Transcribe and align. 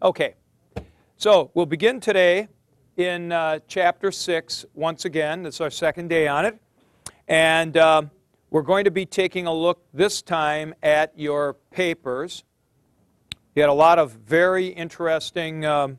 Okay, 0.00 0.34
so 1.16 1.50
we'll 1.54 1.66
begin 1.66 1.98
today 1.98 2.46
in 2.96 3.32
uh, 3.32 3.58
chapter 3.66 4.12
6 4.12 4.64
once 4.74 5.04
again. 5.04 5.44
It's 5.44 5.60
our 5.60 5.70
second 5.70 6.06
day 6.06 6.28
on 6.28 6.44
it. 6.44 6.56
And 7.26 7.76
uh, 7.76 8.02
we're 8.50 8.62
going 8.62 8.84
to 8.84 8.92
be 8.92 9.04
taking 9.04 9.48
a 9.48 9.52
look 9.52 9.82
this 9.92 10.22
time 10.22 10.72
at 10.84 11.18
your 11.18 11.54
papers. 11.72 12.44
You 13.56 13.62
had 13.62 13.70
a 13.70 13.74
lot 13.74 13.98
of 13.98 14.12
very 14.12 14.68
interesting 14.68 15.64
um, 15.64 15.98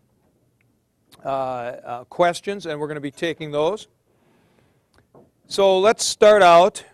uh, 1.26 1.28
uh 1.28 2.04
questions, 2.06 2.68
and 2.68 2.80
we're 2.80 2.88
going 2.88 2.96
to 2.96 3.02
be 3.02 3.12
taking 3.12 3.52
those. 3.52 3.90
So 5.48 5.78
let's 5.78 6.06
start 6.06 6.42
out 6.42 6.86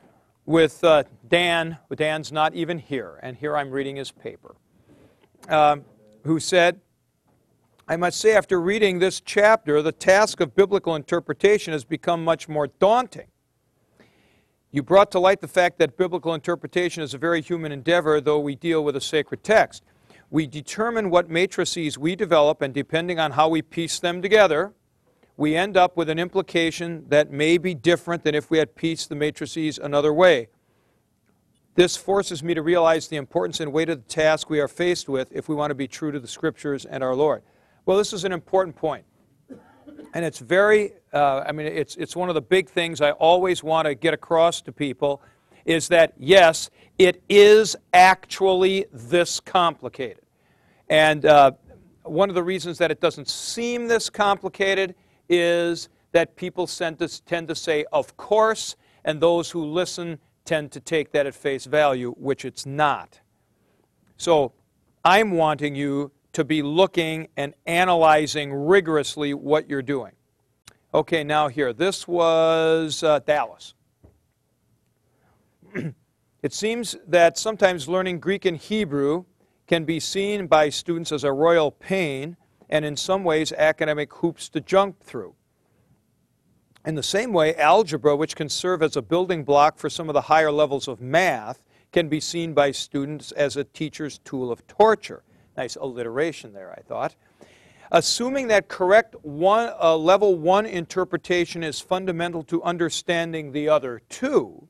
with 0.48 0.84
uh, 0.84 1.03
Dan. 1.28 1.78
Dan's 1.95 2.31
not 2.31 2.56
even 2.56 2.80
here, 2.80 3.20
and 3.22 3.38
here 3.38 3.56
I'm 3.56 3.70
reading 3.70 3.95
his 3.95 4.09
paper. 4.09 4.56
Um, 5.48 5.86
who 6.23 6.40
said, 6.40 6.81
I 7.88 7.98
must 7.98 8.20
say, 8.20 8.35
after 8.35 8.59
reading 8.59 8.98
this 8.98 9.21
chapter, 9.21 9.80
the 9.84 9.91
task 9.91 10.39
of 10.39 10.55
biblical 10.55 10.95
interpretation 10.95 11.71
has 11.71 11.84
become 11.84 12.23
much 12.23 12.49
more 12.49 12.66
daunting. 12.66 13.27
You 14.71 14.81
brought 14.81 15.11
to 15.11 15.20
light 15.20 15.39
the 15.39 15.48
fact 15.48 15.77
that 15.77 15.95
biblical 15.95 16.33
interpretation 16.33 17.03
is 17.03 17.14
a 17.14 17.19
very 17.19 17.42
human 17.42 17.72
endeavor, 17.72 18.19
though 18.19 18.39
we 18.39 18.55
deal 18.55 18.83
with 18.83 18.95
a 18.95 19.02
sacred 19.02 19.44
text. 19.44 19.83
We 20.31 20.47
determine 20.47 21.11
what 21.11 21.30
matrices 21.30 21.95
we 21.95 22.16
develop, 22.16 22.64
and 22.64 22.73
depending 22.73 23.19
on 23.19 23.31
how 23.31 23.50
we 23.50 23.61
piece 23.61 23.99
them 23.99 24.20
together, 24.20 24.73
we 25.38 25.55
end 25.55 25.77
up 25.77 25.95
with 25.95 26.09
an 26.09 26.17
implication 26.17 27.05
that 27.09 27.31
may 27.31 27.59
be 27.59 27.75
different 27.75 28.23
than 28.23 28.33
if 28.33 28.49
we 28.49 28.58
had 28.58 28.73
pieced 28.73 29.09
the 29.09 29.16
matrices 29.16 29.77
another 29.77 30.11
way. 30.11 30.47
This 31.75 31.95
forces 31.95 32.42
me 32.42 32.55
to 32.55 32.64
realize 32.64 33.09
the 33.09 33.17
importance 33.17 33.59
and 33.59 33.72
weight 33.72 33.89
of 33.89 33.97
the 34.02 34.09
task 34.09 34.49
we 34.49 34.59
are 34.59 34.67
faced 34.67 35.08
with 35.08 35.31
if 35.31 35.47
we 35.47 35.53
want 35.53 35.70
to 35.70 35.75
be 35.75 35.88
true 35.88 36.11
to 36.11 36.20
the 36.20 36.27
Scriptures 36.27 36.86
and 36.86 37.03
our 37.03 37.14
Lord. 37.14 37.44
Well, 37.86 37.97
this 37.97 38.14
is 38.14 38.23
an 38.23 38.31
important 38.31 38.75
point. 38.75 39.05
And 40.14 40.25
it's 40.25 40.39
very, 40.39 40.94
uh, 41.14 41.44
I 41.45 41.52
mean, 41.52 41.67
it's, 41.67 41.95
it's 41.97 42.16
one 42.16 42.30
of 42.30 42.36
the 42.36 42.42
big 42.42 42.69
things 42.69 43.00
I 43.00 43.11
always 43.11 43.64
want 43.64 43.86
to 43.86 43.94
get 43.94 44.14
across 44.14 44.61
to 44.61 44.72
people 44.72 45.22
is 45.66 45.88
that, 45.89 46.14
yes, 46.17 46.69
it 46.97 47.22
is 47.30 47.75
actually 47.94 48.86
this 48.92 49.39
complicated. 49.39 50.23
And 50.89 51.25
uh, 51.25 51.52
one 52.03 52.30
of 52.30 52.36
the 52.36 52.44
reasons 52.44 52.77
that 52.80 52.92
it 52.92 53.02
doesn't 53.02 53.27
seem 53.27 53.88
this 53.88 54.09
complicated 54.09 54.95
is 55.30 55.89
that 56.11 56.36
people 56.36 56.66
tend 56.66 56.99
to, 56.99 57.25
tend 57.25 57.47
to 57.49 57.55
say, 57.55 57.86
of 57.92 58.16
course, 58.17 58.77
and 59.03 59.20
those 59.20 59.52
who 59.52 59.64
listen 59.64 60.17
tend 60.45 60.72
to 60.72 60.80
take 60.80 61.11
that 61.11 61.27
at 61.27 61.36
face 61.36 61.66
value, 61.66 62.14
which 62.17 62.45
it's 62.45 62.66
not. 62.66 63.20
So 64.17 64.53
I'm 65.03 65.31
wanting 65.31 65.75
you 65.75 66.11
to 66.36 66.44
be 66.44 66.61
looking 66.61 67.30
and 67.38 67.53
analyzing 67.66 68.53
rigorously 68.53 69.33
what 69.33 69.69
you're 69.69 69.81
doing. 69.81 70.11
Okay, 70.94 71.23
now 71.23 71.47
here, 71.47 71.72
this 71.72 72.09
was 72.09 73.03
uh, 73.03 73.19
Dallas. 73.19 73.73
it 76.44 76.53
seems 76.53 76.97
that 77.08 77.38
sometimes 77.38 77.88
learning 77.88 78.19
Greek 78.19 78.44
and 78.44 78.58
Hebrew 78.58 79.23
can 79.65 79.86
be 79.86 79.98
seen 79.98 80.48
by 80.48 80.67
students 80.67 81.14
as 81.14 81.23
a 81.23 81.32
royal 81.32 81.71
pain 81.71 82.36
and 82.70 82.83
in 82.83 82.98
some 82.98 83.23
ways 83.23 83.54
academic 83.54 84.14
hoops 84.15 84.49
to 84.49 84.60
jump 84.60 85.02
through. 85.02 85.36
In 86.86 86.95
the 86.95 87.04
same 87.04 87.31
way, 87.31 87.55
algebra, 87.55 88.14
which 88.14 88.36
can 88.36 88.49
serve 88.49 88.83
as 88.83 88.98
a 88.98 89.02
building 89.02 89.45
block 89.45 89.77
for 89.77 89.89
some 89.89 90.10
of 90.10 90.14
the 90.14 90.21
higher 90.21 90.52
levels 90.52 90.89
of 90.89 90.99
math, 90.99 91.64
can 91.93 92.10
be 92.10 92.20
seen 92.20 92.54
by 92.54 92.71
students 92.71 93.31
as 93.31 93.55
a 93.55 93.64
teacher's 93.64 94.17
tool 94.17 94.52
of 94.52 94.67
torture. 94.67 95.23
Nice 95.58 95.76
alliteration 95.76 96.54
there, 96.54 96.73
I 96.77 96.82
thought. 96.82 97.16
Assuming 97.92 98.48
that 98.48 98.67
correct 98.67 99.16
one, 99.21 99.71
uh, 99.82 99.95
level 99.95 100.36
one 100.36 100.66
interpretation 100.66 101.64
is 101.64 101.80
fundamental 101.80 102.43
to 102.43 102.64
understanding 102.64 103.52
the 103.52 103.70
other 103.70 104.02
two, 104.10 104.67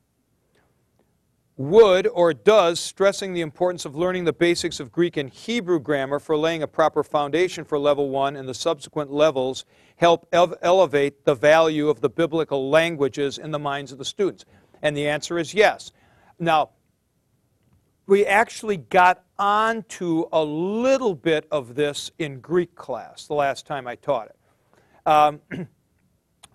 would 1.56 2.06
or 2.08 2.34
does 2.34 2.78
stressing 2.78 3.32
the 3.32 3.40
importance 3.40 3.86
of 3.86 3.96
learning 3.96 4.24
the 4.24 4.32
basics 4.32 4.78
of 4.78 4.92
Greek 4.92 5.16
and 5.16 5.30
Hebrew 5.30 5.80
grammar 5.80 6.18
for 6.18 6.36
laying 6.36 6.62
a 6.62 6.68
proper 6.68 7.02
foundation 7.02 7.64
for 7.64 7.78
level 7.78 8.10
one 8.10 8.36
and 8.36 8.46
the 8.46 8.54
subsequent 8.54 9.10
levels 9.10 9.64
help 9.96 10.28
elevate 10.32 11.24
the 11.24 11.34
value 11.34 11.88
of 11.88 12.02
the 12.02 12.10
biblical 12.10 12.68
languages 12.68 13.38
in 13.38 13.50
the 13.50 13.58
minds 13.58 13.90
of 13.90 13.96
the 13.96 14.04
students? 14.04 14.44
And 14.82 14.94
the 14.94 15.08
answer 15.08 15.38
is 15.38 15.54
yes. 15.54 15.92
Now, 16.38 16.70
we 18.06 18.24
actually 18.24 18.76
got 18.76 19.24
onto 19.38 20.24
a 20.32 20.42
little 20.42 21.14
bit 21.14 21.46
of 21.50 21.74
this 21.74 22.10
in 22.18 22.40
Greek 22.40 22.74
class 22.74 23.26
the 23.26 23.34
last 23.34 23.66
time 23.66 23.86
I 23.86 23.96
taught 23.96 24.28
it. 24.28 24.36
Um, 25.06 25.40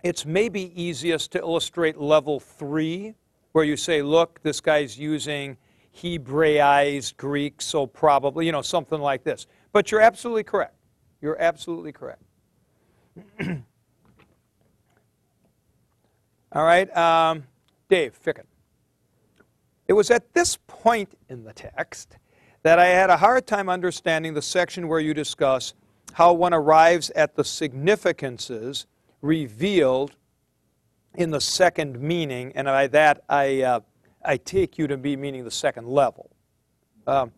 it's 0.02 0.24
maybe 0.24 0.72
easiest 0.80 1.32
to 1.32 1.38
illustrate 1.38 1.98
level 1.98 2.40
three 2.40 3.14
where 3.52 3.64
you 3.64 3.76
say, 3.76 4.02
look, 4.02 4.42
this 4.42 4.60
guy's 4.60 4.98
using 4.98 5.58
Hebraized 5.94 7.18
Greek, 7.18 7.60
so 7.60 7.86
probably, 7.86 8.46
you 8.46 8.52
know, 8.52 8.62
something 8.62 9.00
like 9.00 9.24
this. 9.24 9.46
But 9.72 9.90
you're 9.90 10.00
absolutely 10.00 10.44
correct. 10.44 10.74
You're 11.20 11.40
absolutely 11.40 11.92
correct. 11.92 12.22
All 16.52 16.64
right, 16.64 16.94
um, 16.96 17.44
Dave 17.88 18.18
Ficken. 18.24 18.44
It 19.92 19.94
was 19.94 20.10
at 20.10 20.32
this 20.32 20.56
point 20.68 21.18
in 21.28 21.44
the 21.44 21.52
text 21.52 22.16
that 22.62 22.78
I 22.78 22.86
had 22.86 23.10
a 23.10 23.18
hard 23.18 23.46
time 23.46 23.68
understanding 23.68 24.32
the 24.32 24.40
section 24.40 24.88
where 24.88 25.00
you 25.00 25.12
discuss 25.12 25.74
how 26.14 26.32
one 26.32 26.54
arrives 26.54 27.10
at 27.10 27.34
the 27.34 27.44
significances 27.44 28.86
revealed 29.20 30.16
in 31.16 31.30
the 31.30 31.42
second 31.42 32.00
meaning, 32.00 32.52
and 32.54 32.64
by 32.64 32.86
that 32.86 33.22
I, 33.28 33.60
uh, 33.60 33.80
I 34.24 34.38
take 34.38 34.78
you 34.78 34.86
to 34.86 34.96
be 34.96 35.14
meaning 35.14 35.44
the 35.44 35.50
second 35.50 35.86
level. 35.86 36.30
Um, 37.06 37.32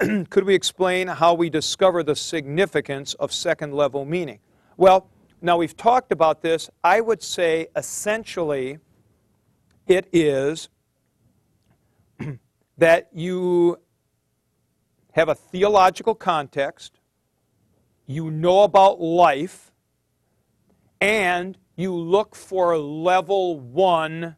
could 0.30 0.44
we 0.44 0.54
explain 0.54 1.08
how 1.08 1.34
we 1.34 1.50
discover 1.50 2.02
the 2.02 2.16
significance 2.16 3.12
of 3.12 3.34
second 3.34 3.74
level 3.74 4.06
meaning? 4.06 4.38
Well, 4.78 5.10
now 5.42 5.58
we've 5.58 5.76
talked 5.76 6.10
about 6.10 6.40
this. 6.40 6.70
I 6.82 7.02
would 7.02 7.22
say 7.22 7.66
essentially 7.76 8.78
it 9.86 10.08
is 10.10 10.70
that 12.78 13.08
you 13.12 13.78
have 15.12 15.28
a 15.28 15.34
theological 15.34 16.14
context, 16.14 17.00
you 18.06 18.30
know 18.30 18.62
about 18.62 19.00
life, 19.00 19.72
and 21.00 21.58
you 21.76 21.94
look 21.94 22.34
for 22.34 22.76
level 22.78 23.58
one 23.58 24.36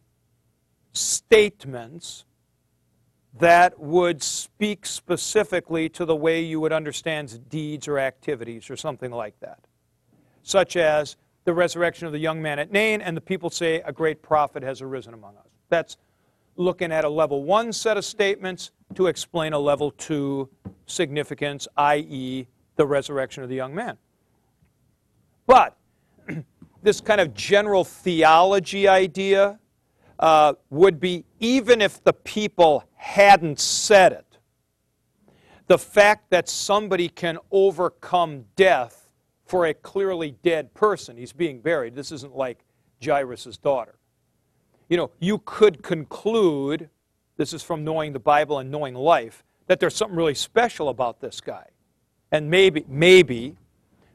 statements 0.92 2.24
that 3.38 3.78
would 3.80 4.22
speak 4.22 4.86
specifically 4.86 5.88
to 5.88 6.04
the 6.04 6.14
way 6.14 6.40
you 6.40 6.60
would 6.60 6.72
understand 6.72 7.48
deeds 7.48 7.88
or 7.88 7.98
activities 7.98 8.70
or 8.70 8.76
something 8.76 9.10
like 9.10 9.38
that. 9.40 9.58
Such 10.42 10.76
as 10.76 11.16
the 11.44 11.52
resurrection 11.52 12.06
of 12.06 12.12
the 12.12 12.18
young 12.18 12.40
man 12.40 12.58
at 12.58 12.70
Nain, 12.70 13.00
and 13.00 13.16
the 13.16 13.20
people 13.20 13.50
say, 13.50 13.82
A 13.84 13.92
great 13.92 14.22
prophet 14.22 14.62
has 14.62 14.80
arisen 14.80 15.14
among 15.14 15.36
us. 15.36 15.48
That's 15.68 15.96
looking 16.56 16.92
at 16.92 17.04
a 17.04 17.08
level 17.08 17.42
one 17.42 17.72
set 17.72 17.96
of 17.96 18.04
statements 18.04 18.70
to 18.94 19.06
explain 19.06 19.52
a 19.52 19.58
level 19.58 19.90
two 19.90 20.48
significance, 20.86 21.66
i.e., 21.76 22.46
the 22.76 22.86
resurrection 22.86 23.42
of 23.42 23.48
the 23.48 23.54
young 23.54 23.74
man. 23.74 23.96
But 25.46 25.76
this 26.82 27.00
kind 27.00 27.20
of 27.20 27.34
general 27.34 27.84
theology 27.84 28.88
idea 28.88 29.58
uh, 30.18 30.54
would 30.70 31.00
be 31.00 31.24
even 31.40 31.80
if 31.80 32.02
the 32.04 32.12
people 32.12 32.84
hadn't 32.94 33.60
said 33.60 34.12
it, 34.12 34.38
the 35.66 35.78
fact 35.78 36.30
that 36.30 36.48
somebody 36.48 37.08
can 37.08 37.38
overcome 37.50 38.44
death 38.54 39.08
for 39.46 39.66
a 39.66 39.74
clearly 39.74 40.36
dead 40.42 40.72
person, 40.74 41.16
he's 41.16 41.32
being 41.32 41.60
buried. 41.60 41.94
This 41.94 42.12
isn't 42.12 42.34
like 42.34 42.64
Jairus' 43.04 43.56
daughter. 43.58 43.96
You 44.88 44.96
know, 44.96 45.10
you 45.18 45.38
could 45.44 45.82
conclude, 45.82 46.90
this 47.36 47.52
is 47.52 47.62
from 47.62 47.84
knowing 47.84 48.12
the 48.12 48.18
Bible 48.18 48.58
and 48.58 48.70
knowing 48.70 48.94
life, 48.94 49.42
that 49.66 49.80
there's 49.80 49.94
something 49.94 50.16
really 50.16 50.34
special 50.34 50.88
about 50.88 51.20
this 51.20 51.40
guy. 51.40 51.68
And 52.30 52.50
maybe, 52.50 52.84
maybe 52.88 53.56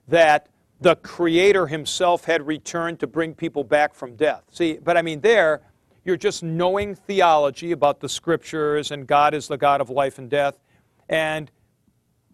that 0.08 0.48
the 0.82 0.96
Creator 0.98 1.68
Himself 1.68 2.26
had 2.26 2.46
returned 2.46 3.00
to 3.00 3.08
bring 3.08 3.34
people 3.34 3.64
back 3.64 3.94
from 3.94 4.16
death. 4.16 4.44
See, 4.52 4.78
but 4.82 4.96
I 4.96 5.02
mean, 5.02 5.22
there, 5.22 5.62
you're 6.06 6.18
just 6.18 6.44
knowing 6.44 6.96
theology 6.96 7.72
about 7.72 8.00
the 8.00 8.10
Scriptures 8.10 8.92
and 8.92 9.06
God 9.06 9.34
is 9.34 9.48
the 9.48 9.58
God 9.58 9.82
of 9.82 9.90
life 9.90 10.18
and 10.18 10.30
death, 10.30 10.60
and 11.10 11.52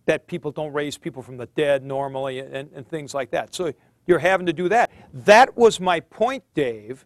that 0.05 0.27
people 0.27 0.51
don't 0.51 0.73
raise 0.73 0.97
people 0.97 1.23
from 1.23 1.37
the 1.37 1.47
dead 1.47 1.83
normally 1.83 2.39
and, 2.39 2.69
and 2.73 2.87
things 2.87 3.13
like 3.13 3.31
that. 3.31 3.55
So 3.55 3.73
you're 4.05 4.19
having 4.19 4.45
to 4.45 4.53
do 4.53 4.69
that. 4.69 4.91
That 5.13 5.57
was 5.57 5.79
my 5.79 5.99
point, 5.99 6.43
Dave, 6.53 7.05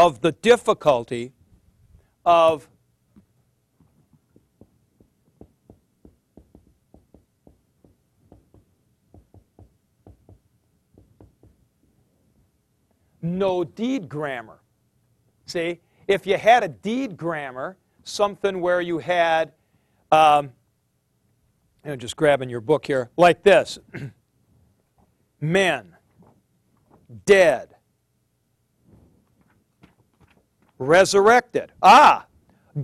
of 0.00 0.22
the 0.22 0.32
difficulty 0.32 1.30
of 2.24 2.66
no 13.20 13.62
deed 13.62 14.08
grammar. 14.08 14.62
See, 15.44 15.80
if 16.08 16.26
you 16.26 16.38
had 16.38 16.64
a 16.64 16.68
deed 16.68 17.18
grammar, 17.18 17.76
something 18.02 18.62
where 18.62 18.80
you 18.80 19.00
had, 19.00 19.52
um, 20.10 20.50
just 21.98 22.16
grabbing 22.16 22.48
your 22.48 22.62
book 22.62 22.86
here, 22.86 23.10
like 23.18 23.42
this 23.42 23.78
men, 25.42 25.94
dead, 27.26 27.74
resurrected. 30.80 31.70
Ah, 31.82 32.26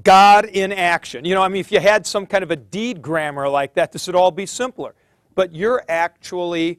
God 0.04 0.44
in 0.44 0.70
action. 0.70 1.24
You 1.24 1.34
know, 1.34 1.42
I 1.42 1.48
mean, 1.48 1.60
if 1.60 1.72
you 1.72 1.80
had 1.80 2.06
some 2.06 2.26
kind 2.26 2.44
of 2.44 2.52
a 2.52 2.56
deed 2.56 3.02
grammar 3.02 3.48
like 3.48 3.74
that, 3.74 3.90
this 3.90 4.06
would 4.06 4.14
all 4.14 4.30
be 4.30 4.46
simpler. 4.46 4.94
But 5.34 5.54
you're 5.54 5.82
actually 5.88 6.78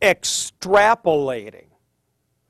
extrapolating. 0.00 1.66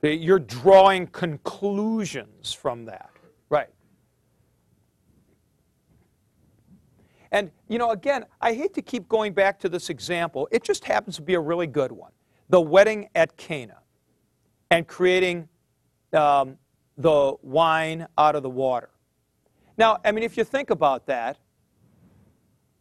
You're 0.03 0.39
drawing 0.39 1.07
conclusions 1.07 2.53
from 2.53 2.85
that. 2.87 3.11
Right. 3.49 3.71
And, 7.31 7.51
you 7.69 7.79
know, 7.79 7.91
again, 7.91 8.27
I 8.41 8.53
hate 8.53 8.75
to 8.75 8.83
keep 8.83 9.09
going 9.09 9.33
back 9.33 9.59
to 9.61 9.69
this 9.69 9.89
example. 9.89 10.47
It 10.51 10.63
just 10.63 10.85
happens 10.85 11.17
to 11.17 11.23
be 11.23 11.35
a 11.35 11.41
really 11.41 11.67
good 11.67 11.91
one. 11.91 12.13
The 12.51 12.61
wedding 12.61 13.09
at 13.15 13.37
Cana 13.37 13.79
and 14.71 14.87
creating 14.87 15.49
um, 16.13 16.59
the 16.97 17.35
wine 17.43 18.07
out 18.17 18.37
of 18.37 18.43
the 18.43 18.51
water. 18.51 18.91
Now, 19.77 19.99
I 20.05 20.13
mean, 20.13 20.25
if 20.25 20.37
you 20.37 20.45
think 20.45 20.71
about 20.71 21.07
that, 21.07 21.39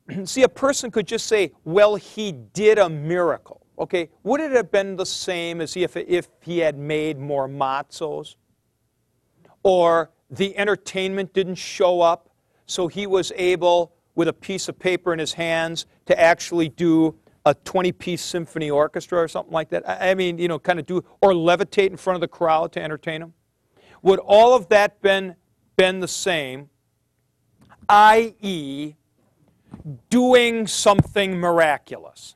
see, 0.26 0.44
a 0.44 0.50
person 0.50 0.92
could 0.92 1.08
just 1.08 1.28
say, 1.28 1.52
well, 1.64 1.96
he 1.96 2.32
did 2.32 2.78
a 2.78 2.90
miracle. 2.90 3.66
Okay, 3.80 4.10
would 4.22 4.40
it 4.40 4.52
have 4.52 4.72
been 4.72 4.96
the 4.96 5.06
same 5.06 5.60
as 5.60 5.76
if, 5.76 5.98
if 5.98 6.28
he 6.42 6.60
had 6.60 6.78
made 6.78 7.18
more 7.18 7.50
matzos? 7.50 8.36
Or 9.64 10.12
the 10.30 10.56
entertainment 10.58 11.34
didn't 11.34 11.56
show 11.56 12.02
up, 12.02 12.30
so 12.68 12.88
he 12.88 13.08
was 13.08 13.32
able, 13.36 13.96
with 14.14 14.28
a 14.28 14.34
piece 14.34 14.70
of 14.70 14.78
paper 14.78 15.12
in 15.12 15.18
his 15.18 15.34
hands, 15.34 15.88
to 16.06 16.20
actually 16.20 16.70
do 16.70 17.16
a 17.46 17.54
20 17.54 17.92
piece 17.94 18.22
symphony 18.22 18.70
orchestra 18.70 19.20
or 19.20 19.28
something 19.28 19.54
like 19.54 19.70
that? 19.70 19.84
I 19.88 20.14
mean, 20.14 20.38
you 20.38 20.48
know, 20.48 20.60
kind 20.60 20.80
of 20.80 20.86
do, 20.86 21.04
or 21.22 21.32
levitate 21.32 21.90
in 21.90 21.98
front 21.98 22.16
of 22.16 22.22
the 22.22 22.28
crowd 22.28 22.72
to 22.74 22.82
entertain 22.82 23.22
them? 23.22 23.34
Would 24.04 24.20
all 24.20 24.54
of 24.54 24.70
that 24.70 25.02
been, 25.02 25.36
been 25.78 26.02
the 26.02 26.08
same, 26.08 26.70
i.e., 27.90 28.96
doing 30.10 30.68
something 30.68 31.40
miraculous? 31.40 32.36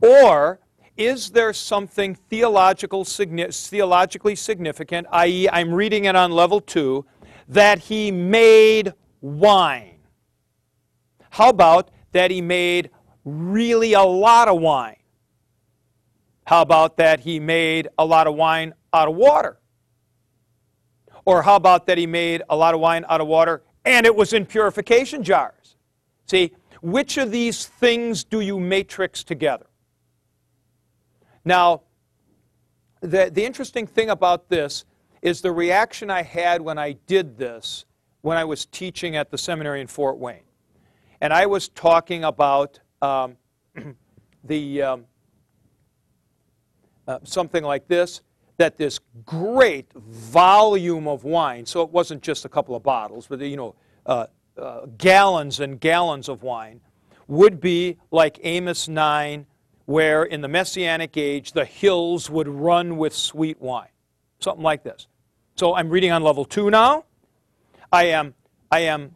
Or 0.00 0.60
is 0.96 1.30
there 1.30 1.52
something 1.52 2.14
theological, 2.14 3.04
theologically 3.04 4.34
significant, 4.34 5.06
i.e., 5.10 5.48
I'm 5.48 5.72
reading 5.72 6.04
it 6.04 6.16
on 6.16 6.30
level 6.32 6.60
two, 6.60 7.06
that 7.48 7.78
he 7.78 8.10
made 8.10 8.92
wine? 9.20 9.98
How 11.30 11.48
about 11.48 11.90
that 12.12 12.30
he 12.30 12.40
made 12.40 12.90
really 13.24 13.94
a 13.94 14.02
lot 14.02 14.48
of 14.48 14.60
wine? 14.60 14.96
How 16.44 16.62
about 16.62 16.98
that 16.98 17.20
he 17.20 17.40
made 17.40 17.88
a 17.98 18.04
lot 18.04 18.26
of 18.26 18.34
wine 18.34 18.74
out 18.92 19.08
of 19.08 19.14
water? 19.14 19.58
Or 21.24 21.42
how 21.42 21.56
about 21.56 21.86
that 21.86 21.96
he 21.96 22.06
made 22.06 22.42
a 22.48 22.56
lot 22.56 22.74
of 22.74 22.80
wine 22.80 23.04
out 23.08 23.20
of 23.20 23.26
water 23.26 23.62
and 23.84 24.04
it 24.06 24.14
was 24.14 24.32
in 24.32 24.44
purification 24.44 25.22
jars? 25.22 25.76
See, 26.26 26.52
which 26.82 27.16
of 27.16 27.30
these 27.30 27.66
things 27.66 28.24
do 28.24 28.40
you 28.40 28.60
matrix 28.60 29.24
together? 29.24 29.66
Now, 31.44 31.82
the, 33.00 33.30
the 33.32 33.44
interesting 33.44 33.86
thing 33.86 34.10
about 34.10 34.48
this 34.48 34.84
is 35.22 35.40
the 35.40 35.52
reaction 35.52 36.10
I 36.10 36.22
had 36.22 36.60
when 36.60 36.78
I 36.78 36.92
did 37.06 37.38
this 37.38 37.86
when 38.20 38.36
I 38.36 38.44
was 38.44 38.66
teaching 38.66 39.16
at 39.16 39.30
the 39.30 39.38
seminary 39.38 39.80
in 39.82 39.86
Fort 39.86 40.18
Wayne. 40.18 40.44
And 41.20 41.32
I 41.32 41.46
was 41.46 41.68
talking 41.68 42.24
about 42.24 42.80
um, 43.02 43.36
the 44.44 44.82
um, 44.82 45.04
uh, 47.06 47.18
something 47.24 47.64
like 47.64 47.88
this 47.88 48.20
that 48.56 48.78
this 48.78 49.00
great 49.26 49.92
volume 49.94 51.08
of 51.08 51.24
wine, 51.24 51.66
so 51.66 51.82
it 51.82 51.90
wasn't 51.90 52.22
just 52.22 52.44
a 52.44 52.48
couple 52.48 52.76
of 52.76 52.82
bottles, 52.82 53.26
but 53.26 53.40
you 53.40 53.56
know, 53.56 53.74
uh, 54.06 54.26
uh, 54.56 54.86
gallons 54.96 55.60
and 55.60 55.80
gallons 55.80 56.28
of 56.28 56.42
wine, 56.42 56.80
would 57.26 57.60
be 57.60 57.96
like 58.10 58.38
Amos 58.42 58.86
9, 58.86 59.46
where 59.86 60.24
in 60.24 60.40
the 60.40 60.48
Messianic 60.48 61.16
age 61.16 61.52
the 61.52 61.64
hills 61.64 62.30
would 62.30 62.48
run 62.48 62.96
with 62.96 63.14
sweet 63.14 63.60
wine. 63.60 63.88
Something 64.38 64.62
like 64.62 64.84
this. 64.84 65.08
So 65.56 65.74
I'm 65.74 65.88
reading 65.88 66.12
on 66.12 66.22
level 66.22 66.44
2 66.44 66.70
now. 66.70 67.04
I 67.92 68.04
am, 68.04 68.34
I 68.70 68.80
am 68.80 69.14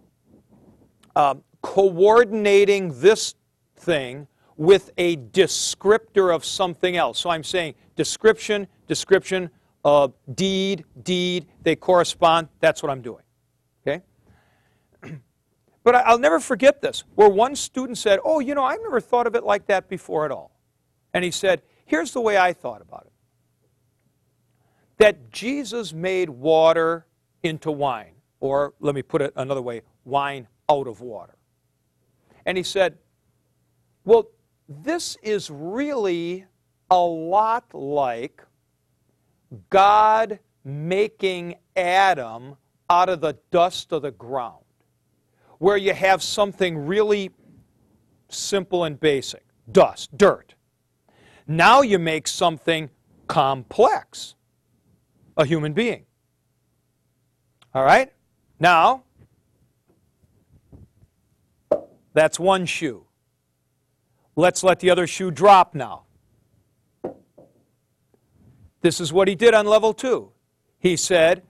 um, 1.15 1.43
coordinating 1.63 3.01
this 3.01 3.35
thing 3.77 4.27
with 4.59 4.91
a 4.99 5.17
descriptor 5.17 6.35
of 6.35 6.45
something 6.45 6.97
else. 6.97 7.19
So 7.19 7.31
I'm 7.31 7.45
saying 7.45 7.75
description, 7.97 8.67
description, 8.87 9.49
of 9.85 10.13
deed, 10.35 10.85
deed, 11.03 11.47
they 11.63 11.77
correspond. 11.77 12.49
That's 12.61 12.83
what 12.83 12.91
I'm 12.91 13.01
doing. 13.01 13.23
Okay? 13.87 14.03
But 15.85 15.95
I'll 15.95 16.19
never 16.19 16.39
forget 16.39 16.83
this, 16.83 17.05
where 17.15 17.31
one 17.31 17.57
student 17.57 17.97
said, 17.97 18.19
Oh, 18.23 18.41
you 18.41 18.55
know, 18.55 18.65
I've 18.65 18.83
never 18.83 19.01
thought 19.01 19.27
of 19.27 19.35
it 19.35 19.45
like 19.45 19.67
that 19.69 19.89
before 19.89 20.27
at 20.27 20.31
all. 20.31 20.51
And 21.15 21.25
he 21.25 21.31
said, 21.31 21.63
Here's 21.87 22.13
the 22.13 22.21
way 22.21 22.37
I 22.37 22.53
thought 22.53 22.83
about 22.83 23.05
it 23.07 23.13
that 24.99 25.31
Jesus 25.31 25.95
made 25.95 26.29
water 26.29 27.07
into 27.43 27.71
wine, 27.71 28.15
or 28.41 28.75
let 28.81 28.95
me 28.95 29.01
put 29.01 29.23
it 29.23 29.33
another 29.37 29.63
way 29.63 29.83
wine 30.05 30.49
out 30.69 30.89
of 30.89 31.01
water. 31.01 31.37
And 32.45 32.59
he 32.59 32.65
said, 32.65 32.99
Well, 34.05 34.29
this 34.69 35.17
is 35.23 35.51
really 35.51 36.45
a 36.91 37.01
lot 37.01 37.73
like 37.73 38.43
God 39.71 40.39
making 40.65 41.57
Adam 41.77 42.57
out 42.91 43.09
of 43.09 43.21
the 43.21 43.39
dust 43.51 43.93
of 43.93 44.03
the 44.03 44.11
ground, 44.11 44.65
where 45.59 45.77
you 45.77 45.95
have 45.95 46.23
something 46.23 46.77
really 46.77 47.31
simple 48.29 48.85
and 48.85 49.01
basic 49.01 49.45
dust, 49.73 50.17
dirt. 50.17 50.55
Now 51.47 51.81
you 51.81 51.99
make 51.99 52.29
something 52.29 52.91
complex, 53.27 54.35
a 55.37 55.47
human 55.47 55.73
being. 55.73 56.05
All 57.75 57.85
right? 57.85 58.13
Now, 58.61 59.05
that's 62.13 62.39
one 62.39 62.67
shoe. 62.67 63.08
Let's 64.39 64.63
let 64.63 64.79
the 64.79 64.89
other 64.91 65.09
shoe 65.09 65.33
drop 65.33 65.75
now. 65.75 66.05
This 68.83 69.01
is 69.01 69.13
what 69.13 69.27
he 69.27 69.35
did 69.35 69.53
on 69.53 69.67
level 69.67 69.93
two. 69.93 70.31
He 70.79 70.97
said, 70.97 71.43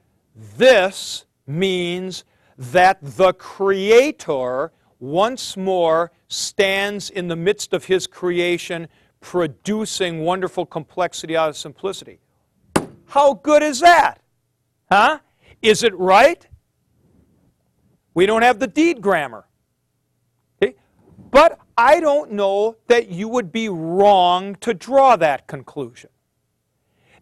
This 0.57 1.27
means 1.47 2.25
that 2.57 2.97
the 3.03 3.35
Creator 3.35 4.73
once 5.01 5.55
more 5.55 6.13
stands 6.29 7.11
in 7.11 7.29
the 7.29 7.37
midst 7.37 7.75
of 7.75 7.85
his 7.85 8.07
creation, 8.07 8.89
producing 9.21 10.21
wonderful 10.21 10.65
complexity 10.65 11.37
out 11.37 11.51
of 11.51 11.59
simplicity. 11.59 12.21
How 13.05 13.35
good 13.35 13.63
is 13.63 13.81
that? 13.81 14.23
Huh? 14.91 15.19
Is 15.61 15.83
it 15.83 15.95
right? 15.99 16.49
We 18.15 18.25
don't 18.25 18.41
have 18.41 18.59
the 18.59 18.67
deed 18.67 19.03
grammar. 19.03 19.47
Okay? 20.63 20.75
But 21.31 21.61
I 21.79 22.01
don't 22.01 22.33
know 22.33 22.77
that 22.89 23.09
you 23.09 23.29
would 23.29 23.53
be 23.53 23.69
wrong 23.69 24.57
to 24.57 24.75
draw 24.75 25.15
that 25.15 25.47
conclusion. 25.47 26.11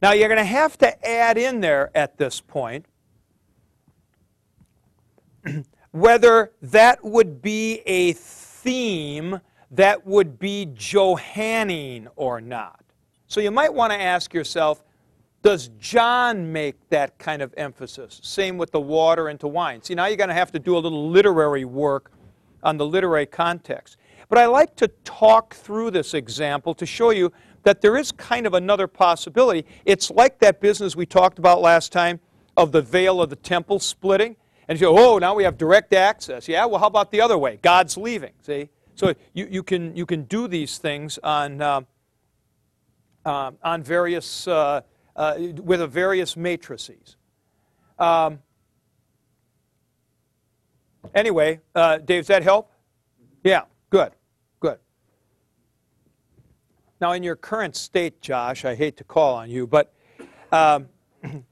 Now, 0.00 0.12
you're 0.12 0.28
going 0.28 0.38
to 0.38 0.44
have 0.44 0.78
to 0.78 1.06
add 1.06 1.36
in 1.36 1.60
there 1.60 1.90
at 1.94 2.16
this 2.16 2.40
point 2.40 2.86
whether 5.90 6.52
that 6.62 7.04
would 7.04 7.42
be 7.42 7.82
a 7.84 8.14
theme 8.14 9.40
that 9.72 10.06
would 10.06 10.38
be 10.38 10.70
Johannine 10.72 12.08
or 12.16 12.40
not. 12.40 12.82
So 13.26 13.40
you 13.40 13.50
might 13.50 13.74
want 13.74 13.92
to 13.92 14.00
ask 14.00 14.32
yourself, 14.32 14.82
does 15.42 15.68
John 15.78 16.50
make 16.50 16.76
that 16.88 17.18
kind 17.18 17.42
of 17.42 17.52
emphasis? 17.58 18.20
Same 18.22 18.56
with 18.56 18.70
the 18.70 18.80
water 18.80 19.28
into 19.28 19.48
wine. 19.48 19.82
See, 19.82 19.94
now 19.94 20.06
you're 20.06 20.16
going 20.16 20.28
to 20.28 20.34
have 20.34 20.52
to 20.52 20.58
do 20.58 20.78
a 20.78 20.80
little 20.80 21.10
literary 21.10 21.66
work 21.66 22.10
on 22.62 22.78
the 22.78 22.86
literary 22.86 23.26
context. 23.26 23.98
But 24.28 24.38
I 24.38 24.46
like 24.46 24.74
to 24.76 24.88
talk 25.04 25.54
through 25.54 25.92
this 25.92 26.14
example 26.14 26.74
to 26.74 26.86
show 26.86 27.10
you 27.10 27.32
that 27.62 27.80
there 27.80 27.96
is 27.96 28.12
kind 28.12 28.46
of 28.46 28.54
another 28.54 28.86
possibility. 28.86 29.66
It's 29.84 30.10
like 30.10 30.38
that 30.40 30.60
business 30.60 30.96
we 30.96 31.06
talked 31.06 31.38
about 31.38 31.60
last 31.60 31.92
time 31.92 32.20
of 32.56 32.72
the 32.72 32.82
veil 32.82 33.20
of 33.20 33.30
the 33.30 33.36
temple 33.36 33.78
splitting. 33.78 34.36
And 34.68 34.80
you 34.80 34.86
go, 34.86 35.14
oh, 35.14 35.18
now 35.18 35.34
we 35.34 35.44
have 35.44 35.56
direct 35.56 35.92
access. 35.92 36.48
Yeah, 36.48 36.64
well, 36.66 36.80
how 36.80 36.86
about 36.86 37.10
the 37.12 37.20
other 37.20 37.38
way? 37.38 37.58
God's 37.62 37.96
leaving, 37.96 38.32
see? 38.42 38.68
So 38.96 39.14
you, 39.32 39.46
you, 39.50 39.62
can, 39.62 39.94
you 39.94 40.06
can 40.06 40.24
do 40.24 40.48
these 40.48 40.78
things 40.78 41.18
on, 41.22 41.60
uh, 41.60 41.82
uh, 43.24 43.52
on 43.62 43.82
various 43.82 44.48
uh, 44.48 44.80
uh, 45.16 45.34
with 45.62 45.80
the 45.80 45.86
various 45.86 46.36
matrices. 46.36 47.16
Um, 47.98 48.40
anyway, 51.14 51.60
uh, 51.74 51.98
Dave, 51.98 52.22
does 52.22 52.26
that 52.28 52.42
help? 52.42 52.70
Yeah, 53.42 53.62
good, 53.90 54.12
good. 54.60 54.78
Now, 57.00 57.12
in 57.12 57.22
your 57.22 57.36
current 57.36 57.76
state, 57.76 58.20
Josh, 58.20 58.64
I 58.64 58.74
hate 58.74 58.96
to 58.98 59.04
call 59.04 59.34
on 59.34 59.50
you, 59.50 59.66
but 59.66 59.92
um, 60.50 60.88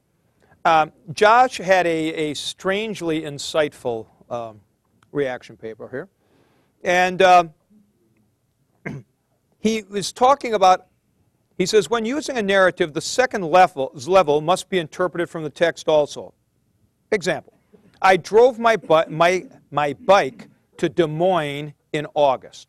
um, 0.65 0.91
Josh 1.13 1.57
had 1.57 1.85
a, 1.85 2.13
a 2.13 2.33
strangely 2.33 3.21
insightful 3.21 4.07
um, 4.29 4.59
reaction 5.11 5.55
paper 5.55 5.87
here. 5.89 6.09
And 6.83 7.21
um, 7.21 7.53
he 9.59 9.83
was 9.83 10.11
talking 10.11 10.53
about, 10.53 10.87
he 11.57 11.65
says, 11.65 11.89
when 11.89 12.05
using 12.05 12.37
a 12.37 12.41
narrative, 12.41 12.93
the 12.93 13.01
second 13.01 13.43
level, 13.43 13.91
level 14.07 14.41
must 14.41 14.69
be 14.69 14.79
interpreted 14.79 15.29
from 15.29 15.43
the 15.43 15.49
text 15.49 15.87
also. 15.87 16.33
Example 17.11 17.53
I 18.01 18.17
drove 18.17 18.59
my, 18.59 18.75
bu- 18.75 19.09
my, 19.09 19.45
my 19.71 19.93
bike 19.93 20.47
to 20.77 20.89
Des 20.89 21.07
Moines 21.07 21.73
in 21.95 22.07
August. 22.13 22.67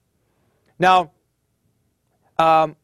Now, 0.78 1.12
um, 2.38 2.76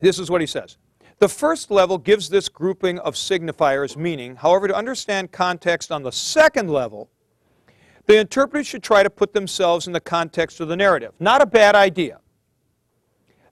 this 0.00 0.18
is 0.18 0.30
what 0.30 0.40
he 0.40 0.46
says. 0.46 0.76
The 1.18 1.28
first 1.28 1.70
level 1.70 1.98
gives 1.98 2.28
this 2.28 2.48
grouping 2.48 2.98
of 2.98 3.14
signifiers 3.14 3.96
meaning. 3.96 4.36
However, 4.36 4.68
to 4.68 4.76
understand 4.76 5.32
context 5.32 5.92
on 5.92 6.02
the 6.02 6.12
second 6.12 6.68
level, 6.68 7.08
the 8.06 8.18
interpreters 8.18 8.66
should 8.66 8.82
try 8.82 9.02
to 9.02 9.10
put 9.10 9.32
themselves 9.32 9.86
in 9.86 9.92
the 9.92 10.00
context 10.00 10.60
of 10.60 10.68
the 10.68 10.76
narrative. 10.76 11.12
Not 11.18 11.40
a 11.40 11.46
bad 11.46 11.74
idea. 11.74 12.20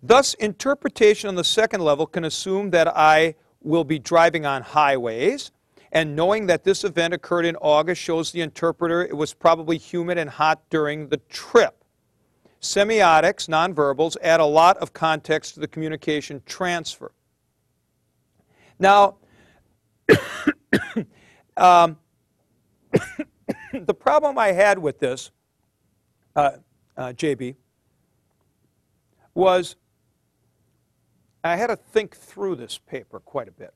Thus, 0.03 0.35
interpretation 0.35 1.29
on 1.29 1.37
the 1.37 1.45
second 1.45 1.81
level 1.81 2.07
can 2.07 2.25
assume 2.25 2.71
that 2.71 2.89
I 2.89 3.37
will 3.63 3.85
be 3.85 3.99
driving 3.99 4.45
on 4.45 4.63
highways, 4.63 5.53
and 5.93 6.17
knowing 6.17 6.47
that 6.47 6.65
this 6.65 6.85
event 6.85 7.15
occurred 7.15 7.47
in 7.47 7.55
August 7.57 8.03
shows 8.03 8.33
the 8.33 8.41
interpreter 8.41 9.03
it 9.03 9.17
was 9.17 9.33
probably 9.33 9.79
humid 9.79 10.19
and 10.19 10.29
hot 10.29 10.63
during 10.71 11.09
the 11.09 11.19
trip. 11.29 11.82
Semiotics, 12.63 13.49
nonverbals, 13.49 14.17
add 14.23 14.39
a 14.39 14.45
lot 14.45 14.77
of 14.79 14.93
context 14.93 15.55
to 15.55 15.61
the 15.61 15.67
communication 15.67 16.41
transfer. 16.47 17.11
Now, 18.79 19.17
um, 21.57 21.99
the 23.73 23.95
problem 23.95 24.39
I 24.39 24.53
had 24.53 24.79
with 24.79 25.01
this, 25.01 25.33
uh, 26.37 26.53
uh, 26.97 27.09
JB, 27.09 27.57
was 29.35 29.75
I 31.43 31.57
had 31.57 31.67
to 31.67 31.77
think 31.77 32.17
through 32.17 32.57
this 32.57 32.79
paper 32.79 33.19
quite 33.19 33.49
a 33.49 33.53
bit. 33.53 33.75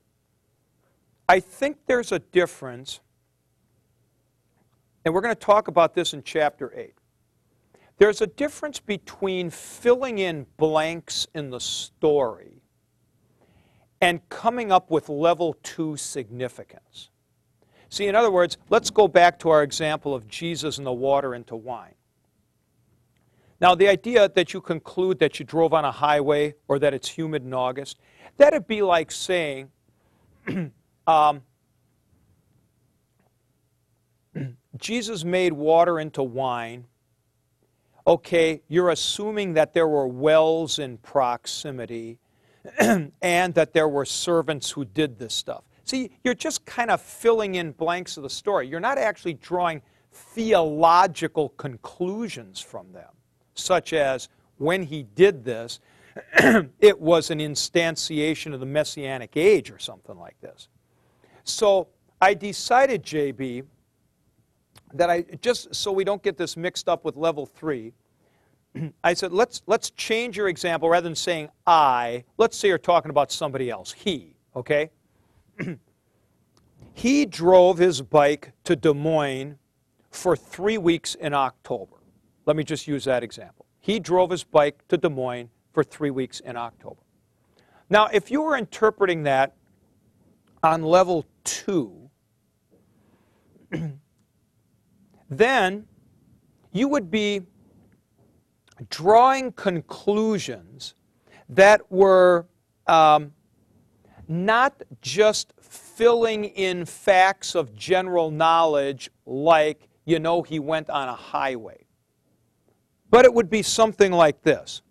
I 1.27 1.41
think 1.41 1.77
there's 1.87 2.13
a 2.13 2.19
difference, 2.19 3.01
and 5.03 5.13
we're 5.13 5.21
going 5.21 5.35
to 5.35 5.39
talk 5.39 5.67
about 5.67 5.93
this 5.93 6.13
in 6.13 6.23
chapter 6.23 6.71
8. 6.73 6.93
There's 7.97 8.21
a 8.21 8.27
difference 8.27 8.79
between 8.79 9.49
filling 9.49 10.19
in 10.19 10.45
blanks 10.57 11.27
in 11.33 11.49
the 11.49 11.59
story 11.59 12.61
and 14.01 14.27
coming 14.29 14.71
up 14.71 14.91
with 14.91 15.09
level 15.09 15.55
two 15.63 15.97
significance. 15.97 17.09
See, 17.89 18.07
in 18.07 18.15
other 18.15 18.29
words, 18.29 18.57
let's 18.69 18.89
go 18.89 19.07
back 19.07 19.39
to 19.39 19.49
our 19.49 19.63
example 19.63 20.13
of 20.13 20.27
Jesus 20.27 20.77
and 20.77 20.85
the 20.85 20.93
water 20.93 21.33
into 21.33 21.55
wine. 21.55 21.95
Now, 23.59 23.73
the 23.73 23.87
idea 23.87 24.29
that 24.29 24.53
you 24.53 24.61
conclude 24.61 25.17
that 25.19 25.39
you 25.39 25.45
drove 25.45 25.73
on 25.73 25.83
a 25.83 25.91
highway 25.91 26.53
or 26.67 26.77
that 26.77 26.93
it's 26.93 27.09
humid 27.09 27.43
in 27.43 27.53
August, 27.53 27.97
that'd 28.37 28.67
be 28.67 28.83
like 28.83 29.11
saying, 29.11 29.71
um, 31.07 31.41
Jesus 34.77 35.23
made 35.23 35.53
water 35.53 35.99
into 35.99 36.21
wine. 36.21 36.85
Okay, 38.07 38.61
you're 38.69 38.91
assuming 38.91 39.53
that 39.55 39.73
there 39.73 39.87
were 39.87 40.07
wells 40.07 40.79
in 40.79 40.97
proximity 40.99 42.19
and 42.79 43.53
that 43.53 43.73
there 43.73 43.89
were 43.89 44.05
servants 44.05 44.71
who 44.71 44.85
did 44.85 45.19
this 45.19 45.33
stuff. 45.33 45.65
See, 45.83 46.11
you're 46.23 46.33
just 46.33 46.65
kind 46.65 46.89
of 46.89 47.01
filling 47.01 47.55
in 47.55 47.73
blanks 47.73 48.15
of 48.15 48.23
the 48.23 48.29
story. 48.29 48.67
You're 48.67 48.79
not 48.79 48.97
actually 48.97 49.33
drawing 49.33 49.81
theological 50.13 51.49
conclusions 51.49 52.61
from 52.61 52.93
them, 52.93 53.11
such 53.55 53.91
as 53.91 54.29
when 54.57 54.83
he 54.83 55.03
did 55.03 55.43
this, 55.43 55.81
it 56.79 56.99
was 56.99 57.29
an 57.29 57.39
instantiation 57.39 58.53
of 58.53 58.61
the 58.61 58.65
messianic 58.65 59.35
age 59.35 59.69
or 59.69 59.79
something 59.79 60.17
like 60.17 60.39
this. 60.39 60.69
So 61.43 61.89
I 62.21 62.33
decided, 62.33 63.03
JB, 63.03 63.65
that 64.93 65.09
I 65.09 65.23
just 65.41 65.73
so 65.73 65.91
we 65.91 66.03
don't 66.03 66.23
get 66.23 66.37
this 66.37 66.57
mixed 66.57 66.87
up 66.87 67.03
with 67.05 67.15
level 67.15 67.45
three, 67.45 67.93
I 69.03 69.13
said, 69.13 69.31
let's, 69.31 69.61
let's 69.67 69.89
change 69.91 70.37
your 70.37 70.47
example 70.47 70.89
rather 70.89 71.03
than 71.03 71.15
saying 71.15 71.49
I. 71.65 72.23
Let's 72.37 72.57
say 72.57 72.67
you're 72.69 72.77
talking 72.77 73.09
about 73.09 73.31
somebody 73.31 73.69
else, 73.69 73.91
he, 73.91 74.35
okay? 74.55 74.89
he 76.93 77.25
drove 77.25 77.77
his 77.77 78.01
bike 78.01 78.51
to 78.65 78.75
Des 78.75 78.93
Moines 78.93 79.57
for 80.11 80.35
three 80.35 80.77
weeks 80.77 81.15
in 81.15 81.33
October. 81.33 81.95
Let 82.45 82.55
me 82.55 82.63
just 82.63 82.87
use 82.87 83.03
that 83.05 83.23
example. 83.23 83.65
He 83.79 83.99
drove 83.99 84.31
his 84.31 84.43
bike 84.43 84.87
to 84.87 84.97
Des 84.97 85.09
Moines 85.09 85.49
for 85.73 85.83
three 85.83 86.11
weeks 86.11 86.39
in 86.39 86.55
October. 86.55 87.01
Now, 87.89 88.07
if 88.07 88.31
you 88.31 88.41
were 88.41 88.57
interpreting 88.57 89.23
that 89.23 89.55
on 90.63 90.83
level 90.83 91.25
two, 91.43 92.09
then 95.29 95.85
you 96.71 96.87
would 96.87 97.09
be 97.09 97.41
drawing 98.89 99.51
conclusions 99.51 100.95
that 101.49 101.91
were 101.91 102.45
um, 102.87 103.33
not 104.27 104.81
just 105.01 105.53
filling 105.59 106.45
in 106.45 106.85
facts 106.85 107.55
of 107.55 107.75
general 107.75 108.29
knowledge 108.29 109.09
like, 109.25 109.87
you 110.05 110.19
know, 110.19 110.41
he 110.41 110.59
went 110.59 110.89
on 110.89 111.09
a 111.09 111.15
highway. 111.15 111.85
But 113.09 113.25
it 113.25 113.33
would 113.33 113.49
be 113.49 113.61
something 113.61 114.11
like 114.11 114.43
this. 114.43 114.81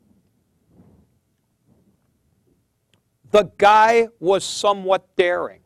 The 3.31 3.51
guy 3.59 4.09
was 4.19 4.45
somewhat 4.45 5.15
daring 5.17 5.61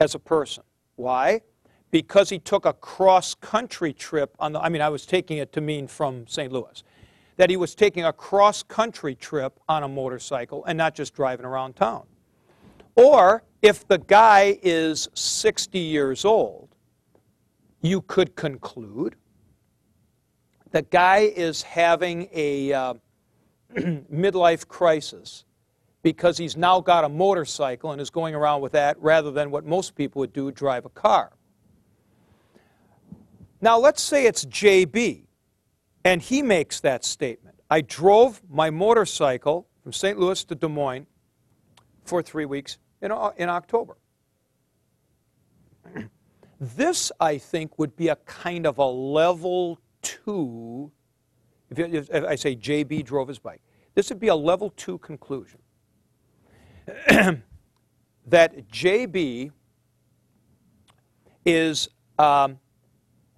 as 0.00 0.14
a 0.14 0.18
person. 0.18 0.64
Why? 0.96 1.42
Because 1.92 2.30
he 2.30 2.40
took 2.40 2.66
a 2.66 2.72
cross 2.72 3.34
country 3.36 3.92
trip 3.92 4.34
on 4.40 4.52
the, 4.52 4.60
I 4.60 4.68
mean, 4.68 4.82
I 4.82 4.88
was 4.88 5.06
taking 5.06 5.38
it 5.38 5.52
to 5.52 5.60
mean 5.60 5.86
from 5.86 6.26
St. 6.26 6.52
Louis 6.52 6.82
that 7.36 7.48
he 7.48 7.56
was 7.56 7.74
taking 7.74 8.04
a 8.04 8.12
cross 8.12 8.62
country 8.62 9.14
trip 9.14 9.58
on 9.68 9.84
a 9.84 9.88
motorcycle 9.88 10.64
and 10.64 10.76
not 10.76 10.94
just 10.94 11.14
driving 11.14 11.46
around 11.46 11.76
town. 11.76 12.04
Or 12.94 13.44
if 13.62 13.86
the 13.86 13.98
guy 13.98 14.58
is 14.62 15.08
60 15.14 15.78
years 15.78 16.24
old, 16.24 16.68
you 17.80 18.02
could 18.02 18.34
conclude 18.36 19.16
the 20.72 20.82
guy 20.82 21.30
is 21.36 21.62
having 21.62 22.28
a 22.32 22.72
uh, 22.72 22.94
midlife 23.76 24.66
crisis 24.66 25.44
because 26.02 26.38
he's 26.38 26.56
now 26.56 26.80
got 26.80 27.04
a 27.04 27.08
motorcycle 27.08 27.92
and 27.92 28.00
is 28.00 28.10
going 28.10 28.34
around 28.34 28.60
with 28.62 28.72
that 28.72 28.96
rather 29.00 29.30
than 29.30 29.50
what 29.50 29.64
most 29.64 29.94
people 29.94 30.20
would 30.20 30.32
do 30.32 30.50
drive 30.50 30.84
a 30.84 30.88
car. 30.90 31.32
Now, 33.62 33.78
let's 33.78 34.02
say 34.02 34.26
it's 34.26 34.44
JB. 34.44 35.22
And 36.04 36.20
he 36.20 36.42
makes 36.42 36.80
that 36.80 37.04
statement. 37.04 37.60
I 37.70 37.80
drove 37.80 38.42
my 38.50 38.70
motorcycle 38.70 39.68
from 39.82 39.92
St. 39.92 40.18
Louis 40.18 40.44
to 40.44 40.54
Des 40.56 40.68
Moines 40.68 41.06
for 42.04 42.22
three 42.22 42.44
weeks 42.44 42.78
in, 43.00 43.12
in 43.36 43.48
October. 43.48 43.96
This, 46.64 47.10
I 47.18 47.38
think, 47.38 47.76
would 47.80 47.96
be 47.96 48.06
a 48.06 48.14
kind 48.14 48.68
of 48.68 48.78
a 48.78 48.86
level 48.86 49.80
two. 50.00 50.92
If, 51.70 52.08
if, 52.08 52.24
I 52.24 52.36
say 52.36 52.54
JB 52.54 53.04
drove 53.04 53.26
his 53.26 53.40
bike, 53.40 53.60
this 53.96 54.10
would 54.10 54.20
be 54.20 54.28
a 54.28 54.36
level 54.36 54.70
two 54.76 54.98
conclusion. 54.98 55.58
that 58.28 58.70
JB 58.70 59.50
is 61.44 61.88
um, 62.16 62.60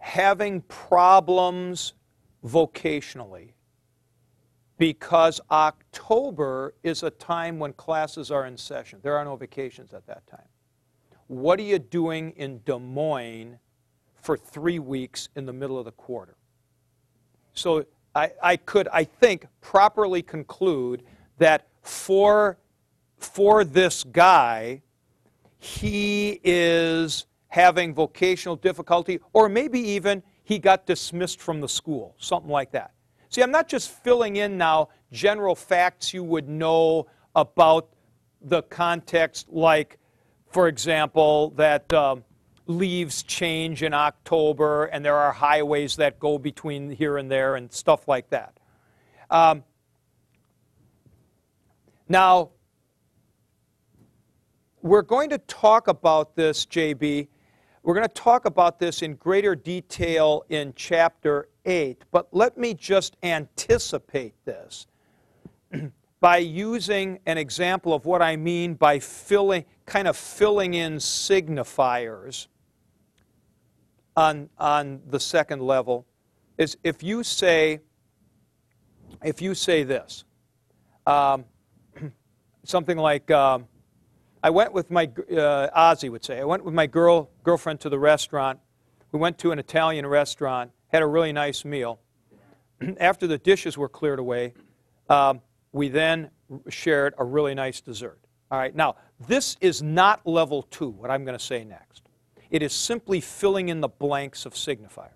having 0.04 0.60
problems 0.62 1.94
vocationally 2.44 3.54
because 4.76 5.40
October 5.50 6.74
is 6.82 7.02
a 7.02 7.08
time 7.08 7.58
when 7.58 7.72
classes 7.72 8.30
are 8.30 8.44
in 8.44 8.54
session. 8.54 8.98
There 9.02 9.16
are 9.16 9.24
no 9.24 9.34
vacations 9.34 9.94
at 9.94 10.06
that 10.06 10.26
time. 10.26 10.46
What 11.28 11.58
are 11.58 11.62
you 11.62 11.78
doing 11.78 12.32
in 12.36 12.60
Des 12.66 12.78
Moines 12.78 13.58
for 14.20 14.36
three 14.36 14.78
weeks 14.78 15.30
in 15.36 15.46
the 15.46 15.54
middle 15.54 15.78
of 15.78 15.86
the 15.86 15.92
quarter? 15.92 16.36
So 17.54 17.86
I, 18.14 18.30
I 18.42 18.56
could, 18.58 18.88
I 18.92 19.04
think, 19.04 19.46
properly 19.62 20.20
conclude 20.20 21.02
that 21.38 21.68
for, 21.80 22.58
for 23.16 23.64
this 23.64 24.04
guy, 24.04 24.82
he 25.56 26.40
is 26.44 27.24
having 27.54 27.94
vocational 27.94 28.56
difficulty, 28.56 29.20
or 29.32 29.48
maybe 29.48 29.78
even 29.78 30.20
he 30.42 30.58
got 30.58 30.86
dismissed 30.86 31.40
from 31.40 31.60
the 31.60 31.68
school, 31.68 32.12
something 32.18 32.50
like 32.50 32.72
that. 32.72 32.90
See, 33.28 33.42
I'm 33.42 33.52
not 33.52 33.68
just 33.68 33.92
filling 34.02 34.34
in 34.34 34.58
now 34.58 34.88
general 35.12 35.54
facts 35.54 36.12
you 36.12 36.24
would 36.24 36.48
know 36.48 37.06
about 37.36 37.90
the 38.42 38.62
context, 38.62 39.46
like, 39.50 39.98
for 40.50 40.66
example, 40.66 41.50
that 41.50 41.92
um, 41.92 42.24
leaves 42.66 43.22
change 43.22 43.84
in 43.84 43.94
October 43.94 44.86
and 44.86 45.04
there 45.04 45.16
are 45.16 45.30
highways 45.30 45.94
that 45.94 46.18
go 46.18 46.38
between 46.38 46.90
here 46.90 47.18
and 47.18 47.30
there 47.30 47.54
and 47.54 47.72
stuff 47.72 48.08
like 48.08 48.28
that. 48.30 48.58
Um, 49.30 49.62
now, 52.08 52.50
we're 54.82 55.02
going 55.02 55.30
to 55.30 55.38
talk 55.38 55.86
about 55.86 56.34
this, 56.34 56.66
JB. 56.66 57.28
We're 57.84 57.92
going 57.92 58.08
to 58.08 58.14
talk 58.14 58.46
about 58.46 58.78
this 58.78 59.02
in 59.02 59.16
greater 59.16 59.54
detail 59.54 60.46
in 60.48 60.72
chapter 60.74 61.50
8, 61.66 62.02
but 62.10 62.28
let 62.32 62.56
me 62.56 62.72
just 62.72 63.18
anticipate 63.22 64.32
this 64.46 64.86
by 66.20 66.38
using 66.38 67.18
an 67.26 67.36
example 67.36 67.92
of 67.92 68.06
what 68.06 68.22
I 68.22 68.36
mean 68.36 68.72
by 68.72 69.00
filling, 69.00 69.66
kind 69.84 70.08
of 70.08 70.16
filling 70.16 70.72
in 70.72 70.94
signifiers 70.94 72.46
on, 74.16 74.48
on 74.56 75.02
the 75.10 75.20
second 75.20 75.60
level. 75.60 76.06
Is 76.56 76.78
if 76.84 77.02
you 77.02 77.22
say, 77.22 77.80
if 79.22 79.42
you 79.42 79.54
say 79.54 79.82
this, 79.82 80.24
um, 81.06 81.44
something 82.64 82.96
like, 82.96 83.30
um, 83.30 83.66
I 84.44 84.50
went 84.50 84.74
with 84.74 84.90
my, 84.90 85.04
uh, 85.04 85.70
Ozzy 85.74 86.10
would 86.10 86.22
say, 86.22 86.38
I 86.38 86.44
went 86.44 86.66
with 86.66 86.74
my 86.74 86.86
girl, 86.86 87.30
girlfriend 87.44 87.80
to 87.80 87.88
the 87.88 87.98
restaurant. 87.98 88.60
We 89.10 89.18
went 89.18 89.38
to 89.38 89.52
an 89.52 89.58
Italian 89.58 90.06
restaurant, 90.06 90.70
had 90.88 91.00
a 91.00 91.06
really 91.06 91.32
nice 91.32 91.64
meal. 91.64 91.98
After 93.00 93.26
the 93.26 93.38
dishes 93.38 93.78
were 93.78 93.88
cleared 93.88 94.18
away, 94.18 94.52
um, 95.08 95.40
we 95.72 95.88
then 95.88 96.30
shared 96.68 97.14
a 97.16 97.24
really 97.24 97.54
nice 97.54 97.80
dessert. 97.80 98.18
All 98.50 98.58
right, 98.58 98.76
now, 98.76 98.96
this 99.26 99.56
is 99.62 99.82
not 99.82 100.26
level 100.26 100.64
two, 100.64 100.90
what 100.90 101.10
I'm 101.10 101.24
going 101.24 101.38
to 101.38 101.42
say 101.42 101.64
next. 101.64 102.02
It 102.50 102.62
is 102.62 102.74
simply 102.74 103.22
filling 103.22 103.70
in 103.70 103.80
the 103.80 103.88
blanks 103.88 104.44
of 104.44 104.52
signifiers. 104.52 105.08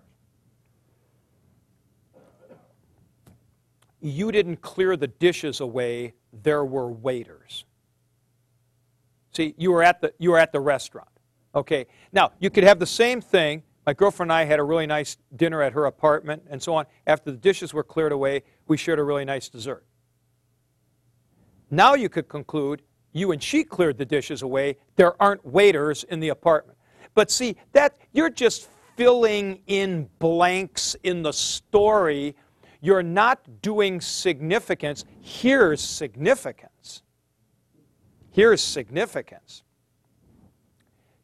You 4.01 4.31
didn't 4.31 4.61
clear 4.61 4.97
the 4.97 5.07
dishes 5.07 5.59
away, 5.59 6.15
there 6.33 6.65
were 6.65 6.89
waiters. 6.89 7.65
See, 9.31 9.53
you 9.57 9.71
were 9.71 9.83
at 9.83 10.01
the, 10.01 10.13
you 10.17 10.31
were 10.31 10.39
at 10.39 10.51
the 10.51 10.59
restaurant. 10.59 11.09
Okay, 11.55 11.87
now 12.11 12.31
you 12.39 12.49
could 12.49 12.63
have 12.63 12.79
the 12.79 12.85
same 12.85 13.21
thing. 13.21 13.63
My 13.85 13.93
girlfriend 13.93 14.31
and 14.31 14.37
I 14.37 14.45
had 14.45 14.59
a 14.59 14.63
really 14.63 14.85
nice 14.85 15.17
dinner 15.35 15.61
at 15.63 15.73
her 15.73 15.85
apartment 15.85 16.43
and 16.49 16.61
so 16.61 16.75
on. 16.75 16.85
After 17.07 17.31
the 17.31 17.37
dishes 17.37 17.73
were 17.73 17.83
cleared 17.83 18.11
away, 18.11 18.43
we 18.67 18.77
shared 18.77 18.99
a 18.99 19.03
really 19.03 19.25
nice 19.25 19.49
dessert. 19.49 19.83
Now 21.71 21.95
you 21.95 22.09
could 22.09 22.27
conclude 22.27 22.81
you 23.13 23.31
and 23.31 23.41
she 23.41 23.63
cleared 23.63 23.97
the 23.97 24.05
dishes 24.05 24.41
away. 24.41 24.77
There 24.95 25.19
aren't 25.21 25.45
waiters 25.45 26.03
in 26.03 26.19
the 26.19 26.29
apartment. 26.29 26.77
But 27.15 27.31
see, 27.31 27.55
that 27.73 27.97
you're 28.11 28.29
just 28.29 28.69
filling 28.95 29.61
in 29.67 30.09
blanks 30.19 30.95
in 31.03 31.23
the 31.23 31.33
story. 31.33 32.35
You're 32.81 33.03
not 33.03 33.61
doing 33.61 34.01
significance. 34.01 35.05
Here's 35.21 35.81
significance. 35.81 37.01
Here's 38.39 38.61
significance. 38.61 39.63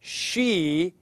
She 0.02 0.96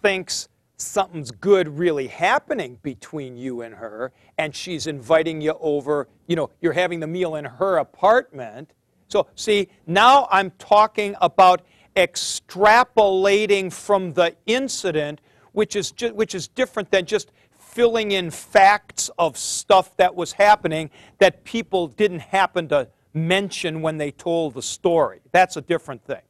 thinks 0.00 0.48
something's 0.78 1.30
good 1.30 1.68
really 1.68 2.06
happening 2.06 2.78
between 2.82 3.36
you 3.36 3.60
and 3.60 3.74
her, 3.74 4.14
and 4.38 4.56
she's 4.56 4.86
inviting 4.86 5.42
you 5.42 5.58
over. 5.60 6.08
You 6.26 6.36
know, 6.36 6.48
you're 6.62 6.72
having 6.72 7.00
the 7.00 7.06
meal 7.06 7.34
in 7.34 7.44
her 7.44 7.76
apartment. 7.76 8.72
So, 9.08 9.26
see, 9.34 9.68
now 9.86 10.26
I'm 10.30 10.52
talking 10.52 11.14
about 11.20 11.60
extrapolating 11.94 13.70
from 13.70 14.14
the 14.14 14.34
incident, 14.46 15.20
which 15.52 15.76
is, 15.76 15.90
ju- 15.90 16.14
which 16.14 16.34
is 16.34 16.48
different 16.48 16.90
than 16.90 17.04
just 17.04 17.30
filling 17.58 18.12
in 18.12 18.30
facts 18.30 19.10
of 19.18 19.36
stuff 19.36 19.94
that 19.98 20.14
was 20.14 20.32
happening 20.32 20.88
that 21.18 21.44
people 21.44 21.88
didn't 21.88 22.20
happen 22.20 22.68
to 22.68 22.88
mention 23.14 23.82
when 23.82 23.98
they 23.98 24.10
told 24.10 24.54
the 24.54 24.62
story. 24.62 25.20
That's 25.32 25.56
a 25.56 25.60
different 25.60 26.04
thing. 26.04 26.20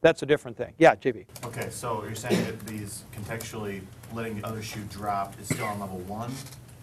That's 0.00 0.22
a 0.22 0.26
different 0.26 0.56
thing. 0.56 0.74
Yeah, 0.78 0.96
JB. 0.96 1.26
Okay, 1.44 1.68
so 1.70 2.02
you're 2.02 2.14
saying 2.16 2.44
that 2.44 2.58
these 2.66 3.04
contextually 3.14 3.82
letting 4.12 4.40
the 4.40 4.46
other 4.46 4.60
shoe 4.60 4.82
drop 4.90 5.38
is 5.40 5.46
still 5.46 5.64
on 5.64 5.78
level 5.78 5.98
one? 6.00 6.32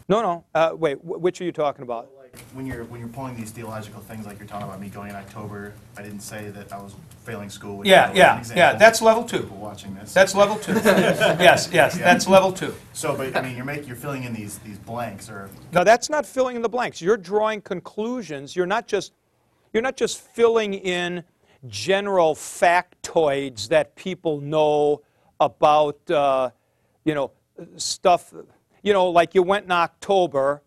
No, 0.07 0.21
no. 0.21 0.45
Uh, 0.55 0.71
wait, 0.73 0.95
wh- 0.99 1.21
which 1.21 1.41
are 1.41 1.43
you 1.43 1.51
talking 1.51 1.83
about? 1.83 2.09
When 2.53 2.65
you're, 2.65 2.83
when 2.85 2.99
you're 2.99 3.09
pulling 3.09 3.35
these 3.35 3.51
theological 3.51 4.01
things, 4.01 4.25
like 4.25 4.39
you're 4.39 4.47
talking 4.47 4.67
about 4.67 4.81
me 4.81 4.89
going 4.89 5.09
in 5.09 5.15
October, 5.15 5.73
I 5.97 6.01
didn't 6.01 6.21
say 6.21 6.49
that 6.49 6.71
I 6.71 6.77
was 6.77 6.95
failing 7.23 7.49
school. 7.49 7.77
which 7.77 7.87
Yeah, 7.87 8.05
is 8.05 8.51
an 8.51 8.57
yeah, 8.57 8.71
yeah. 8.71 8.77
That's 8.77 9.01
level 9.01 9.23
two. 9.23 9.39
People 9.41 9.57
watching 9.57 9.93
this. 9.95 10.13
That's 10.13 10.33
level 10.35 10.57
two. 10.57 10.73
yes, 10.73 11.69
yes, 11.71 11.97
that's 11.97 12.27
level 12.27 12.51
two. 12.51 12.73
So, 12.93 13.15
but, 13.15 13.35
I 13.35 13.41
mean, 13.41 13.55
you're 13.55 13.65
making, 13.65 13.87
you're 13.87 13.95
filling 13.95 14.23
in 14.23 14.33
these, 14.33 14.57
these 14.59 14.77
blanks, 14.77 15.29
or, 15.29 15.49
Now 15.71 15.83
that's 15.83 16.09
not 16.09 16.25
filling 16.25 16.55
in 16.55 16.61
the 16.61 16.69
blanks. 16.69 17.01
You're 17.01 17.17
drawing 17.17 17.61
conclusions. 17.61 18.55
You're 18.55 18.65
not 18.65 18.87
just 18.87 19.13
you're 19.73 19.83
not 19.83 19.97
just 19.97 20.19
filling 20.19 20.73
in 20.73 21.23
general 21.67 22.35
factoids 22.35 23.67
that 23.67 23.95
people 23.95 24.39
know 24.41 25.01
about 25.39 26.09
uh, 26.09 26.49
you 27.05 27.13
know 27.13 27.31
stuff 27.77 28.33
you 28.81 28.93
know 28.93 29.09
like 29.09 29.35
you 29.35 29.43
went 29.43 29.65
in 29.65 29.71
October. 29.71 30.61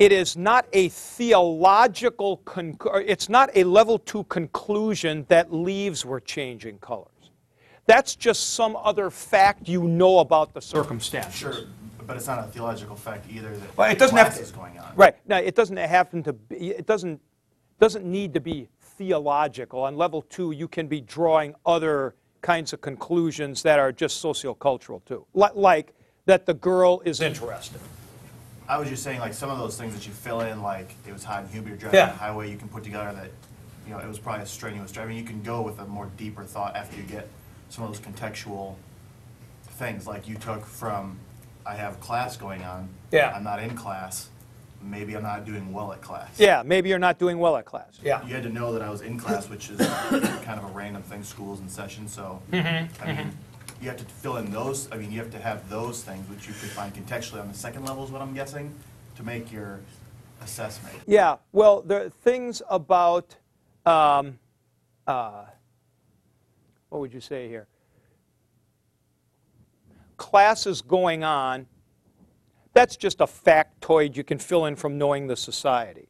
It 0.00 0.12
is 0.12 0.34
not 0.34 0.66
a 0.72 0.88
theological 0.88 2.38
conc- 2.46 3.04
it's 3.06 3.28
not 3.28 3.50
a 3.54 3.64
level 3.64 3.98
2 3.98 4.24
conclusion 4.24 5.26
that 5.28 5.52
leaves 5.52 6.06
were 6.06 6.20
changing 6.20 6.78
colors. 6.78 7.06
That's 7.86 8.16
just 8.16 8.54
some 8.54 8.76
other 8.76 9.10
fact 9.10 9.68
you 9.68 9.82
know 9.86 10.20
about 10.20 10.54
the 10.54 10.62
circumstance. 10.62 11.34
sure, 11.34 11.54
but 12.06 12.16
it's 12.16 12.26
not 12.26 12.38
a 12.38 12.44
theological 12.44 12.96
fact 12.96 13.26
either 13.30 13.54
that 13.54 13.76
Well, 13.76 13.90
it 13.90 13.98
doesn't 13.98 14.16
have 14.16 14.34
to- 14.36 14.40
is 14.42 14.50
going 14.52 14.78
on. 14.78 14.90
Right. 14.96 15.16
Now, 15.26 15.36
it 15.36 15.54
doesn't 15.54 15.76
happen 15.76 16.22
to 16.22 16.32
be, 16.32 16.70
it 16.70 16.86
doesn't, 16.86 17.20
doesn't 17.78 18.06
need 18.06 18.32
to 18.34 18.40
be 18.40 18.68
theological. 18.80 19.80
On 19.82 19.96
level 19.98 20.22
two, 20.22 20.52
you 20.52 20.66
can 20.66 20.86
be 20.86 21.02
drawing 21.02 21.54
other 21.66 22.14
kinds 22.40 22.72
of 22.72 22.80
conclusions 22.80 23.62
that 23.64 23.78
are 23.78 23.92
just 23.92 24.22
sociocultural 24.24 25.04
too. 25.04 25.26
Li- 25.34 25.48
Like 25.54 25.92
that 26.24 26.46
the 26.46 26.54
girl 26.54 27.02
is 27.04 27.20
interested. 27.20 27.80
I 28.70 28.78
was 28.78 28.88
just 28.88 29.02
saying, 29.02 29.18
like, 29.18 29.34
some 29.34 29.50
of 29.50 29.58
those 29.58 29.76
things 29.76 29.94
that 29.94 30.06
you 30.06 30.12
fill 30.12 30.42
in, 30.42 30.62
like, 30.62 30.94
it 31.04 31.12
was 31.12 31.24
hot 31.24 31.40
and 31.42 31.50
humid, 31.50 31.70
you're 31.70 31.76
driving 31.76 31.98
Yeah. 31.98 32.04
on 32.04 32.12
the 32.12 32.18
highway, 32.18 32.48
you 32.52 32.56
can 32.56 32.68
put 32.68 32.84
together 32.84 33.12
that, 33.16 33.30
you 33.84 33.92
know, 33.92 33.98
it 33.98 34.06
was 34.06 34.20
probably 34.20 34.44
a 34.44 34.46
strenuous 34.46 34.92
driving. 34.92 35.16
You 35.16 35.24
can 35.24 35.42
go 35.42 35.60
with 35.60 35.80
a 35.80 35.86
more 35.86 36.06
deeper 36.16 36.44
thought 36.44 36.76
after 36.76 36.96
you 36.96 37.02
get 37.02 37.28
some 37.68 37.82
of 37.82 37.90
those 37.90 37.98
contextual 38.00 38.76
things, 39.70 40.06
like 40.06 40.28
you 40.28 40.36
took 40.36 40.64
from, 40.64 41.18
I 41.66 41.74
have 41.74 41.98
class 41.98 42.36
going 42.36 42.62
on. 42.62 42.88
Yeah. 43.10 43.32
I'm 43.34 43.42
not 43.42 43.60
in 43.60 43.74
class, 43.76 44.28
maybe 44.80 45.16
I'm 45.16 45.24
not 45.24 45.44
doing 45.44 45.72
well 45.72 45.92
at 45.92 46.00
class. 46.00 46.28
Yeah, 46.38 46.62
maybe 46.64 46.90
you're 46.90 47.00
not 47.00 47.18
doing 47.18 47.40
well 47.40 47.56
at 47.56 47.64
class. 47.64 47.98
Yeah. 48.00 48.24
You 48.24 48.34
had 48.34 48.44
to 48.44 48.50
know 48.50 48.72
that 48.72 48.82
I 48.82 48.90
was 48.90 49.00
in 49.00 49.18
class, 49.18 49.48
which 49.48 49.68
is 49.70 49.78
kind 49.80 50.60
of 50.60 50.64
a 50.64 50.72
random 50.72 51.02
thing, 51.02 51.24
school's 51.24 51.58
in 51.58 51.68
session, 51.68 52.06
so, 52.06 52.40
Mm-hmm, 52.52 53.02
I 53.02 53.12
mean, 53.12 53.32
you 53.80 53.88
have 53.88 53.98
to 53.98 54.04
fill 54.04 54.36
in 54.36 54.50
those, 54.50 54.90
I 54.92 54.96
mean, 54.96 55.10
you 55.10 55.18
have 55.18 55.30
to 55.30 55.38
have 55.38 55.68
those 55.70 56.02
things, 56.02 56.28
which 56.28 56.46
you 56.46 56.52
could 56.52 56.70
find 56.70 56.94
contextually 56.94 57.40
on 57.40 57.48
the 57.48 57.54
second 57.54 57.84
level 57.86 58.04
is 58.04 58.10
what 58.10 58.20
I'm 58.20 58.34
guessing, 58.34 58.74
to 59.16 59.22
make 59.22 59.50
your 59.50 59.80
assessment. 60.42 60.94
Yeah, 61.06 61.36
well, 61.52 61.80
there 61.80 62.04
are 62.04 62.10
things 62.10 62.60
about, 62.68 63.36
um, 63.86 64.38
uh, 65.06 65.44
what 66.90 67.00
would 67.00 67.14
you 67.14 67.20
say 67.20 67.48
here? 67.48 67.66
Classes 70.18 70.82
going 70.82 71.24
on, 71.24 71.66
that's 72.74 72.96
just 72.96 73.20
a 73.20 73.26
factoid 73.26 74.14
you 74.14 74.24
can 74.24 74.38
fill 74.38 74.66
in 74.66 74.76
from 74.76 74.98
knowing 74.98 75.26
the 75.26 75.36
society. 75.36 76.08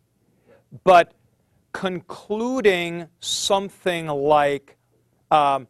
But 0.85 1.14
concluding 1.72 3.06
something 3.20 4.09
like 4.09 4.76
um, 5.30 5.68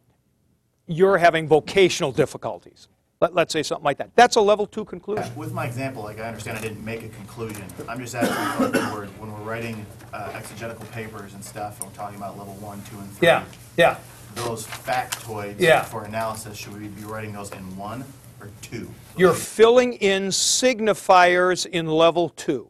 you're 0.91 1.17
having 1.17 1.47
vocational 1.47 2.11
difficulties, 2.11 2.87
let, 3.19 3.33
let's 3.35 3.53
say 3.53 3.63
something 3.63 3.85
like 3.85 3.97
that, 3.97 4.09
that's 4.15 4.35
a 4.35 4.41
level 4.41 4.65
two 4.65 4.83
conclusion. 4.83 5.33
With 5.35 5.53
my 5.53 5.65
example, 5.65 6.03
like, 6.03 6.19
I 6.19 6.27
understand 6.27 6.57
I 6.57 6.61
didn't 6.61 6.83
make 6.83 7.03
a 7.03 7.09
conclusion, 7.09 7.63
I'm 7.87 7.99
just 7.99 8.15
asking, 8.15 8.65
like, 8.65 8.73
when 8.73 8.93
we're, 8.93 9.05
when 9.19 9.31
we're 9.31 9.49
writing 9.49 9.85
uh, 10.11 10.31
exegetical 10.35 10.85
papers 10.87 11.33
and 11.33 11.43
stuff, 11.43 11.79
and 11.79 11.89
we're 11.89 11.95
talking 11.95 12.17
about 12.17 12.37
level 12.37 12.53
one, 12.55 12.81
two, 12.89 12.97
and 12.97 13.09
three. 13.13 13.27
Yeah, 13.27 13.45
yeah. 13.77 13.97
Those 14.35 14.65
factoids 14.65 15.59
Yeah. 15.59 15.83
for 15.83 16.03
analysis, 16.05 16.57
should 16.57 16.79
we 16.79 16.87
be 16.87 17.03
writing 17.03 17.33
those 17.33 17.51
in 17.51 17.77
one 17.77 18.05
or 18.39 18.49
two? 18.61 18.89
You're 19.17 19.33
filling 19.33 19.93
in 19.93 20.27
signifiers 20.29 21.65
in 21.65 21.87
level 21.87 22.29
two. 22.29 22.69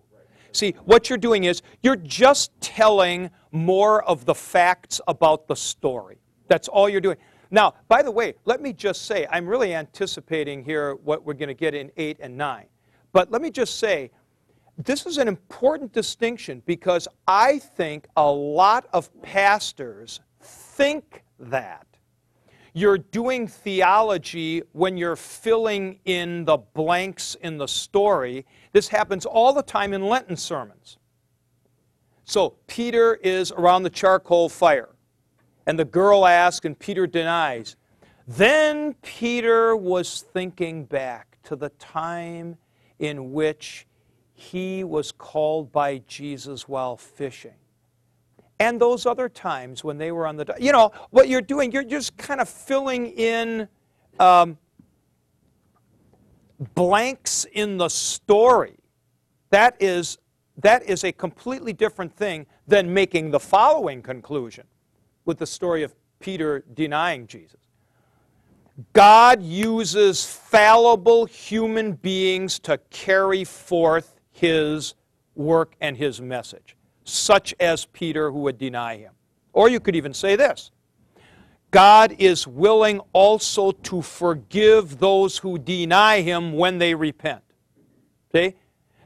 See, 0.54 0.76
what 0.84 1.08
you're 1.08 1.18
doing 1.18 1.46
is 1.46 1.62
you're 1.82 1.96
just 1.96 2.52
telling 2.60 3.30
more 3.52 4.04
of 4.04 4.26
the 4.26 4.36
facts 4.36 5.00
about 5.08 5.48
the 5.48 5.56
story. 5.56 6.18
That's 6.48 6.68
all 6.68 6.90
you're 6.90 7.00
doing. 7.00 7.18
Now, 7.52 7.76
by 7.90 8.02
the 8.02 8.12
way, 8.12 8.36
let 8.46 8.62
me 8.62 8.72
just 8.72 9.06
say, 9.06 9.28
I'm 9.30 9.46
really 9.46 9.76
anticipating 9.76 10.64
here 10.64 10.96
what 10.96 11.26
we're 11.26 11.34
going 11.34 11.50
to 11.50 11.54
get 11.54 11.76
in 11.76 11.92
8 11.98 12.18
and 12.22 12.38
9. 12.38 12.66
But 13.12 13.30
let 13.30 13.42
me 13.42 13.52
just 13.52 13.78
say, 13.78 14.12
this 14.78 15.06
is 15.06 15.18
an 15.18 15.28
important 15.28 15.92
distinction 15.92 16.64
because 16.66 17.08
I 17.28 17.60
think 17.60 18.08
a 18.16 18.32
lot 18.32 18.88
of 18.94 19.10
pastors 19.22 20.22
think 20.40 21.24
that 21.40 21.86
you're 22.74 22.98
doing 22.98 23.48
theology 23.48 24.64
when 24.72 24.96
you're 24.96 25.18
filling 25.18 26.00
in 26.06 26.46
the 26.46 26.58
blanks 26.58 27.36
in 27.42 27.58
the 27.58 27.68
story. 27.68 28.46
This 28.72 28.88
happens 28.88 29.26
all 29.26 29.52
the 29.52 29.62
time 29.62 29.94
in 29.94 30.08
Lenten 30.08 30.38
sermons. 30.38 30.98
So 32.24 32.56
Peter 32.68 33.16
is 33.16 33.52
around 33.52 33.84
the 33.84 33.90
charcoal 33.90 34.48
fire, 34.48 34.90
and 35.66 35.78
the 35.78 35.86
girl 35.86 36.26
asks, 36.26 36.66
and 36.66 36.78
Peter 36.78 37.08
denies. 37.08 37.76
Then 38.28 38.94
Peter 39.02 39.76
was 39.76 40.22
thinking 40.34 40.86
back 40.86 41.38
to 41.44 41.56
the 41.56 41.70
time 41.70 42.58
in 43.00 43.32
which 43.32 43.88
he 44.34 44.84
was 44.84 45.12
called 45.12 45.72
by 45.72 46.00
Jesus 46.08 46.68
while 46.68 46.98
fishing. 46.98 47.56
And 48.60 48.80
those 48.80 49.06
other 49.06 49.28
times 49.28 49.84
when 49.84 49.98
they 49.98 50.12
were 50.12 50.28
on 50.28 50.38
the, 50.38 50.56
you 50.60 50.72
know, 50.72 50.92
what 51.10 51.30
you're 51.30 51.42
doing, 51.42 51.72
you're 51.72 51.84
just 51.84 52.16
kind 52.18 52.40
of 52.40 52.48
filling 52.48 53.08
in 53.08 53.68
um, 54.20 54.58
blanks 56.76 57.46
in 57.54 57.78
the 57.78 57.90
story. 57.90 58.76
That 59.50 59.76
is, 59.80 60.20
that 60.58 60.84
is 60.84 61.04
a 61.04 61.12
completely 61.12 61.74
different 61.74 62.16
thing 62.16 62.46
than 62.68 62.94
making 62.94 63.32
the 63.32 63.40
following 63.40 64.02
conclusion 64.02 64.66
with 65.32 65.40
the 65.40 65.48
story 65.48 65.82
of 65.82 65.96
Peter 66.20 66.62
denying 66.74 67.26
Jesus. 67.26 67.62
God 68.92 69.42
uses 69.42 70.26
fallible 70.26 71.24
human 71.24 71.94
beings 71.94 72.60
to 72.60 72.78
carry 72.90 73.46
forth 73.46 74.20
his 74.34 74.94
work 75.36 75.76
and 75.80 75.96
his 75.96 76.20
message, 76.20 76.76
such 77.06 77.56
as 77.62 77.86
Peter 77.86 78.30
who 78.30 78.40
would 78.40 78.58
deny 78.58 78.98
him. 78.98 79.14
Or 79.54 79.70
you 79.70 79.80
could 79.80 79.96
even 79.96 80.14
say 80.14 80.36
this 80.36 80.70
God 81.72 82.14
is 82.20 82.46
willing 82.46 83.00
also 83.14 83.72
to 83.72 84.02
forgive 84.02 85.00
those 85.00 85.38
who 85.38 85.58
deny 85.58 86.20
him 86.20 86.52
when 86.52 86.78
they 86.78 86.94
repent. 86.94 87.44
See? 88.34 88.56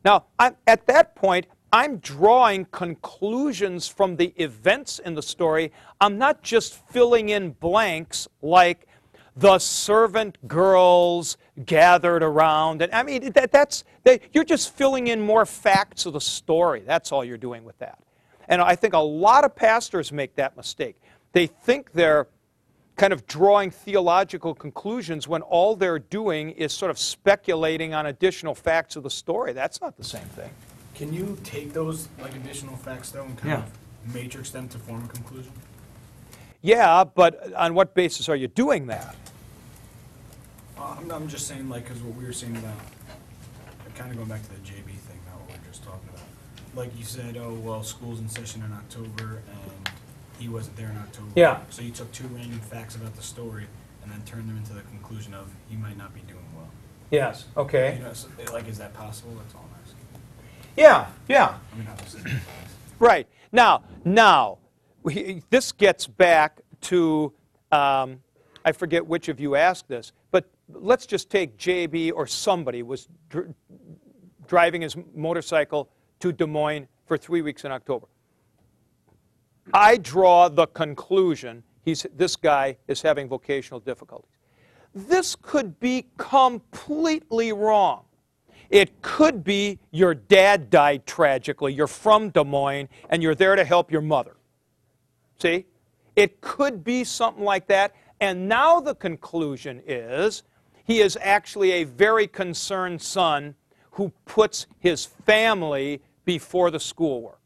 Now, 0.04 0.26
at 0.40 0.88
that 0.88 1.16
point, 1.16 1.46
I'm 1.76 1.98
drawing 1.98 2.68
conclusions 2.72 3.86
from 3.86 4.16
the 4.16 4.28
events 4.38 5.00
in 5.00 5.14
the 5.14 5.22
story. 5.22 5.74
I'm 6.00 6.18
not 6.18 6.42
just 6.42 6.74
filling 6.88 7.28
in 7.28 7.52
blanks 7.52 8.30
like 8.42 8.88
the 9.36 9.60
servant 9.60 10.38
girls 10.48 11.36
gathered 11.66 12.24
around. 12.24 12.82
And 12.82 12.94
I 12.94 13.04
mean, 13.04 13.30
that, 13.34 13.52
that's, 13.52 13.84
that, 14.06 14.22
you're 14.32 14.46
just 14.46 14.74
filling 14.74 15.08
in 15.08 15.20
more 15.20 15.46
facts 15.46 16.06
of 16.06 16.14
the 16.14 16.22
story. 16.22 16.82
That's 16.88 17.12
all 17.12 17.26
you're 17.26 17.38
doing 17.38 17.66
with 17.66 17.78
that. 17.80 18.00
And 18.48 18.62
I 18.62 18.78
think 18.78 18.94
a 18.94 18.98
lot 19.00 19.44
of 19.44 19.54
pastors 19.54 20.14
make 20.14 20.34
that 20.38 20.56
mistake. 20.56 20.96
They 21.34 21.46
think 21.46 21.92
they're 21.92 22.30
kind 22.96 23.12
of 23.12 23.28
drawing 23.28 23.70
theological 23.70 24.56
conclusions 24.56 25.28
when 25.28 25.42
all 25.42 25.76
they're 25.76 26.00
doing 26.00 26.52
is 26.52 26.72
sort 26.72 26.90
of 26.90 26.98
speculating 26.98 27.94
on 27.94 28.06
additional 28.06 28.56
facts 28.56 28.96
of 28.96 29.04
the 29.04 29.10
story. 29.10 29.52
That's 29.52 29.82
not 29.82 29.98
the 29.98 30.06
same 30.06 30.24
thing. 30.38 30.52
Can 30.96 31.14
you 31.14 31.38
take 31.44 31.74
those 31.74 32.08
like 32.20 32.36
additional 32.36 32.76
facts 32.78 33.12
though 33.12 33.24
and 33.24 33.38
kind 33.38 33.50
Yeah. 33.52 33.64
of 33.66 34.16
matrix 34.16 34.50
them 34.52 34.68
to 34.70 34.78
form 34.80 35.04
a 35.04 35.08
conclusion? 35.08 35.52
Yeah, 36.62 37.04
but 37.04 37.54
on 37.54 37.74
what 37.76 37.94
basis 37.94 38.30
are 38.30 38.36
you 38.36 38.48
doing 38.48 38.88
that? 38.88 39.16
Uh, 40.78 40.96
I'm, 40.98 41.12
I'm 41.12 41.28
just 41.28 41.48
saying 41.48 41.70
like 41.70 41.84
because 41.88 42.02
what 42.02 42.16
we 42.16 42.26
were 42.26 42.34
saying 42.34 42.56
about 42.58 42.78
kind 43.96 44.12
of 44.12 44.18
going 44.18 44.28
back 44.30 44.42
to 44.44 44.50
the 44.50 44.56
JB 44.60 44.88
thing, 44.88 45.20
not 45.26 45.40
what 45.40 45.48
we 45.50 45.54
were 45.54 45.72
just 45.72 45.84
talking 45.84 46.10
about. 46.10 46.22
Like 46.76 46.98
you 46.98 47.06
said, 47.06 47.38
oh 47.38 47.54
well, 47.54 47.84
school's 47.84 48.20
in 48.20 48.30
session 48.30 48.64
in 48.64 48.72
October 48.72 49.42
and 49.52 49.90
he 50.40 50.50
wasn't 50.50 50.76
there 50.78 50.90
in 50.90 50.98
October. 50.98 51.28
Yeah. 51.36 51.60
So 51.70 51.82
you 51.82 51.92
took 51.92 52.12
two 52.12 52.28
random 52.28 52.60
facts 52.60 52.96
about 52.96 53.16
the 53.16 53.22
story 53.24 53.68
and 54.04 54.12
then 54.12 54.22
turned 54.24 54.50
them 54.50 54.58
into 54.58 54.74
the 54.74 54.82
conclusion 54.82 55.34
of 55.34 55.50
he 55.70 55.76
might 55.76 55.98
not 55.98 56.14
be 56.14 56.22
doing 56.22 56.46
well. 56.56 56.70
Yes, 57.12 57.46
okay. 57.56 57.98
You 57.98 58.04
know, 58.04 58.14
so, 58.14 58.28
like 58.54 58.68
is 58.68 58.78
that 58.78 58.94
possible? 58.94 59.34
That's 59.38 59.54
all 59.56 59.66
I'm. 59.74 59.75
Yeah, 60.76 61.08
yeah. 61.28 61.58
Right. 63.00 63.28
Now, 63.52 63.84
now, 64.04 64.58
we, 65.04 65.42
this 65.50 65.72
gets 65.72 66.08
back 66.08 66.62
to, 66.82 67.32
um, 67.72 68.22
I 68.64 68.72
forget 68.72 69.06
which 69.06 69.30
of 69.30 69.40
you 69.40 69.56
asked 69.56 69.88
this, 69.88 70.12
but 70.32 70.50
let's 70.70 71.06
just 71.06 71.30
take 71.30 71.58
JB 71.58 72.12
or 72.14 72.28
somebody 72.28 72.84
was 72.84 73.08
dr- 73.30 73.54
driving 74.48 74.82
his 74.82 74.96
motorcycle 75.14 75.90
to 76.20 76.32
Des 76.32 76.46
Moines 76.46 76.88
for 77.06 77.18
three 77.18 77.42
weeks 77.42 77.64
in 77.64 77.72
October. 77.72 78.08
I 79.74 79.98
draw 79.98 80.50
the 80.50 80.68
conclusion 80.68 81.64
he's, 81.84 82.06
this 82.16 82.36
guy 82.36 82.78
is 82.88 83.02
having 83.02 83.28
vocational 83.28 83.80
difficulties. 83.80 84.30
This 84.94 85.36
could 85.36 85.80
be 85.80 86.08
completely 86.18 87.52
wrong. 87.54 88.06
It 88.70 89.02
could 89.02 89.44
be 89.44 89.80
your 89.92 90.14
dad 90.14 90.70
died 90.70 91.06
tragically, 91.06 91.74
you're 91.74 91.88
from 91.88 92.30
Des 92.30 92.44
Moines, 92.44 92.90
and 93.10 93.22
you're 93.22 93.36
there 93.36 93.56
to 93.56 93.64
help 93.64 93.92
your 93.92 94.02
mother. 94.02 94.36
See? 95.40 95.66
It 96.16 96.42
could 96.42 96.84
be 96.84 97.04
something 97.04 97.44
like 97.44 97.68
that. 97.68 97.94
And 98.22 98.48
now 98.48 98.80
the 98.80 98.96
conclusion 98.96 99.82
is 99.86 100.44
he 100.86 101.02
is 101.02 101.18
actually 101.22 101.72
a 101.72 101.84
very 101.84 102.28
concerned 102.28 103.02
son 103.02 103.56
who 103.92 104.12
puts 104.26 104.68
his 104.80 105.06
family 105.06 106.02
before 106.24 106.72
the 106.72 106.80
schoolwork. 106.80 107.42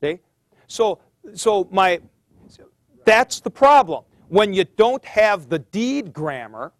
See? 0.00 0.20
So, 0.66 1.00
so 1.34 1.68
my, 1.70 2.00
that's 3.04 3.40
the 3.40 3.50
problem. 3.50 4.04
When 4.28 4.54
you 4.54 4.64
don't 4.64 5.04
have 5.04 5.48
the 5.48 5.58
deed 5.58 6.12
grammar, 6.12 6.72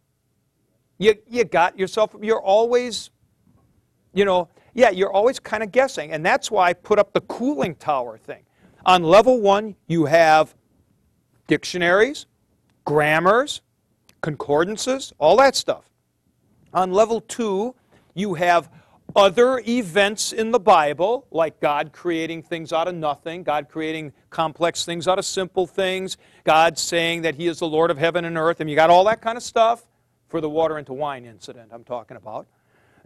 you, 0.98 1.14
you 1.28 1.44
got 1.44 1.78
yourself, 1.78 2.14
you're 2.20 2.40
always, 2.40 3.10
you 4.14 4.24
know, 4.24 4.48
yeah, 4.74 4.90
you're 4.90 5.12
always 5.12 5.38
kind 5.38 5.62
of 5.62 5.72
guessing. 5.72 6.12
And 6.12 6.24
that's 6.24 6.50
why 6.50 6.68
I 6.68 6.72
put 6.72 6.98
up 6.98 7.12
the 7.12 7.20
cooling 7.22 7.74
tower 7.74 8.18
thing. 8.18 8.42
On 8.86 9.02
level 9.02 9.40
one, 9.40 9.76
you 9.86 10.06
have 10.06 10.54
dictionaries, 11.46 12.26
grammars, 12.84 13.60
concordances, 14.20 15.12
all 15.18 15.36
that 15.36 15.56
stuff. 15.56 15.90
On 16.72 16.92
level 16.92 17.20
two, 17.20 17.74
you 18.14 18.34
have 18.34 18.68
other 19.16 19.62
events 19.68 20.32
in 20.32 20.50
the 20.50 20.58
Bible, 20.58 21.26
like 21.30 21.60
God 21.60 21.92
creating 21.92 22.42
things 22.42 22.72
out 22.72 22.88
of 22.88 22.94
nothing, 22.94 23.42
God 23.42 23.68
creating 23.68 24.12
complex 24.30 24.84
things 24.84 25.06
out 25.06 25.18
of 25.18 25.24
simple 25.24 25.66
things, 25.66 26.16
God 26.42 26.78
saying 26.78 27.22
that 27.22 27.36
He 27.36 27.46
is 27.46 27.60
the 27.60 27.68
Lord 27.68 27.90
of 27.90 27.98
heaven 27.98 28.24
and 28.24 28.36
earth, 28.36 28.60
and 28.60 28.68
you 28.68 28.74
got 28.74 28.90
all 28.90 29.04
that 29.04 29.20
kind 29.20 29.36
of 29.36 29.42
stuff 29.42 29.84
for 30.28 30.40
the 30.40 30.50
water 30.50 30.78
into 30.78 30.92
wine 30.92 31.24
incident 31.24 31.70
I'm 31.72 31.84
talking 31.84 32.16
about. 32.16 32.46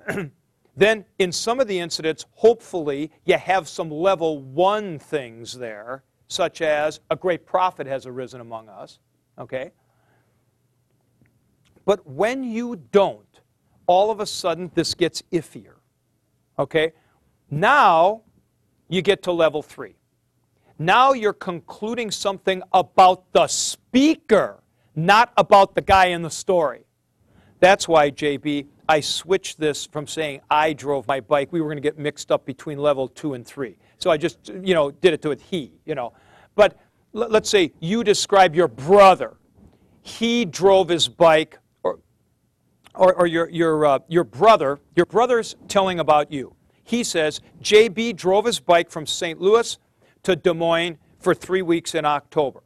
then, 0.78 1.04
in 1.18 1.32
some 1.32 1.58
of 1.58 1.66
the 1.66 1.80
incidents, 1.80 2.24
hopefully, 2.34 3.10
you 3.24 3.36
have 3.36 3.68
some 3.68 3.90
level 3.90 4.40
one 4.40 5.00
things 5.00 5.52
there, 5.52 6.04
such 6.28 6.62
as 6.62 7.00
a 7.10 7.16
great 7.16 7.44
prophet 7.44 7.88
has 7.88 8.06
arisen 8.06 8.40
among 8.40 8.68
us. 8.68 9.00
Okay? 9.40 9.72
But 11.84 12.06
when 12.06 12.44
you 12.44 12.76
don't, 12.92 13.40
all 13.88 14.12
of 14.12 14.20
a 14.20 14.26
sudden 14.26 14.70
this 14.74 14.94
gets 14.94 15.20
iffier. 15.32 15.74
Okay? 16.60 16.92
Now 17.50 18.22
you 18.88 19.02
get 19.02 19.24
to 19.24 19.32
level 19.32 19.62
three. 19.62 19.96
Now 20.78 21.12
you're 21.12 21.32
concluding 21.32 22.12
something 22.12 22.62
about 22.72 23.32
the 23.32 23.48
speaker, 23.48 24.62
not 24.94 25.32
about 25.36 25.74
the 25.74 25.80
guy 25.80 26.06
in 26.06 26.22
the 26.22 26.30
story. 26.30 26.84
That's 27.60 27.88
why, 27.88 28.10
JB, 28.10 28.66
I 28.88 29.00
switched 29.00 29.58
this 29.58 29.84
from 29.86 30.06
saying 30.06 30.40
I 30.50 30.72
drove 30.72 31.06
my 31.06 31.20
bike. 31.20 31.52
We 31.52 31.60
were 31.60 31.66
going 31.66 31.76
to 31.76 31.82
get 31.82 31.98
mixed 31.98 32.30
up 32.30 32.46
between 32.46 32.78
level 32.78 33.08
two 33.08 33.34
and 33.34 33.46
three. 33.46 33.76
So 33.98 34.10
I 34.10 34.16
just, 34.16 34.48
you 34.62 34.74
know, 34.74 34.90
did 34.90 35.12
it 35.12 35.22
to 35.22 35.30
it 35.30 35.40
he, 35.40 35.72
you 35.84 35.94
know. 35.94 36.12
But 36.54 36.78
let's 37.12 37.50
say 37.50 37.72
you 37.80 38.04
describe 38.04 38.54
your 38.54 38.68
brother. 38.68 39.36
He 40.02 40.44
drove 40.44 40.88
his 40.88 41.08
bike, 41.08 41.58
or, 41.82 42.00
or, 42.94 43.14
or 43.14 43.26
your, 43.26 43.50
your, 43.50 43.84
uh, 43.84 43.98
your 44.08 44.24
brother, 44.24 44.78
your 44.96 45.06
brother's 45.06 45.56
telling 45.66 46.00
about 46.00 46.32
you. 46.32 46.54
He 46.84 47.04
says, 47.04 47.40
JB 47.62 48.16
drove 48.16 48.46
his 48.46 48.60
bike 48.60 48.90
from 48.90 49.06
St. 49.06 49.38
Louis 49.38 49.76
to 50.22 50.34
Des 50.34 50.54
Moines 50.54 50.96
for 51.18 51.34
three 51.34 51.60
weeks 51.60 51.94
in 51.94 52.06
October. 52.06 52.62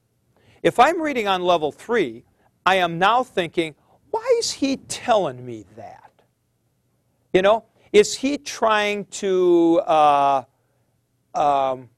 If 0.62 0.78
I'm 0.78 1.02
reading 1.02 1.26
on 1.26 1.42
level 1.42 1.72
three, 1.72 2.22
I 2.64 2.76
am 2.76 2.98
now 2.98 3.24
thinking, 3.24 3.74
why 4.12 4.37
is 4.38 4.53
he 4.53 4.77
telling 4.77 5.44
me 5.44 5.64
that? 5.77 6.11
You 7.33 7.42
know, 7.42 7.64
is 7.92 8.14
he 8.14 8.38
trying 8.38 9.07
to 9.07 9.81
uh, 9.87 10.44
um, 11.35 11.88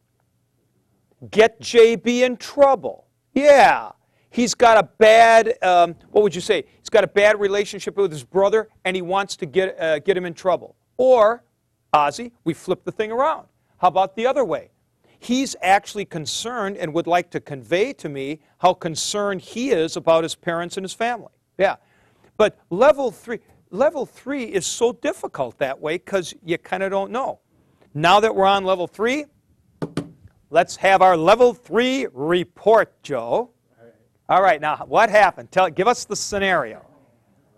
get 1.30 1.60
JB 1.60 2.22
in 2.22 2.36
trouble? 2.36 3.08
Yeah. 3.34 3.90
he's 4.30 4.54
got 4.54 4.78
a 4.78 4.88
bad, 4.98 5.54
um, 5.62 5.96
what 6.12 6.22
would 6.22 6.34
you 6.34 6.40
say? 6.40 6.64
He's 6.78 6.88
got 6.88 7.02
a 7.02 7.08
bad 7.08 7.38
relationship 7.40 7.96
with 7.96 8.12
his 8.12 8.24
brother 8.24 8.68
and 8.84 8.94
he 8.96 9.02
wants 9.02 9.36
to 9.36 9.46
get, 9.46 9.78
uh, 9.80 9.98
get 9.98 10.16
him 10.16 10.24
in 10.24 10.34
trouble. 10.34 10.76
Or, 10.96 11.42
Ozzy, 11.92 12.30
we 12.44 12.54
flip 12.54 12.84
the 12.84 12.92
thing 12.92 13.10
around. 13.10 13.48
How 13.78 13.88
about 13.88 14.14
the 14.14 14.26
other 14.26 14.44
way? 14.44 14.70
He's 15.18 15.56
actually 15.62 16.04
concerned 16.04 16.76
and 16.76 16.94
would 16.94 17.08
like 17.08 17.30
to 17.30 17.40
convey 17.40 17.92
to 17.94 18.08
me 18.08 18.40
how 18.58 18.74
concerned 18.74 19.40
he 19.40 19.70
is 19.70 19.96
about 19.96 20.22
his 20.22 20.36
parents 20.36 20.76
and 20.76 20.84
his 20.84 20.92
family. 20.92 21.32
Yeah. 21.58 21.76
But 22.36 22.58
level 22.70 23.10
three, 23.10 23.40
level 23.70 24.06
three 24.06 24.44
is 24.44 24.66
so 24.66 24.92
difficult 24.92 25.58
that 25.58 25.80
way 25.80 25.98
because 25.98 26.34
you 26.44 26.58
kind 26.58 26.82
of 26.82 26.90
don't 26.90 27.10
know. 27.10 27.40
Now 27.94 28.20
that 28.20 28.34
we're 28.34 28.46
on 28.46 28.64
level 28.64 28.86
three, 28.86 29.26
let's 30.50 30.76
have 30.76 31.00
our 31.02 31.16
level 31.16 31.54
three 31.54 32.06
report, 32.12 33.02
Joe. 33.02 33.50
All 34.28 34.42
right, 34.42 34.60
now 34.60 34.76
what 34.88 35.10
happened? 35.10 35.52
Tell, 35.52 35.68
give 35.68 35.86
us 35.86 36.04
the 36.04 36.16
scenario. 36.16 36.84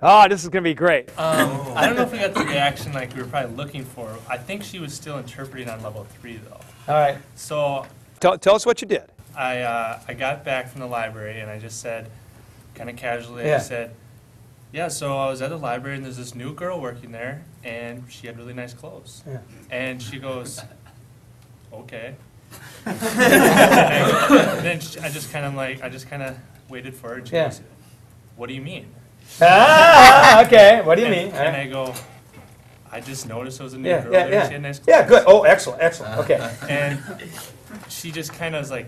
Oh, 0.02 0.28
this 0.28 0.42
is 0.42 0.50
going 0.50 0.62
to 0.62 0.68
be 0.68 0.74
great. 0.74 1.08
Um, 1.18 1.72
I 1.74 1.86
don't 1.86 1.96
know 1.96 2.02
if 2.02 2.12
we 2.12 2.18
got 2.18 2.34
the 2.34 2.44
reaction 2.44 2.92
like 2.92 3.14
we 3.14 3.22
were 3.22 3.28
probably 3.28 3.56
looking 3.56 3.84
for. 3.84 4.14
I 4.28 4.36
think 4.36 4.62
she 4.62 4.78
was 4.78 4.92
still 4.92 5.18
interpreting 5.18 5.70
on 5.70 5.82
level 5.82 6.04
three 6.20 6.36
though. 6.36 6.60
All 6.92 7.00
right. 7.00 7.16
So 7.34 7.86
Tell, 8.20 8.36
tell 8.36 8.54
us 8.54 8.66
what 8.66 8.82
you 8.82 8.88
did. 8.88 9.04
I 9.36 9.60
uh, 9.60 10.00
I 10.08 10.14
got 10.14 10.44
back 10.44 10.68
from 10.68 10.80
the 10.80 10.86
library 10.86 11.40
and 11.40 11.50
I 11.50 11.58
just 11.58 11.80
said, 11.80 12.10
kind 12.74 12.90
of 12.90 12.96
casually, 12.96 13.46
Yeah. 13.46 13.56
I 13.56 13.58
said, 13.58 13.94
yeah. 14.76 14.88
So 14.88 15.16
I 15.16 15.28
was 15.30 15.40
at 15.40 15.48
the 15.50 15.56
library 15.56 15.96
and 15.96 16.04
there's 16.04 16.18
this 16.18 16.34
new 16.34 16.54
girl 16.54 16.78
working 16.80 17.10
there 17.10 17.44
and 17.64 18.04
she 18.08 18.26
had 18.26 18.36
really 18.36 18.52
nice 18.52 18.74
clothes. 18.74 19.22
Yeah. 19.26 19.38
And 19.70 20.02
she 20.02 20.18
goes, 20.18 20.60
okay. 21.72 22.14
and 22.86 22.94
then 24.64 24.78
she, 24.80 25.00
I 25.00 25.08
just 25.08 25.32
kind 25.32 25.44
of 25.46 25.54
like 25.54 25.82
I 25.82 25.88
just 25.88 26.08
kind 26.08 26.22
of 26.22 26.36
waited 26.68 26.94
for 26.94 27.08
her. 27.08 27.14
And 27.16 27.26
she 27.28 27.34
Yeah. 27.34 27.44
goes, 27.48 27.62
what 28.36 28.48
do 28.48 28.54
you 28.54 28.60
mean? 28.60 28.86
Ah, 29.40 30.44
okay. 30.46 30.82
What 30.82 30.96
do 30.96 31.00
you 31.00 31.08
and, 31.08 31.16
mean? 31.26 31.34
And 31.34 31.56
I 31.56 31.66
go, 31.66 31.94
I 32.92 33.00
just 33.00 33.26
noticed 33.26 33.58
there 33.58 33.64
was 33.64 33.72
a 33.74 33.78
new 33.78 33.88
Yeah, 33.88 34.02
girl 34.04 34.12
yeah, 34.12 34.24
there. 34.24 34.32
yeah. 34.34 34.46
She 34.46 34.52
had 34.52 34.62
nice 34.62 34.80
Yeah, 34.86 35.08
good. 35.08 35.24
Oh, 35.26 35.42
excellent, 35.42 35.82
excellent. 35.82 36.18
Okay. 36.20 36.54
And 36.68 37.00
she 37.88 38.12
just 38.12 38.32
kind 38.34 38.54
of 38.54 38.60
was 38.60 38.70
like, 38.70 38.86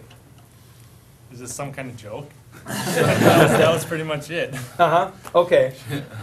is 1.33 1.40
this 1.40 1.55
some 1.55 1.72
kind 1.72 1.90
of 1.90 1.96
joke? 1.96 2.31
That, 2.68 3.42
was, 3.42 3.52
that 3.52 3.70
was 3.70 3.85
pretty 3.85 4.04
much 4.04 4.31
it. 4.31 4.54
Uh 4.78 4.88
huh. 4.88 5.11
Okay. 5.35 5.74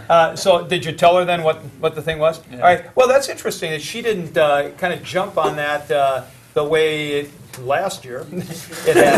Uh, 0.08 0.36
so, 0.36 0.66
did 0.66 0.84
you 0.84 0.92
tell 0.92 1.16
her 1.16 1.24
then 1.24 1.42
what, 1.42 1.56
what 1.80 1.94
the 1.94 2.02
thing 2.02 2.18
was? 2.18 2.40
Yeah. 2.50 2.56
All 2.56 2.62
right. 2.62 2.96
Well, 2.96 3.08
that's 3.08 3.28
interesting 3.28 3.72
that 3.72 3.82
she 3.82 4.02
didn't 4.02 4.36
uh, 4.36 4.70
kind 4.72 4.94
of 4.94 5.02
jump 5.02 5.36
on 5.36 5.56
that 5.56 5.90
uh, 5.90 6.24
the 6.54 6.64
way 6.64 7.12
it, 7.20 7.30
last 7.58 8.04
year 8.04 8.26
it 8.30 8.96
had. 8.96 9.12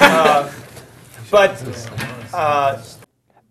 Uh, 0.02 0.50
but 1.30 1.88
uh, 2.32 2.82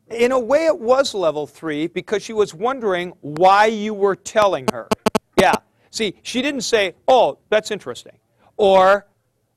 in 0.09 0.31
a 0.31 0.39
way, 0.39 0.65
it 0.65 0.79
was 0.79 1.13
level 1.13 1.45
three 1.45 1.87
because 1.87 2.23
she 2.23 2.33
was 2.33 2.53
wondering 2.53 3.13
why 3.21 3.67
you 3.67 3.93
were 3.93 4.15
telling 4.15 4.67
her. 4.71 4.87
Yeah. 5.39 5.53
See, 5.91 6.15
she 6.23 6.41
didn't 6.41 6.61
say, 6.61 6.95
"Oh, 7.07 7.37
that's 7.49 7.71
interesting," 7.71 8.17
or 8.57 9.05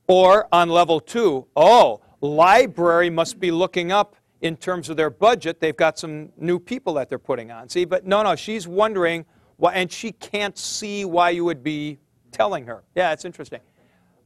or 0.06 0.46
on 0.52 0.68
level 0.68 1.00
two, 1.00 1.46
oh, 1.56 2.01
library 2.22 3.10
must 3.10 3.38
be 3.38 3.50
looking 3.50 3.92
up 3.92 4.16
in 4.40 4.56
terms 4.56 4.88
of 4.88 4.96
their 4.96 5.10
budget. 5.10 5.60
They've 5.60 5.76
got 5.76 5.98
some 5.98 6.30
new 6.38 6.58
people 6.58 6.94
that 6.94 7.08
they're 7.08 7.18
putting 7.18 7.50
on. 7.50 7.68
See, 7.68 7.84
but 7.84 8.06
no, 8.06 8.22
no, 8.22 8.34
she's 8.36 8.66
wondering 8.66 9.26
why, 9.56 9.74
and 9.74 9.90
she 9.92 10.12
can't 10.12 10.56
see 10.56 11.04
why 11.04 11.30
you 11.30 11.44
would 11.44 11.62
be 11.62 11.98
telling 12.30 12.66
her. 12.66 12.82
Yeah, 12.94 13.12
it's 13.12 13.24
interesting. 13.24 13.60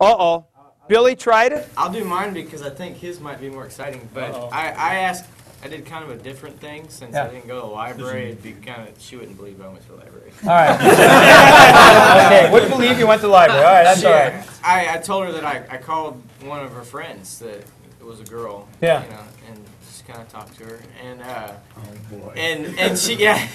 Uh 0.00 0.14
oh. 0.18 0.46
Billy 0.88 1.16
tried 1.16 1.52
it? 1.52 1.68
I'll 1.76 1.90
do 1.92 2.04
mine 2.04 2.32
because 2.32 2.62
I 2.62 2.70
think 2.70 2.96
his 2.96 3.18
might 3.18 3.40
be 3.40 3.50
more 3.50 3.64
exciting. 3.66 4.08
But 4.14 4.30
Uh-oh. 4.30 4.50
I, 4.52 4.68
I 4.68 4.94
asked, 4.98 5.24
I 5.64 5.68
did 5.68 5.84
kind 5.84 6.04
of 6.04 6.10
a 6.10 6.16
different 6.16 6.60
thing 6.60 6.88
since 6.88 7.12
Yeah. 7.14 7.24
I 7.24 7.28
didn't 7.28 7.48
go 7.48 7.56
to 7.56 7.60
the 7.62 7.66
library. 7.72 8.26
It'd 8.26 8.42
be 8.42 8.52
kind 8.52 8.88
of, 8.88 8.94
she 9.00 9.16
wouldn't 9.16 9.36
believe 9.36 9.60
I 9.60 9.66
went 9.66 9.82
to 9.82 9.88
the 9.88 9.96
library. 9.96 10.30
All 10.44 10.48
right. 10.50 10.80
okay, 12.26 12.52
wouldn't 12.52 12.70
believe 12.70 13.00
you 13.00 13.06
went 13.08 13.20
to 13.22 13.26
the 13.26 13.32
library. 13.32 13.64
All 13.64 13.72
right, 13.72 13.82
that's 13.82 14.00
She- 14.00 14.06
all 14.06 14.12
right. 14.12 14.48
I, 14.62 14.94
I 14.94 14.98
told 14.98 15.26
her 15.26 15.32
that 15.32 15.44
I, 15.44 15.64
I 15.68 15.76
called 15.78 16.22
one 16.42 16.60
of 16.64 16.72
her 16.72 16.82
friends 16.82 17.40
that 17.40 17.50
it 17.58 17.85
was 18.06 18.20
a 18.20 18.24
girl. 18.24 18.68
Yeah. 18.80 19.02
You 19.04 19.10
know, 19.10 19.22
and 19.50 19.64
just 19.84 20.06
kind 20.06 20.20
of 20.20 20.28
talked 20.28 20.56
to 20.58 20.64
her. 20.64 20.80
And, 21.04 21.20
uh, 21.22 21.52
and, 22.36 22.78
and 22.78 22.98
she, 22.98 23.14
yeah, 23.18 23.46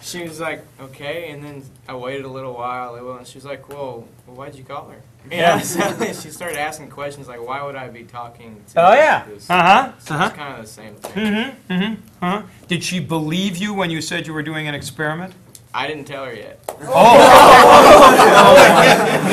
she 0.00 0.22
was 0.24 0.40
like, 0.40 0.64
okay. 0.80 1.30
And 1.30 1.42
then 1.44 1.62
I 1.88 1.94
waited 1.96 2.24
a 2.24 2.28
little 2.28 2.54
while. 2.54 2.94
And 3.16 3.26
she 3.26 3.38
was 3.38 3.44
like, 3.44 3.68
well, 3.68 4.06
well 4.26 4.36
why'd 4.36 4.54
you 4.54 4.64
call 4.64 4.88
her? 4.88 5.00
You 5.30 5.36
Yeah. 5.38 5.56
know, 5.56 5.62
so 5.64 6.04
she 6.20 6.30
started 6.30 6.58
asking 6.58 6.90
questions 6.90 7.28
like, 7.28 7.40
why 7.46 7.62
would 7.62 7.76
I 7.76 7.88
be 7.88 8.02
talking 8.04 8.60
to 8.74 8.88
Oh, 8.90 8.92
yeah. 8.94 9.24
this? 9.26 9.48
Uh 9.48 9.62
huh. 9.62 9.92
So 9.98 10.14
Uh 10.14 10.18
it's 10.26 10.30
huh. 10.30 10.36
kind 10.36 10.54
of 10.58 10.62
the 10.66 10.70
same 10.70 10.94
thing. 10.96 11.12
Mm-hmm. 11.32 11.72
Mm-hmm. 11.72 12.24
Uh-huh. 12.24 12.42
Did 12.66 12.82
she 12.82 12.98
believe 13.00 13.56
you 13.56 13.72
when 13.72 13.90
you 13.90 14.00
said 14.00 14.26
you 14.26 14.32
were 14.32 14.42
doing 14.42 14.66
an 14.68 14.74
experiment? 14.74 15.34
I 15.74 15.86
didn't 15.86 16.04
tell 16.04 16.24
her 16.26 16.34
yet. 16.34 16.58
Oh. 16.82 17.18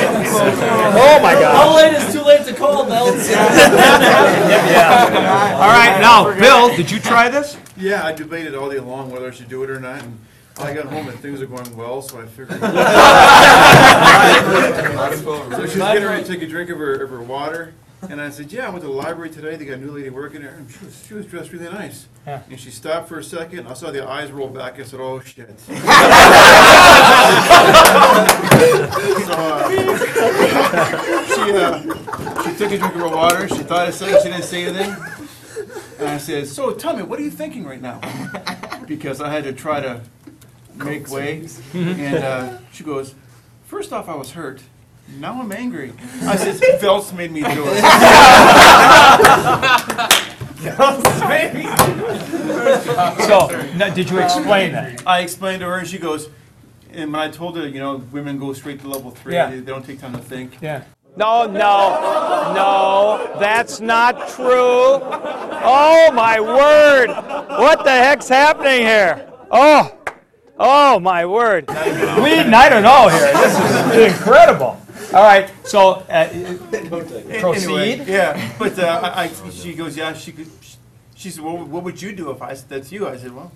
Oh 1.02 1.18
my 1.22 1.32
God. 1.34 1.54
How 1.56 1.76
late 1.76 1.92
is 1.94 2.12
too 2.12 2.22
late 2.22 2.29
to 2.70 2.76
call, 2.76 2.84
Bill? 2.86 3.06
All 5.60 5.68
right, 5.68 5.98
now, 6.00 6.24
Bill, 6.38 6.74
did 6.76 6.90
you 6.90 6.98
try 7.00 7.28
this? 7.28 7.56
Yeah, 7.76 8.04
I 8.04 8.12
debated 8.12 8.54
all 8.54 8.70
day 8.70 8.80
long 8.80 9.10
whether 9.10 9.28
I 9.28 9.30
should 9.30 9.48
do 9.48 9.62
it 9.62 9.70
or 9.70 9.80
not, 9.80 10.02
and 10.02 10.18
I 10.58 10.74
got 10.74 10.86
home 10.86 11.08
and 11.08 11.18
things 11.20 11.40
are 11.40 11.46
going 11.46 11.76
well, 11.76 12.02
so 12.02 12.20
I 12.20 12.26
figured. 12.26 12.60
So 15.20 15.66
she 15.66 15.78
was 15.78 15.88
getting 15.88 16.04
ready 16.04 16.22
to 16.24 16.28
take 16.28 16.42
a 16.42 16.46
drink 16.46 16.70
of 16.70 16.78
her, 16.78 17.02
of 17.02 17.10
her 17.10 17.20
water, 17.22 17.74
and 18.08 18.18
I 18.20 18.30
said, 18.30 18.50
yeah, 18.52 18.66
I 18.66 18.70
went 18.70 18.80
to 18.82 18.86
the 18.86 18.92
library 18.94 19.30
today, 19.30 19.56
they 19.56 19.64
got 19.66 19.74
a 19.74 19.80
new 19.80 19.90
lady 19.90 20.08
working 20.10 20.40
there, 20.42 20.54
and 20.54 20.70
she 20.70 20.84
was, 20.84 21.06
she 21.06 21.14
was 21.14 21.26
dressed 21.26 21.52
really 21.52 21.70
nice. 21.70 22.06
Yeah. 22.26 22.42
And 22.48 22.58
she 22.58 22.70
stopped 22.70 23.08
for 23.08 23.18
a 23.18 23.24
second, 23.24 23.66
I 23.66 23.74
saw 23.74 23.90
the 23.90 24.08
eyes 24.08 24.30
roll 24.32 24.48
back, 24.48 24.78
I 24.80 24.84
said, 24.84 25.00
oh, 25.00 25.20
shit. 25.20 25.58
So, 25.70 25.74
uh, 29.32 29.68
She, 31.28 31.52
uh, 31.52 31.82
she 31.82 31.88
took 32.60 32.72
a 32.72 32.76
drink 32.78 32.94
of 32.94 33.00
her 33.00 33.08
water, 33.08 33.48
she 33.48 33.62
thought 33.62 33.88
of 33.88 33.94
something, 33.94 34.18
she 34.22 34.28
didn't 34.28 34.42
say 34.44 34.66
anything. 34.66 34.94
And 35.98 36.08
I 36.08 36.18
said, 36.18 36.46
so 36.46 36.72
tell 36.74 36.94
me, 36.94 37.02
what 37.02 37.18
are 37.18 37.22
you 37.22 37.30
thinking 37.30 37.64
right 37.64 37.80
now? 37.80 38.00
Because 38.86 39.22
I 39.22 39.30
had 39.30 39.44
to 39.44 39.54
try 39.54 39.80
to 39.80 40.02
make 40.74 41.08
way. 41.08 41.46
And 41.72 42.18
uh, 42.22 42.58
she 42.70 42.84
goes, 42.84 43.14
first 43.64 43.94
off, 43.94 44.10
I 44.10 44.14
was 44.14 44.32
hurt. 44.32 44.60
Now 45.18 45.40
I'm 45.40 45.50
angry. 45.52 45.94
I 46.24 46.36
said, 46.36 46.56
Phelps 46.80 47.14
made 47.14 47.32
me 47.32 47.40
do 47.40 47.64
it. 47.66 47.80
So, 53.26 53.48
now, 53.76 53.88
did 53.94 54.10
you 54.10 54.18
explain 54.18 54.72
that? 54.72 55.06
I 55.06 55.20
explained 55.20 55.60
to 55.60 55.66
her, 55.66 55.78
and 55.78 55.88
she 55.88 55.98
goes, 55.98 56.28
and 56.92 57.10
when 57.12 57.22
I 57.22 57.30
told 57.30 57.56
her, 57.56 57.66
you 57.66 57.78
know, 57.80 57.96
women 58.12 58.38
go 58.38 58.52
straight 58.52 58.80
to 58.80 58.88
level 58.88 59.10
three, 59.12 59.32
Yeah. 59.34 59.48
they, 59.50 59.60
they 59.60 59.72
don't 59.72 59.84
take 59.84 59.98
time 60.00 60.12
to 60.12 60.18
think. 60.18 60.58
Yeah. 60.60 60.84
No, 61.16 61.44
no, 61.46 62.52
no, 62.54 63.36
that's 63.38 63.80
not 63.80 64.28
true. 64.30 64.98
Oh, 65.02 66.10
my 66.14 66.40
word. 66.40 67.08
What 67.58 67.84
the 67.84 67.90
heck's 67.90 68.28
happening 68.28 68.82
here? 68.82 69.30
Oh, 69.50 69.92
oh, 70.58 71.00
my 71.00 71.26
word. 71.26 71.68
We, 71.68 71.74
I 71.74 72.68
don't 72.68 72.82
know 72.82 73.08
here. 73.08 73.32
This 73.32 73.58
is 73.58 74.18
incredible. 74.18 74.80
All 75.12 75.24
right, 75.24 75.50
so 75.64 76.04
uh, 76.08 76.12
Anyway, 76.12 77.40
proceed. 77.40 78.06
yeah, 78.06 78.52
but 78.60 78.78
uh, 78.78 79.00
I, 79.02 79.24
I, 79.24 79.50
she 79.50 79.74
goes, 79.74 79.96
yeah, 79.96 80.12
she 80.12 80.30
could. 80.30 80.46
She 81.16 81.30
said, 81.30 81.42
well, 81.42 81.56
what 81.58 81.82
would 81.82 82.00
you 82.00 82.12
do 82.12 82.30
if 82.30 82.40
I 82.40 82.54
said 82.54 82.68
that's 82.68 82.92
you? 82.92 83.08
I 83.08 83.16
said, 83.16 83.32
well, 83.34 83.50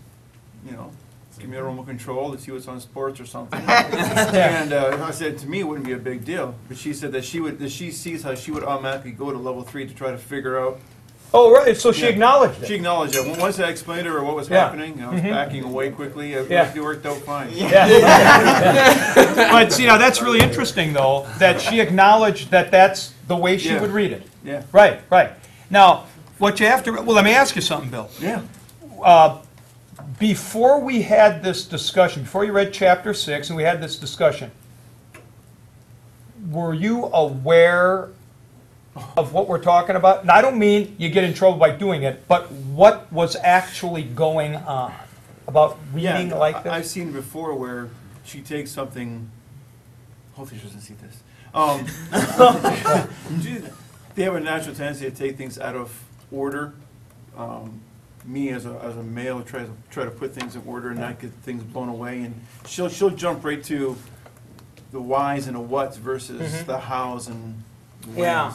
you 0.67 0.73
know, 0.73 0.91
give 1.39 1.49
me 1.49 1.57
a 1.57 1.63
remote 1.65 1.87
control 1.87 2.33
to 2.33 2.39
see 2.39 2.51
what's 2.53 2.69
on 2.69 2.81
sports 2.81 3.21
or 3.21 3.27
something. 3.27 3.61
And 3.69 4.73
uh, 4.73 4.99
I 5.03 5.11
said, 5.11 5.39
to 5.39 5.49
me, 5.49 5.61
it 5.61 5.65
wouldn't 5.65 5.87
be 5.87 5.93
a 5.93 5.99
big 5.99 6.25
deal. 6.25 6.55
But 6.69 6.77
she 6.77 6.93
said 6.95 7.13
that 7.13 7.25
she 7.25 7.41
would, 7.41 7.59
that 7.59 7.71
she 7.71 7.91
sees 7.91 8.23
how 8.23 8.35
she 8.35 8.51
would 8.51 8.65
automatically 8.65 9.13
go 9.13 9.31
to 9.31 9.39
level 9.39 9.63
three 9.63 9.87
to 9.87 9.95
try 9.95 10.11
to 10.11 10.19
figure 10.19 10.59
out. 10.59 10.79
Oh, 11.37 11.53
right, 11.53 11.77
so 11.77 11.91
she 11.91 12.03
Yeah. 12.03 12.11
acknowledged 12.11 12.65
She 12.65 12.75
acknowledged 12.75 13.15
that. 13.15 13.39
Once 13.41 13.59
I 13.59 13.69
explained 13.69 14.05
to 14.05 14.13
her 14.13 14.23
what 14.23 14.37
was 14.37 14.49
Yeah. 14.49 14.61
happening, 14.65 15.03
I 15.03 15.13
was 15.13 15.21
backing 15.21 15.65
away 15.65 15.91
quickly. 15.91 16.33
It, 16.35 16.49
Yeah. 16.49 16.73
it 16.73 16.81
worked 16.81 17.05
out 17.07 17.17
fine. 17.19 17.51
Yeah. 17.53 17.87
Yeah. 17.89 19.35
But, 19.53 19.73
see, 19.73 19.87
now, 19.87 19.99
that's 19.99 20.23
really 20.23 20.41
interesting, 20.41 20.93
though, 20.93 21.27
that 21.39 21.61
she 21.61 21.81
acknowledged 21.81 22.51
that 22.53 22.71
that's 22.71 23.13
the 23.27 23.37
way 23.37 23.59
she 23.59 23.71
Yeah. 23.71 23.81
would 23.81 23.91
read 23.91 24.13
it. 24.13 24.23
Yeah. 24.45 24.63
Right, 24.73 25.01
right. 25.11 25.33
Now, 25.71 26.05
what 26.39 26.61
you 26.61 26.67
have 26.67 26.85
to, 26.85 26.93
well, 26.93 27.17
let 27.17 27.25
me 27.25 27.33
ask 27.35 27.57
you 27.57 27.63
something, 27.63 27.91
Bill. 27.91 28.09
Yeah. 28.21 28.43
Uh, 29.03 29.39
Before 30.19 30.81
we 30.81 31.03
had 31.03 31.43
this 31.43 31.65
discussion, 31.67 32.23
before 32.23 32.45
you 32.45 32.53
read 32.53 32.73
chapter 32.73 33.15
six 33.15 33.49
and 33.49 33.57
we 33.57 33.63
had 33.63 33.81
this 33.83 33.97
discussion, 33.97 34.51
were 36.51 36.75
you 36.75 37.07
aware 37.07 38.09
of 39.17 39.33
what 39.33 39.49
we're 39.49 39.63
talking 39.63 39.97
about? 39.97 40.23
And 40.23 40.31
I 40.31 40.41
don't 40.41 40.59
mean 40.59 40.95
you 40.99 41.09
get 41.11 41.25
in 41.25 41.35
trouble 41.35 41.59
by 41.59 41.71
doing 41.71 42.03
it, 42.03 42.27
but 42.29 42.51
what 42.51 43.13
was 43.13 43.37
actually 43.37 44.03
going 44.03 44.57
on 44.57 44.93
about 45.47 45.79
reading 45.93 46.31
like 46.31 46.55
I- 46.67 46.77
I've 46.77 46.83
this? 46.83 46.91
seen 46.91 47.13
before 47.13 47.55
where 47.55 47.89
she 48.25 48.41
takes 48.41 48.71
something. 48.71 49.31
Hopefully, 50.35 50.61
she 50.61 50.67
doesn't 50.67 50.81
see 50.81 50.95
this. 50.95 51.23
Um, 51.55 51.87
they 54.15 54.23
have 54.25 54.35
a 54.35 54.41
natural 54.41 54.75
tendency 54.75 55.09
to 55.09 55.17
take 55.17 55.37
things 55.37 55.59
out 55.59 55.77
of 55.77 56.03
order. 56.33 56.73
Um, 57.37 57.81
me 58.27 58.51
as 58.51 58.67
a, 58.67 58.79
as 58.83 58.97
a 58.97 59.03
male 59.03 59.43
try 59.43 59.61
to 59.61 59.71
try 59.91 60.05
to 60.05 60.11
put 60.11 60.33
things 60.33 60.57
in 60.57 60.63
order 60.67 60.91
and 60.91 61.01
not 61.01 61.21
get 61.21 61.31
things 61.43 61.63
blown 61.63 61.89
away. 61.89 62.23
And 62.23 62.35
she'll 62.67 62.89
she'll 62.89 63.11
jump 63.11 63.45
right 63.45 63.63
to 63.65 63.97
the 64.93 65.01
whys 65.01 65.47
and 65.47 65.57
the 65.57 65.61
whats 65.61 65.97
versus 65.97 66.65
the 66.65 66.79
hows 66.79 67.29
and. 67.29 67.63
Yeah. 68.15 68.53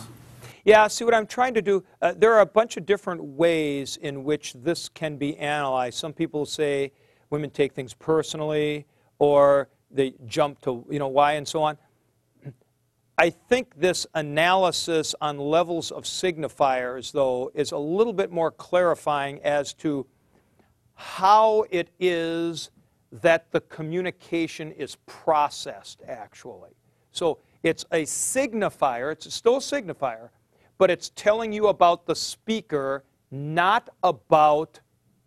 Yeah, 0.65 0.87
see 0.87 1.05
what 1.05 1.13
I'm 1.13 1.25
trying 1.25 1.53
to 1.55 1.61
do, 1.61 1.83
uh, 2.01 2.13
there 2.15 2.33
are 2.33 2.41
a 2.41 2.45
bunch 2.45 2.77
of 2.77 2.85
different 2.85 3.23
ways 3.23 3.97
in 3.97 4.23
which 4.23 4.53
this 4.53 4.89
can 4.89 5.17
be 5.17 5.35
analyzed. 5.37 5.97
Some 5.97 6.13
people 6.13 6.45
say 6.45 6.91
women 7.29 7.49
take 7.49 7.73
things 7.73 7.93
personally 7.93 8.85
or 9.17 9.69
they 9.89 10.13
jump 10.27 10.61
to, 10.61 10.85
you 10.89 10.99
know, 10.99 11.07
why 11.07 11.33
and 11.33 11.47
so 11.47 11.63
on. 11.63 11.77
I 13.19 13.31
think 13.31 13.77
this 13.77 14.07
analysis 14.13 15.13
on 15.19 15.37
levels 15.37 15.91
of 15.91 16.05
signifiers, 16.05 17.11
though, 17.11 17.51
is 17.53 17.73
a 17.73 17.77
little 17.77 18.13
bit 18.13 18.31
more 18.31 18.49
clarifying 18.49 19.43
as 19.43 19.73
to 19.73 20.07
how 20.93 21.65
it 21.69 21.89
is 21.99 22.71
that 23.11 23.51
the 23.51 23.59
communication 23.59 24.71
is 24.71 24.95
processed, 25.05 26.01
actually. 26.07 26.69
So 27.11 27.39
it's 27.61 27.83
a 27.91 28.03
signifier, 28.03 29.11
it's 29.11 29.33
still 29.33 29.57
a 29.57 29.59
signifier, 29.59 30.29
but 30.77 30.89
it's 30.89 31.09
telling 31.09 31.51
you 31.51 31.67
about 31.67 32.05
the 32.05 32.15
speaker, 32.15 33.03
not 33.31 33.89
about 34.01 34.79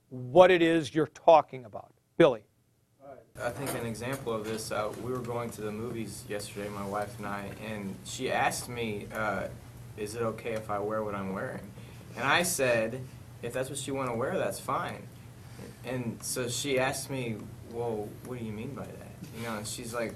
what 0.09 0.51
it 0.51 0.63
is 0.63 0.95
you're 0.95 1.09
talking 1.09 1.67
about. 1.67 1.93
Billy. 2.17 2.45
I 3.41 3.49
think 3.51 3.71
an 3.81 3.87
example 3.87 4.33
of 4.33 4.45
this, 4.45 4.71
uh, 4.71 4.93
we 5.03 5.11
were 5.11 5.19
going 5.19 5.51
to 5.51 5.63
the 5.63 5.73
movies 5.73 6.23
yesterday, 6.29 6.69
my 6.69 6.87
wife 6.87 7.17
and 7.19 7.27
I, 7.27 7.47
and 7.67 7.95
she 8.05 8.31
asked 8.31 8.69
me, 8.69 9.07
uh, 9.13 9.45
is 9.97 10.15
it 10.15 10.23
okay 10.23 10.53
if 10.53 10.71
I 10.71 10.79
wear 10.79 11.03
what 11.03 11.15
I'm 11.15 11.33
wearing? 11.33 11.61
And 12.17 12.25
I 12.25 12.43
said, 12.43 13.01
if 13.43 13.53
that's 13.55 13.71
what 13.71 13.85
you 13.87 13.95
want 13.95 14.11
to 14.11 14.15
wear, 14.15 14.37
that's 14.37 14.61
fine. 14.61 15.03
And 15.85 16.19
so 16.21 16.49
she 16.49 16.79
asked 16.79 17.11
me, 17.11 17.37
well, 17.73 18.09
what 18.27 18.39
do 18.39 18.45
you 18.45 18.53
mean 18.53 18.75
by 18.75 18.85
that? 18.85 19.09
You 19.39 19.45
know, 19.45 19.57
and 19.57 19.67
she's 19.67 19.95
like, 19.95 20.15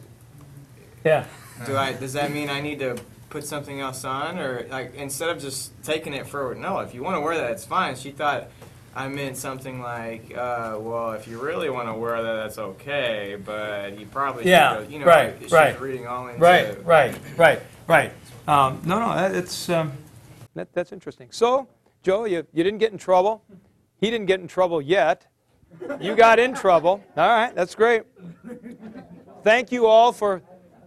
Yeah. 1.02 1.24
do 1.64 1.76
I, 1.76 1.94
does 1.94 2.12
that 2.12 2.30
mean 2.30 2.50
I 2.50 2.60
need 2.60 2.78
to 2.80 2.96
put 3.30 3.44
something 3.44 3.80
else 3.80 4.04
on? 4.04 4.38
Or 4.38 4.66
like, 4.70 4.94
instead 4.94 5.30
of 5.30 5.40
just 5.40 5.72
taking 5.82 6.12
it 6.12 6.26
for, 6.26 6.54
no, 6.54 6.80
if 6.80 6.94
you 6.94 7.02
want 7.02 7.16
to 7.16 7.20
wear 7.22 7.36
that, 7.38 7.50
it's 7.52 7.64
fine. 7.64 7.96
She 7.96 8.10
thought 8.10 8.48
I 8.96 9.08
meant 9.08 9.36
something 9.36 9.82
like, 9.82 10.34
uh, 10.34 10.78
well, 10.80 11.12
if 11.12 11.28
you 11.28 11.38
really 11.38 11.68
want 11.68 11.86
to 11.86 11.92
wear 11.92 12.22
that, 12.22 12.32
that's 12.36 12.56
okay, 12.56 13.36
but 13.44 13.98
you 13.98 14.06
probably 14.06 14.46
Yeah, 14.46 14.78
should 14.78 14.86
go, 14.86 14.92
you 14.94 14.98
know, 15.00 15.04
right, 15.04 15.36
she's 15.38 15.52
right. 15.52 15.78
reading 15.78 16.06
all 16.06 16.28
into 16.28 16.40
Right, 16.40 16.82
right, 16.86 17.14
right, 17.36 17.60
right. 17.86 18.12
Um, 18.48 18.80
no, 18.86 18.98
no, 18.98 19.14
that- 19.14 19.34
it's 19.34 19.68
um, 19.68 19.92
that, 20.54 20.72
that's 20.72 20.92
interesting. 20.92 21.28
So, 21.30 21.68
Joe, 22.02 22.24
you, 22.24 22.46
you 22.54 22.64
didn't 22.64 22.78
get 22.78 22.90
in 22.90 22.96
trouble. 22.96 23.44
He 24.00 24.10
didn't 24.10 24.26
get 24.28 24.40
in 24.40 24.48
trouble 24.48 24.80
yet. 24.80 25.26
You 26.00 26.16
got 26.16 26.38
in 26.38 26.54
trouble. 26.54 27.04
All 27.18 27.28
right, 27.28 27.54
that's 27.54 27.74
great. 27.74 28.04
Thank 29.42 29.70
you 29.72 29.84
all 29.84 30.10
for 30.10 30.40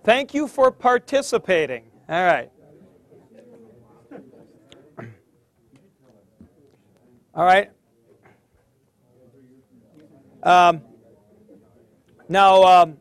thank 0.04 0.34
you 0.34 0.48
for 0.48 0.72
participating. 0.72 1.84
All 2.10 2.24
right. 2.26 2.50
All 7.36 7.46
right. 7.46 7.70
Um, 10.44 10.82
now, 12.28 12.64
um, 12.64 12.98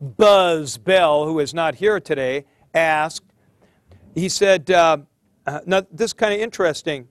Buzz 0.00 0.76
Bell, 0.76 1.24
who 1.24 1.38
is 1.38 1.54
not 1.54 1.76
here 1.76 2.00
today, 2.00 2.44
asked, 2.74 3.24
he 4.14 4.28
said, 4.28 4.70
uh, 4.70 4.98
uh, 5.46 5.60
now 5.64 5.82
this 5.90 6.10
is 6.10 6.12
kind 6.12 6.34
of 6.34 6.40
interesting. 6.40 7.08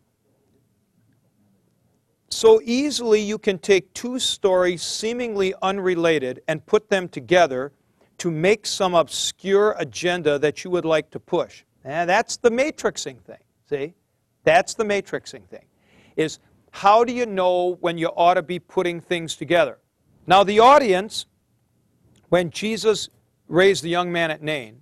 So 2.30 2.62
easily 2.64 3.22
you 3.22 3.38
can 3.38 3.58
take 3.60 3.94
two 3.94 4.20
stories 4.20 4.82
seemingly 4.82 5.54
unrelated 5.62 6.42
and 6.48 6.66
put 6.66 6.90
them 6.90 7.10
together 7.10 7.74
to 8.20 8.32
make 8.32 8.66
some 8.66 8.94
obscure 8.94 9.76
agenda 9.80 10.38
that 10.40 10.64
you 10.64 10.72
would 10.72 10.86
like 10.86 11.10
to 11.12 11.20
push. 11.20 11.64
And 11.84 12.10
that's 12.10 12.38
the 12.38 12.52
matrixing 12.52 13.20
thing, 13.22 13.44
see? 13.68 13.96
That's 14.44 14.76
the 14.76 14.84
matrixing 14.84 15.48
thing. 15.48 15.66
Is 16.16 16.40
how 16.72 17.04
do 17.04 17.14
you 17.14 17.26
know 17.26 17.78
when 17.82 17.98
you 17.98 18.08
ought 18.08 18.36
to 18.36 18.42
be 18.42 18.60
putting 18.60 19.02
things 19.02 19.36
together? 19.36 19.78
Now, 20.26 20.44
the 20.44 20.60
audience, 20.60 21.26
when 22.30 22.50
Jesus 22.50 23.10
raised 23.48 23.84
the 23.84 23.90
young 23.90 24.12
man 24.12 24.32
at 24.32 24.42
Nain, 24.42 24.82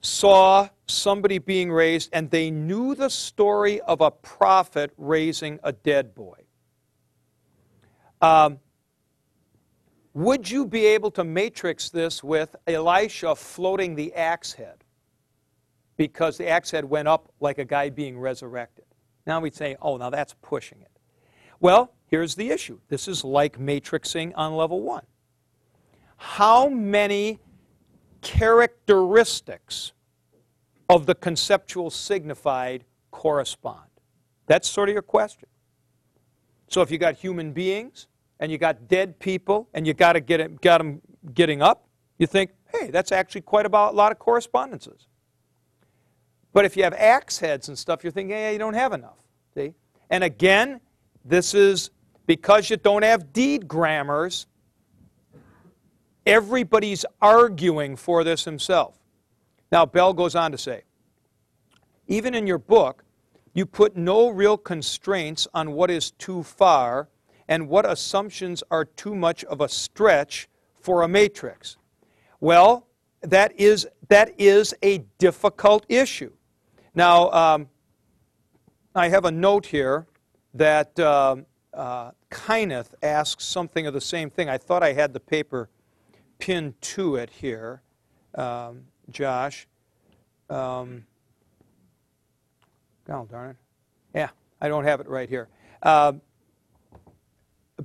saw 0.00 0.68
somebody 0.86 1.38
being 1.38 1.70
raised 1.70 2.10
and 2.12 2.30
they 2.30 2.50
knew 2.50 2.94
the 2.94 3.10
story 3.10 3.80
of 3.82 4.00
a 4.00 4.10
prophet 4.10 4.92
raising 4.96 5.58
a 5.62 5.72
dead 5.72 6.14
boy. 6.14 6.38
Um, 8.22 8.60
would 10.14 10.50
you 10.50 10.64
be 10.64 10.86
able 10.86 11.10
to 11.12 11.24
matrix 11.24 11.90
this 11.90 12.24
with 12.24 12.56
Elisha 12.66 13.34
floating 13.36 13.94
the 13.94 14.14
axe 14.14 14.54
head? 14.54 14.82
Because 15.98 16.38
the 16.38 16.48
axe 16.48 16.70
head 16.70 16.84
went 16.86 17.08
up 17.08 17.30
like 17.40 17.58
a 17.58 17.64
guy 17.64 17.90
being 17.90 18.18
resurrected. 18.18 18.86
Now 19.26 19.40
we'd 19.40 19.54
say, 19.54 19.76
oh, 19.82 19.96
now 19.96 20.10
that's 20.10 20.34
pushing 20.40 20.80
it. 20.80 20.90
Well, 21.60 21.92
here's 22.06 22.34
the 22.34 22.50
issue. 22.50 22.78
This 22.88 23.08
is 23.08 23.24
like 23.24 23.58
matrixing 23.58 24.32
on 24.36 24.54
level 24.54 24.80
one. 24.82 25.04
How 26.16 26.68
many 26.68 27.40
characteristics 28.22 29.92
of 30.88 31.06
the 31.06 31.14
conceptual 31.14 31.90
signified 31.90 32.84
correspond? 33.10 33.88
That's 34.46 34.68
sort 34.68 34.88
of 34.88 34.92
your 34.92 35.02
question. 35.02 35.48
So 36.68 36.80
if 36.82 36.90
you 36.90 36.98
got 36.98 37.16
human 37.16 37.52
beings 37.52 38.06
and 38.38 38.50
you 38.52 38.58
got 38.58 38.88
dead 38.88 39.18
people 39.18 39.68
and 39.74 39.86
you 39.86 39.94
got 39.94 40.12
to 40.12 40.20
get 40.20 40.40
it, 40.40 40.60
got 40.60 40.78
them 40.78 41.00
getting 41.34 41.62
up, 41.62 41.88
you 42.18 42.26
think, 42.26 42.52
hey, 42.72 42.90
that's 42.90 43.12
actually 43.12 43.42
quite 43.42 43.66
about 43.66 43.94
a 43.94 43.96
lot 43.96 44.12
of 44.12 44.18
correspondences. 44.18 45.08
But 46.56 46.64
if 46.64 46.74
you 46.74 46.84
have 46.84 46.94
axe 46.94 47.38
heads 47.38 47.68
and 47.68 47.78
stuff, 47.78 48.02
you're 48.02 48.10
thinking, 48.10 48.30
yeah, 48.30 48.48
you 48.48 48.56
don't 48.56 48.72
have 48.72 48.94
enough. 48.94 49.18
See? 49.54 49.74
And 50.08 50.24
again, 50.24 50.80
this 51.22 51.52
is 51.52 51.90
because 52.24 52.70
you 52.70 52.78
don't 52.78 53.02
have 53.02 53.30
deed 53.34 53.68
grammars, 53.68 54.46
everybody's 56.24 57.04
arguing 57.20 57.94
for 57.94 58.24
this 58.24 58.46
himself. 58.46 58.98
Now, 59.70 59.84
Bell 59.84 60.14
goes 60.14 60.34
on 60.34 60.50
to 60.50 60.56
say, 60.56 60.84
even 62.08 62.32
in 62.34 62.46
your 62.46 62.56
book, 62.56 63.04
you 63.52 63.66
put 63.66 63.94
no 63.94 64.30
real 64.30 64.56
constraints 64.56 65.46
on 65.52 65.72
what 65.72 65.90
is 65.90 66.12
too 66.12 66.42
far 66.42 67.10
and 67.48 67.68
what 67.68 67.84
assumptions 67.84 68.62
are 68.70 68.86
too 68.86 69.14
much 69.14 69.44
of 69.44 69.60
a 69.60 69.68
stretch 69.68 70.48
for 70.80 71.02
a 71.02 71.08
matrix. 71.08 71.76
Well, 72.40 72.86
that 73.20 73.52
is, 73.60 73.86
that 74.08 74.40
is 74.40 74.74
a 74.82 75.04
difficult 75.18 75.84
issue. 75.90 76.32
Now, 76.96 77.30
um, 77.30 77.68
I 78.94 79.10
have 79.10 79.26
a 79.26 79.30
note 79.30 79.66
here 79.66 80.06
that 80.54 80.98
uh, 80.98 81.36
uh, 81.74 82.12
Kyneth 82.30 82.94
asks 83.02 83.44
something 83.44 83.86
of 83.86 83.92
the 83.92 84.00
same 84.00 84.30
thing. 84.30 84.48
I 84.48 84.56
thought 84.56 84.82
I 84.82 84.94
had 84.94 85.12
the 85.12 85.20
paper 85.20 85.68
pinned 86.38 86.80
to 86.80 87.16
it 87.16 87.28
here, 87.28 87.82
um, 88.34 88.84
Josh. 89.10 89.68
Um, 90.48 91.04
God 93.06 93.28
darn 93.30 93.50
it. 93.50 93.56
Yeah, 94.14 94.30
I 94.58 94.68
don't 94.68 94.84
have 94.84 95.00
it 95.00 95.06
right 95.06 95.28
here. 95.28 95.48
Uh, 95.82 96.14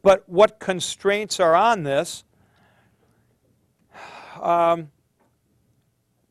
but 0.02 0.24
what 0.30 0.58
constraints 0.58 1.38
are 1.42 1.54
on 1.54 1.84
this? 1.84 2.24
Um, 4.42 4.90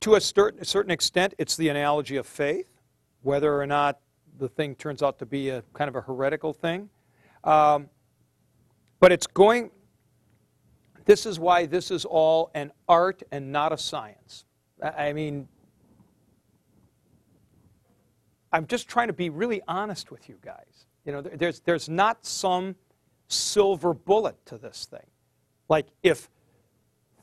to 0.00 0.14
a 0.14 0.20
certain, 0.20 0.90
extent, 0.90 1.34
it's 1.38 1.56
the 1.56 1.68
analogy 1.68 2.16
of 2.16 2.26
faith, 2.26 2.80
whether 3.22 3.60
or 3.60 3.66
not 3.66 4.00
the 4.38 4.48
thing 4.48 4.74
turns 4.74 5.02
out 5.02 5.18
to 5.18 5.26
be 5.26 5.50
a 5.50 5.62
kind 5.74 5.88
of 5.88 5.96
a 5.96 6.00
heretical 6.00 6.52
thing. 6.52 6.88
Um, 7.44 7.88
but 8.98 9.12
it's 9.12 9.26
going, 9.26 9.70
this 11.04 11.26
is 11.26 11.38
why 11.38 11.66
this 11.66 11.90
is 11.90 12.04
all 12.04 12.50
an 12.54 12.72
art 12.88 13.22
and 13.30 13.52
not 13.52 13.72
a 13.72 13.78
science. 13.78 14.44
I 14.82 15.12
mean, 15.12 15.48
I'm 18.52 18.66
just 18.66 18.88
trying 18.88 19.08
to 19.08 19.12
be 19.12 19.28
really 19.28 19.60
honest 19.68 20.10
with 20.10 20.28
you 20.28 20.36
guys. 20.42 20.86
You 21.04 21.12
know, 21.12 21.20
there's, 21.22 21.60
there's 21.60 21.88
not 21.88 22.24
some 22.24 22.76
silver 23.28 23.94
bullet 23.94 24.36
to 24.46 24.58
this 24.58 24.86
thing. 24.90 25.06
Like 25.68 25.86
if 26.02 26.28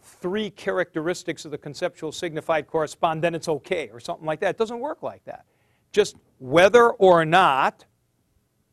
three 0.07 0.49
characteristics 0.49 1.45
of 1.45 1.51
the 1.51 1.57
conceptual 1.57 2.11
signified 2.11 2.67
correspond, 2.67 3.23
then 3.23 3.35
it's 3.35 3.47
okay, 3.47 3.89
or 3.91 3.99
something 3.99 4.25
like 4.25 4.39
that. 4.39 4.51
It 4.51 4.57
doesn't 4.57 4.79
work 4.79 5.03
like 5.03 5.23
that. 5.25 5.45
Just 5.91 6.15
whether 6.39 6.89
or 6.89 7.25
not 7.25 7.85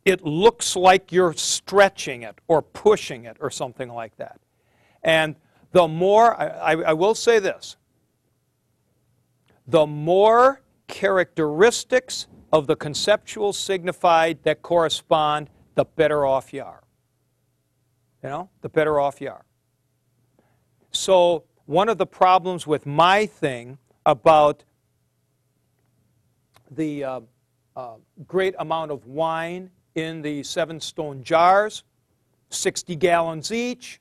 it 0.04 0.24
looks 0.24 0.76
like 0.76 1.12
you're 1.12 1.32
stretching 1.32 2.22
it 2.22 2.40
or 2.46 2.62
pushing 2.62 3.24
it 3.24 3.36
or 3.40 3.50
something 3.50 3.88
like 3.88 4.16
that. 4.16 4.38
And 5.02 5.36
the 5.72 5.88
more, 5.88 6.38
I, 6.40 6.72
I, 6.72 6.92
will 6.92 7.14
say 7.14 7.38
this, 7.38 7.76
the 9.66 9.86
more 9.86 10.62
characteristics 10.86 12.26
of 12.52 12.66
the 12.66 12.76
conceptual 12.76 13.52
signified 13.52 14.38
that 14.44 14.62
correspond, 14.62 15.50
the 15.74 15.84
better 15.84 16.24
off 16.24 16.52
you 16.52 16.62
are. 16.62 16.82
You 18.22 18.28
know, 18.28 18.50
the 18.60 18.68
better 18.68 19.00
off 19.00 19.20
you 19.20 19.30
are. 19.30 19.44
So, 20.94 21.44
one 21.66 21.88
of 21.88 21.98
the 21.98 22.06
problems 22.06 22.66
with 22.66 22.86
my 22.86 23.26
thing 23.26 23.78
about 24.06 24.62
the 26.70 27.04
uh, 27.04 27.20
uh, 27.74 27.94
great 28.28 28.54
amount 28.58 28.92
of 28.92 29.06
wine 29.06 29.70
in 29.96 30.22
the 30.22 30.44
seven 30.44 30.80
stone 30.80 31.24
jars, 31.24 31.82
60 32.50 32.94
gallons 32.96 33.50
each, 33.50 34.00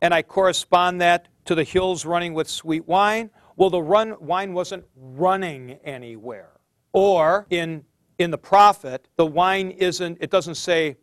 and 0.00 0.14
I 0.14 0.22
correspond 0.22 1.00
that 1.00 1.26
to 1.46 1.56
the 1.56 1.64
hills 1.64 2.04
running 2.04 2.34
with 2.34 2.48
sweet 2.48 2.86
wine. 2.86 3.30
Well, 3.56 3.70
the 3.70 3.82
run, 3.82 4.14
wine 4.20 4.52
wasn't 4.52 4.84
running 4.96 5.78
anywhere. 5.84 6.50
Or 6.92 7.46
in, 7.50 7.84
in 8.18 8.30
the 8.30 8.38
prophet, 8.38 9.08
the 9.16 9.26
wine 9.26 9.72
isn't, 9.72 10.18
it 10.20 10.30
doesn't 10.30 10.54
say 10.54 10.96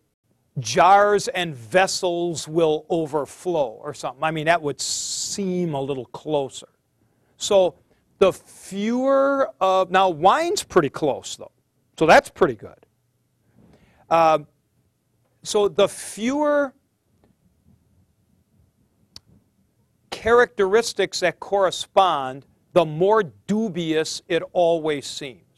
jars 0.58 1.28
and 1.28 1.56
vessels 1.56 2.48
will 2.48 2.86
overflow 2.90 3.80
or 3.82 3.94
something. 3.94 4.24
I 4.24 4.32
mean, 4.32 4.46
that 4.46 4.62
would 4.62 4.82
seem 4.82 5.74
a 5.74 5.82
little 5.82 6.06
closer. 6.06 6.70
So 7.38 7.76
the 8.18 8.34
fewer 8.34 9.52
of, 9.62 9.92
now 9.92 10.10
wine's 10.10 10.64
pretty 10.64 10.90
close 10.90 11.36
though, 11.36 11.52
so 11.98 12.06
that's 12.06 12.30
pretty 12.30 12.56
good. 12.56 12.86
Uh, 14.10 14.40
so 15.44 15.68
the 15.70 15.88
fewer 15.88 16.74
characteristics 20.10 21.22
that 21.22 21.40
correspond, 21.40 22.46
the 22.74 22.86
more 22.86 23.24
dubious 23.24 24.22
it 24.28 24.44
always 24.52 25.08
seems. 25.08 25.49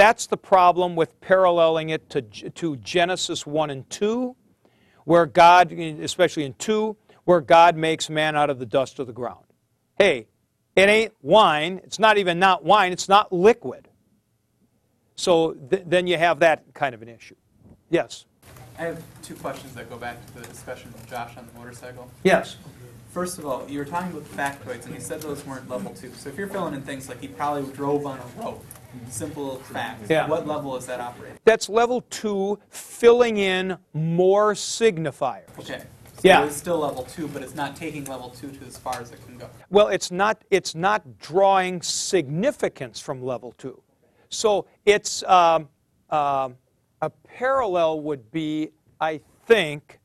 That's 0.00 0.28
the 0.28 0.38
problem 0.38 0.96
with 0.96 1.20
paralleling 1.20 1.90
it 1.90 2.08
to, 2.08 2.22
to 2.22 2.76
Genesis 2.78 3.44
1 3.46 3.68
and 3.68 3.90
2, 3.90 4.34
where 5.04 5.26
God, 5.26 5.70
especially 5.72 6.44
in 6.44 6.54
2, 6.54 6.96
where 7.24 7.42
God 7.42 7.76
makes 7.76 8.08
man 8.08 8.34
out 8.34 8.48
of 8.48 8.58
the 8.58 8.64
dust 8.64 8.98
of 8.98 9.06
the 9.06 9.12
ground. 9.12 9.44
Hey, 9.98 10.26
it 10.74 10.88
ain't 10.88 11.12
wine. 11.20 11.82
It's 11.84 11.98
not 11.98 12.16
even 12.16 12.38
not 12.38 12.64
wine. 12.64 12.92
It's 12.92 13.10
not 13.10 13.30
liquid. 13.30 13.88
So 15.16 15.52
th- 15.52 15.82
then 15.84 16.06
you 16.06 16.16
have 16.16 16.38
that 16.38 16.72
kind 16.72 16.94
of 16.94 17.02
an 17.02 17.10
issue. 17.10 17.36
Yes. 17.90 18.24
I 18.78 18.84
have 18.84 19.02
two 19.20 19.34
questions 19.34 19.74
that 19.74 19.90
go 19.90 19.98
back 19.98 20.26
to 20.28 20.40
the 20.40 20.46
discussion 20.46 20.90
with 20.94 21.10
Josh 21.10 21.36
on 21.36 21.46
the 21.46 21.58
motorcycle. 21.58 22.10
Yes. 22.22 22.56
First 23.10 23.38
of 23.38 23.44
all, 23.44 23.68
you 23.68 23.78
were 23.78 23.84
talking 23.84 24.16
about 24.16 24.24
factoids, 24.24 24.86
and 24.86 24.94
you 24.94 25.00
said 25.02 25.20
those 25.20 25.44
weren't 25.44 25.68
level 25.68 25.92
two. 25.92 26.10
So 26.14 26.30
if 26.30 26.38
you're 26.38 26.48
filling 26.48 26.72
in 26.72 26.80
things 26.80 27.06
like 27.06 27.20
he 27.20 27.28
probably 27.28 27.70
drove 27.74 28.06
on 28.06 28.18
a 28.18 28.42
rope, 28.42 28.64
simple 29.08 29.56
facts, 29.58 30.08
Yeah. 30.10 30.26
what 30.28 30.46
level 30.46 30.76
is 30.76 30.86
that 30.86 31.00
operating? 31.00 31.38
That's 31.44 31.68
level 31.68 32.02
two, 32.10 32.58
filling 32.68 33.36
in 33.36 33.78
more 33.92 34.54
signifiers. 34.54 35.48
Okay. 35.58 35.82
So 36.14 36.28
Yeah. 36.28 36.44
it's 36.44 36.56
still 36.56 36.78
level 36.78 37.04
two, 37.04 37.28
but 37.28 37.42
it's 37.42 37.54
not 37.54 37.76
taking 37.76 38.04
level 38.04 38.28
two 38.30 38.50
to 38.50 38.64
as 38.66 38.76
far 38.76 39.00
as 39.00 39.10
it 39.10 39.24
can 39.24 39.38
go. 39.38 39.48
Well, 39.70 39.88
it's 39.88 40.10
not, 40.10 40.44
it's 40.50 40.74
not 40.74 41.18
drawing 41.18 41.80
significance 41.82 43.00
from 43.00 43.22
level 43.22 43.52
two. 43.56 43.82
So 44.28 44.66
it's 44.84 45.22
um, 45.24 45.68
um, 46.10 46.56
a 47.00 47.10
parallel 47.24 48.00
would 48.02 48.30
be, 48.30 48.70
I 49.00 49.20
think, 49.46 49.98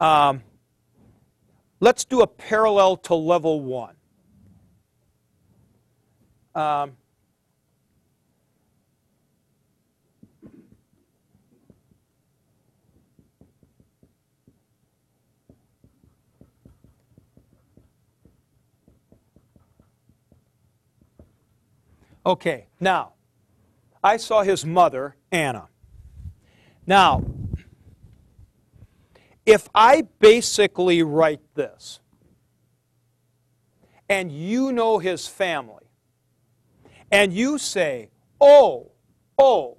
um, 0.00 0.42
let's 1.80 2.04
do 2.04 2.22
a 2.22 2.26
parallel 2.26 2.96
to 2.96 3.14
level 3.14 3.60
one. 3.60 3.94
Um, 6.54 6.96
Okay, 22.26 22.68
now, 22.80 23.12
I 24.02 24.16
saw 24.16 24.42
his 24.42 24.64
mother, 24.64 25.16
Anna. 25.30 25.68
Now, 26.86 27.22
if 29.44 29.68
I 29.74 30.04
basically 30.20 31.02
write 31.02 31.40
this, 31.54 32.00
and 34.08 34.32
you 34.32 34.72
know 34.72 34.98
his 34.98 35.26
family, 35.26 35.84
and 37.10 37.32
you 37.32 37.58
say, 37.58 38.10
oh, 38.40 38.90
oh, 39.38 39.78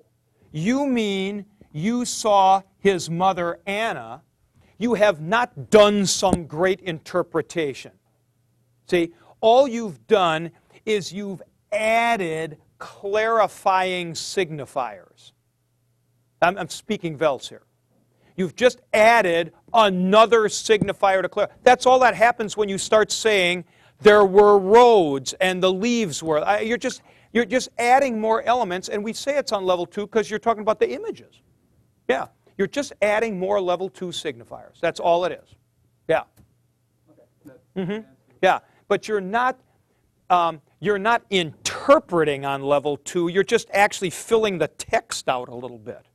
you 0.52 0.86
mean 0.86 1.46
you 1.72 2.06
saw 2.06 2.62
his 2.78 3.10
mother, 3.10 3.60
Anna, 3.66 4.22
you 4.78 4.94
have 4.94 5.20
not 5.20 5.70
done 5.70 6.06
some 6.06 6.46
great 6.46 6.80
interpretation. 6.82 7.92
See, 8.88 9.14
all 9.42 9.68
you've 9.68 10.06
done 10.08 10.52
is 10.86 11.12
you've 11.12 11.42
added 11.76 12.58
clarifying 12.80 14.14
signifiers. 14.14 15.32
I'm, 16.42 16.58
I'm 16.58 16.70
speaking 16.70 17.18
Vels 17.18 17.48
here. 17.50 17.64
You've 18.36 18.56
just 18.56 18.80
added 18.94 19.54
another 19.74 20.42
signifier 20.44 21.22
to 21.22 21.30
clarify. 21.30 21.56
That's 21.64 21.86
all 21.86 22.00
that 22.00 22.16
happens 22.16 22.58
when 22.58 22.68
you 22.68 22.78
start 22.78 23.12
saying 23.12 23.64
there 24.02 24.26
were 24.26 24.60
roads 24.60 25.34
and 25.40 25.64
the 25.64 25.72
leaves 25.72 26.22
were. 26.22 26.44
I- 26.46 26.60
You're 26.60 26.78
just, 26.78 27.02
you're 27.32 27.46
just 27.46 27.70
adding 27.78 28.20
more 28.20 28.42
elements, 28.44 28.90
and 28.90 29.04
we 29.04 29.14
say 29.14 29.38
it's 29.38 29.52
on 29.54 29.66
level 29.66 29.86
two 29.86 30.02
because 30.06 30.30
you're 30.30 30.40
talking 30.40 30.62
about 30.62 30.80
the 30.80 30.92
images. 30.92 31.42
Yeah, 32.10 32.28
you're 32.58 32.68
just 32.68 32.92
adding 33.02 33.40
more 33.40 33.62
level 33.62 33.90
two 33.90 34.08
signifiers. 34.08 34.80
That's 34.82 35.00
all 35.00 35.24
it 35.26 35.32
is. 35.32 35.56
Yeah. 36.10 36.24
Mm-hmm. 37.76 38.08
Yeah, 38.42 38.60
but 38.88 39.08
you're 39.08 39.22
not 39.22 39.60
um, 40.30 40.62
you're 40.80 41.00
not 41.00 41.24
interpreting 41.90 42.46
on 42.46 42.62
level 42.64 42.98
two. 42.98 43.28
You're 43.28 43.44
just 43.44 43.70
actually 43.72 44.10
filling 44.10 44.58
the 44.58 44.68
text 44.68 45.30
out 45.30 45.50
a 45.50 45.56
little 45.56 45.78
bit. 45.78 46.06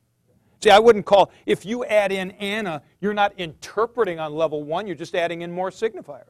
See, 0.61 0.69
I 0.69 0.79
wouldn't 0.79 1.05
call 1.05 1.31
if 1.45 1.65
you 1.65 1.85
add 1.85 2.11
in 2.11 2.31
Anna, 2.31 2.83
you're 2.99 3.13
not 3.13 3.33
interpreting 3.37 4.19
on 4.19 4.33
level 4.35 4.63
one. 4.63 4.85
You're 4.85 4.95
just 4.95 5.15
adding 5.15 5.41
in 5.41 5.51
more 5.51 5.71
signifiers. 5.71 6.25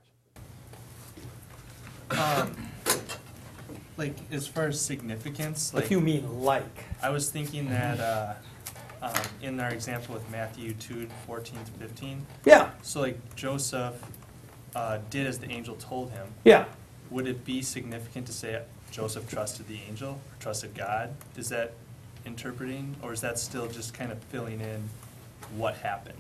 Like 3.98 4.16
as 4.32 4.48
far 4.48 4.68
as 4.68 4.80
significance, 4.80 5.74
like 5.74 5.86
if 5.86 5.92
you 5.92 6.00
mean 6.02 6.42
like. 6.42 6.86
I 7.04 7.10
was 7.10 7.30
thinking 7.30 7.70
that 7.70 8.00
uh, 8.00 8.34
um, 9.02 9.14
in 9.42 9.60
our 9.60 9.70
example 9.70 10.16
with 10.16 10.30
Matthew 10.32 10.74
2, 10.74 11.08
14 11.28 11.60
to 11.66 11.72
15, 11.72 12.26
Yeah. 12.46 12.70
so 12.82 13.02
like 13.02 13.18
Joseph 13.36 14.02
uh, 14.76 15.00
did 15.10 15.28
as 15.28 15.40
the 15.40 15.52
angel 15.52 15.76
told 15.76 16.12
him. 16.12 16.28
Yeah. 16.46 16.66
Would 17.10 17.28
it 17.28 17.44
be 17.44 17.62
significant 17.62 18.26
to 18.28 18.34
say 18.34 18.62
Joseph 18.92 19.28
trusted 19.30 19.68
the 19.68 19.80
angel 19.88 20.10
or 20.12 20.36
trusted 20.40 20.76
God? 20.76 21.16
Is 21.38 21.50
that 21.50 21.74
interpreting, 22.26 22.96
or 23.02 23.14
is 23.14 23.22
that 23.22 23.40
still 23.40 23.68
just 23.68 23.94
kind 23.94 24.12
of 24.12 24.22
filling 24.26 24.60
in 24.60 24.90
what 25.56 25.76
happened? 25.78 26.20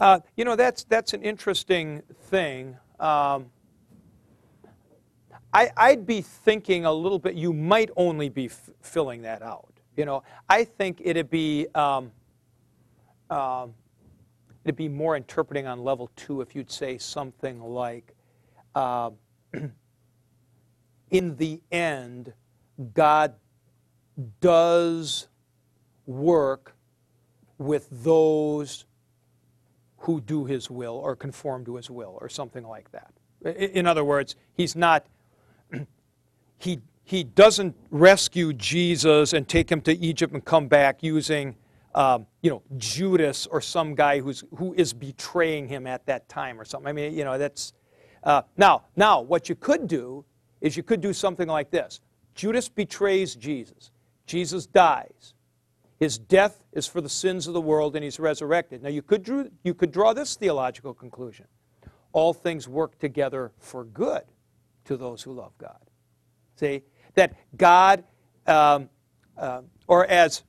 Uh, 0.00 0.20
you 0.36 0.44
know, 0.44 0.56
that's, 0.56 0.84
that's 0.84 1.14
an 1.14 1.22
interesting 1.22 2.02
thing. 2.28 2.76
Um, 2.98 3.46
I, 5.52 5.70
I'd 5.76 6.06
be 6.06 6.22
thinking 6.22 6.84
a 6.84 6.92
little 6.92 7.18
bit, 7.18 7.34
you 7.34 7.52
might 7.52 7.90
only 7.96 8.28
be 8.28 8.46
f- 8.46 8.70
filling 8.82 9.22
that 9.22 9.42
out. 9.42 9.72
You 9.96 10.04
know, 10.04 10.22
I 10.48 10.64
think 10.64 11.00
it'd 11.02 11.30
be, 11.30 11.66
um, 11.74 12.10
um, 13.30 13.72
it'd 14.64 14.76
be 14.76 14.88
more 14.88 15.16
interpreting 15.16 15.66
on 15.66 15.82
level 15.82 16.10
two 16.16 16.40
if 16.42 16.54
you'd 16.54 16.70
say 16.70 16.98
something 16.98 17.62
like, 17.62 18.14
uh, 18.74 19.10
in 21.10 21.36
the 21.36 21.60
end, 21.70 22.32
God 22.94 23.34
does 24.40 25.28
work 26.06 26.76
with 27.58 27.88
those 27.90 28.84
who 29.98 30.20
do 30.20 30.44
his 30.44 30.70
will 30.70 30.94
or 30.94 31.16
conform 31.16 31.64
to 31.64 31.76
his 31.76 31.90
will 31.90 32.16
or 32.20 32.28
something 32.28 32.66
like 32.66 32.90
that. 32.92 33.12
In 33.72 33.86
other 33.86 34.04
words, 34.04 34.36
he's 34.54 34.76
not, 34.76 35.06
he, 36.58 36.80
he 37.02 37.24
doesn't 37.24 37.76
rescue 37.90 38.52
Jesus 38.52 39.32
and 39.32 39.48
take 39.48 39.70
him 39.70 39.80
to 39.82 39.96
Egypt 39.96 40.32
and 40.32 40.44
come 40.44 40.68
back 40.68 41.02
using, 41.02 41.56
um, 41.94 42.26
you 42.42 42.50
know, 42.50 42.62
Judas 42.76 43.46
or 43.46 43.60
some 43.60 43.94
guy 43.94 44.20
who's, 44.20 44.44
who 44.56 44.74
is 44.74 44.92
betraying 44.92 45.68
him 45.68 45.86
at 45.86 46.06
that 46.06 46.28
time 46.28 46.60
or 46.60 46.64
something. 46.64 46.88
I 46.88 46.92
mean, 46.92 47.14
you 47.14 47.24
know, 47.24 47.38
that's, 47.38 47.72
uh, 48.22 48.42
now, 48.56 48.84
now, 48.96 49.20
what 49.20 49.48
you 49.48 49.54
could 49.54 49.86
do 49.86 50.24
is 50.60 50.76
you 50.76 50.82
could 50.82 51.00
do 51.00 51.12
something 51.12 51.48
like 51.48 51.70
this. 51.70 52.00
Judas 52.34 52.68
betrays 52.68 53.34
Jesus. 53.34 53.90
Jesus 54.26 54.66
dies. 54.66 55.34
His 55.98 56.18
death 56.18 56.62
is 56.72 56.86
for 56.86 57.00
the 57.00 57.08
sins 57.08 57.46
of 57.46 57.54
the 57.54 57.60
world, 57.60 57.96
and 57.96 58.04
he's 58.04 58.20
resurrected. 58.20 58.82
Now, 58.82 58.90
you 58.90 59.02
could, 59.02 59.22
drew, 59.22 59.50
you 59.62 59.72
could 59.72 59.92
draw 59.92 60.12
this 60.12 60.36
theological 60.36 60.92
conclusion 60.92 61.46
all 62.16 62.32
things 62.32 62.66
work 62.66 62.98
together 62.98 63.52
for 63.58 63.84
good 63.84 64.22
to 64.86 64.96
those 64.96 65.22
who 65.22 65.34
love 65.34 65.52
God. 65.58 65.78
See? 66.54 66.82
That 67.14 67.34
God, 67.58 68.04
um, 68.46 68.88
uh, 69.36 69.60
or 69.86 70.06
as, 70.06 70.42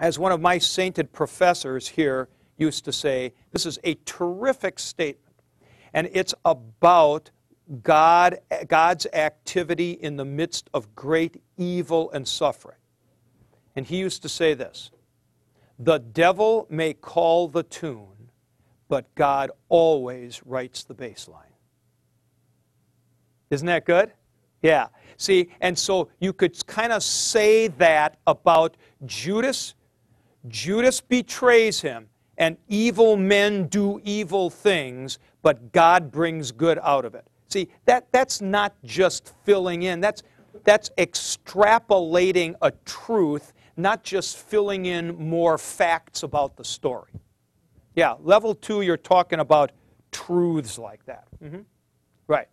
as 0.00 0.18
one 0.18 0.32
of 0.32 0.40
my 0.40 0.56
sainted 0.56 1.12
professors 1.12 1.86
here 1.86 2.30
used 2.56 2.86
to 2.86 2.92
say, 2.92 3.34
this 3.52 3.66
is 3.66 3.78
a 3.84 3.96
terrific 4.06 4.78
statement. 4.78 5.34
And 5.92 6.08
it's 6.14 6.34
about 6.46 7.30
God, 7.82 8.40
God's 8.68 9.06
activity 9.12 9.92
in 9.92 10.16
the 10.16 10.24
midst 10.24 10.68
of 10.74 10.94
great 10.94 11.42
evil 11.56 12.10
and 12.10 12.26
suffering. 12.28 12.76
And 13.76 13.86
he 13.86 13.96
used 13.96 14.22
to 14.22 14.28
say 14.28 14.54
this 14.54 14.90
The 15.78 15.98
devil 15.98 16.66
may 16.70 16.94
call 16.94 17.48
the 17.48 17.62
tune, 17.62 18.30
but 18.88 19.14
God 19.14 19.50
always 19.68 20.42
writes 20.44 20.84
the 20.84 20.94
bass 20.94 21.28
line. 21.28 21.44
Isn't 23.50 23.66
that 23.66 23.84
good? 23.84 24.12
Yeah. 24.62 24.88
See, 25.16 25.50
and 25.60 25.78
so 25.78 26.08
you 26.20 26.32
could 26.32 26.66
kind 26.66 26.92
of 26.92 27.02
say 27.02 27.68
that 27.68 28.18
about 28.26 28.76
Judas. 29.04 29.74
Judas 30.48 31.00
betrays 31.00 31.80
him, 31.80 32.08
and 32.36 32.56
evil 32.68 33.16
men 33.16 33.66
do 33.68 34.00
evil 34.04 34.50
things, 34.50 35.18
but 35.42 35.72
God 35.72 36.10
brings 36.10 36.52
good 36.52 36.78
out 36.82 37.04
of 37.04 37.14
it. 37.14 37.26
See, 37.48 37.68
that, 37.84 38.08
that's 38.10 38.40
not 38.40 38.74
just 38.84 39.32
filling 39.44 39.84
in, 39.84 40.00
that's, 40.00 40.22
that's 40.64 40.90
extrapolating 40.98 42.54
a 42.62 42.72
truth, 42.84 43.52
not 43.76 44.02
just 44.02 44.38
filling 44.38 44.86
in 44.86 45.16
more 45.16 45.58
facts 45.58 46.22
about 46.22 46.56
the 46.56 46.64
story. 46.64 47.12
Yeah, 47.94 48.14
level 48.20 48.54
two, 48.54 48.80
you're 48.82 48.96
talking 48.96 49.40
about 49.40 49.72
truths 50.10 50.78
like 50.78 51.04
that. 51.06 51.26
hmm 51.40 51.60
Right. 52.26 52.48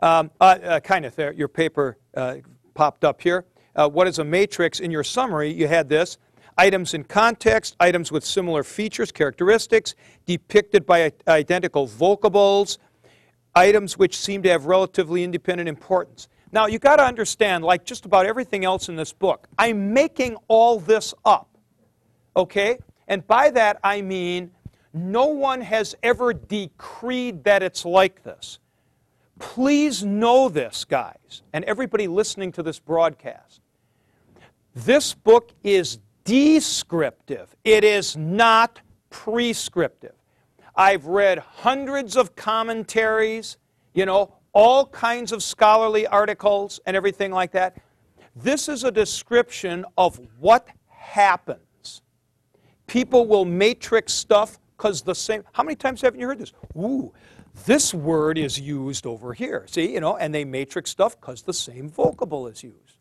Um, 0.00 0.30
uh, 0.40 0.58
uh, 0.62 0.80
kind 0.80 1.04
of, 1.04 1.14
there, 1.14 1.32
your 1.32 1.48
paper 1.48 1.98
uh, 2.16 2.36
popped 2.74 3.04
up 3.04 3.20
here. 3.20 3.44
Uh, 3.76 3.88
what 3.88 4.08
is 4.08 4.18
a 4.18 4.24
matrix? 4.24 4.80
In 4.80 4.90
your 4.90 5.04
summary, 5.04 5.52
you 5.52 5.68
had 5.68 5.88
this 5.88 6.18
items 6.58 6.94
in 6.94 7.04
context, 7.04 7.76
items 7.80 8.12
with 8.12 8.24
similar 8.24 8.62
features, 8.62 9.10
characteristics, 9.12 9.94
depicted 10.26 10.86
by 10.86 11.12
identical 11.26 11.86
vocables, 11.86 12.78
items 13.54 13.98
which 13.98 14.16
seem 14.16 14.42
to 14.42 14.48
have 14.48 14.66
relatively 14.66 15.24
independent 15.24 15.68
importance. 15.68 16.28
Now, 16.52 16.66
you've 16.66 16.82
got 16.82 16.96
to 16.96 17.04
understand, 17.04 17.64
like 17.64 17.84
just 17.84 18.04
about 18.04 18.26
everything 18.26 18.64
else 18.64 18.88
in 18.88 18.96
this 18.96 19.12
book, 19.12 19.48
I'm 19.58 19.92
making 19.92 20.36
all 20.48 20.78
this 20.78 21.14
up. 21.24 21.48
Okay? 22.36 22.78
And 23.08 23.26
by 23.26 23.50
that, 23.50 23.78
I 23.82 24.02
mean 24.02 24.50
no 24.92 25.26
one 25.26 25.62
has 25.62 25.94
ever 26.02 26.34
decreed 26.34 27.44
that 27.44 27.62
it's 27.62 27.84
like 27.84 28.22
this. 28.22 28.58
Please 29.38 30.04
know 30.04 30.48
this, 30.48 30.84
guys, 30.84 31.42
and 31.52 31.64
everybody 31.64 32.06
listening 32.06 32.52
to 32.52 32.62
this 32.62 32.78
broadcast. 32.78 33.60
This 34.74 35.14
book 35.14 35.52
is 35.64 35.98
descriptive, 36.24 37.54
it 37.64 37.84
is 37.84 38.16
not 38.16 38.80
prescriptive. 39.10 40.14
I've 40.74 41.06
read 41.06 41.38
hundreds 41.38 42.16
of 42.16 42.34
commentaries, 42.34 43.58
you 43.94 44.06
know, 44.06 44.34
all 44.52 44.86
kinds 44.86 45.32
of 45.32 45.42
scholarly 45.42 46.06
articles 46.06 46.80
and 46.86 46.96
everything 46.96 47.30
like 47.30 47.52
that. 47.52 47.76
This 48.34 48.68
is 48.68 48.84
a 48.84 48.90
description 48.90 49.84
of 49.98 50.20
what 50.38 50.68
happens. 50.88 52.02
People 52.86 53.26
will 53.26 53.44
matrix 53.44 54.14
stuff 54.14 54.58
because 54.76 55.02
the 55.02 55.14
same. 55.14 55.44
How 55.52 55.62
many 55.62 55.76
times 55.76 56.00
haven't 56.00 56.20
you 56.20 56.26
heard 56.26 56.38
this? 56.38 56.52
Ooh, 56.76 57.12
this 57.66 57.92
word 57.92 58.38
is 58.38 58.58
used 58.58 59.06
over 59.06 59.34
here. 59.34 59.66
See, 59.68 59.92
you 59.92 60.00
know, 60.00 60.16
and 60.16 60.34
they 60.34 60.44
matrix 60.44 60.90
stuff 60.90 61.20
because 61.20 61.42
the 61.42 61.52
same 61.52 61.88
vocable 61.88 62.46
is 62.46 62.62
used. 62.62 62.98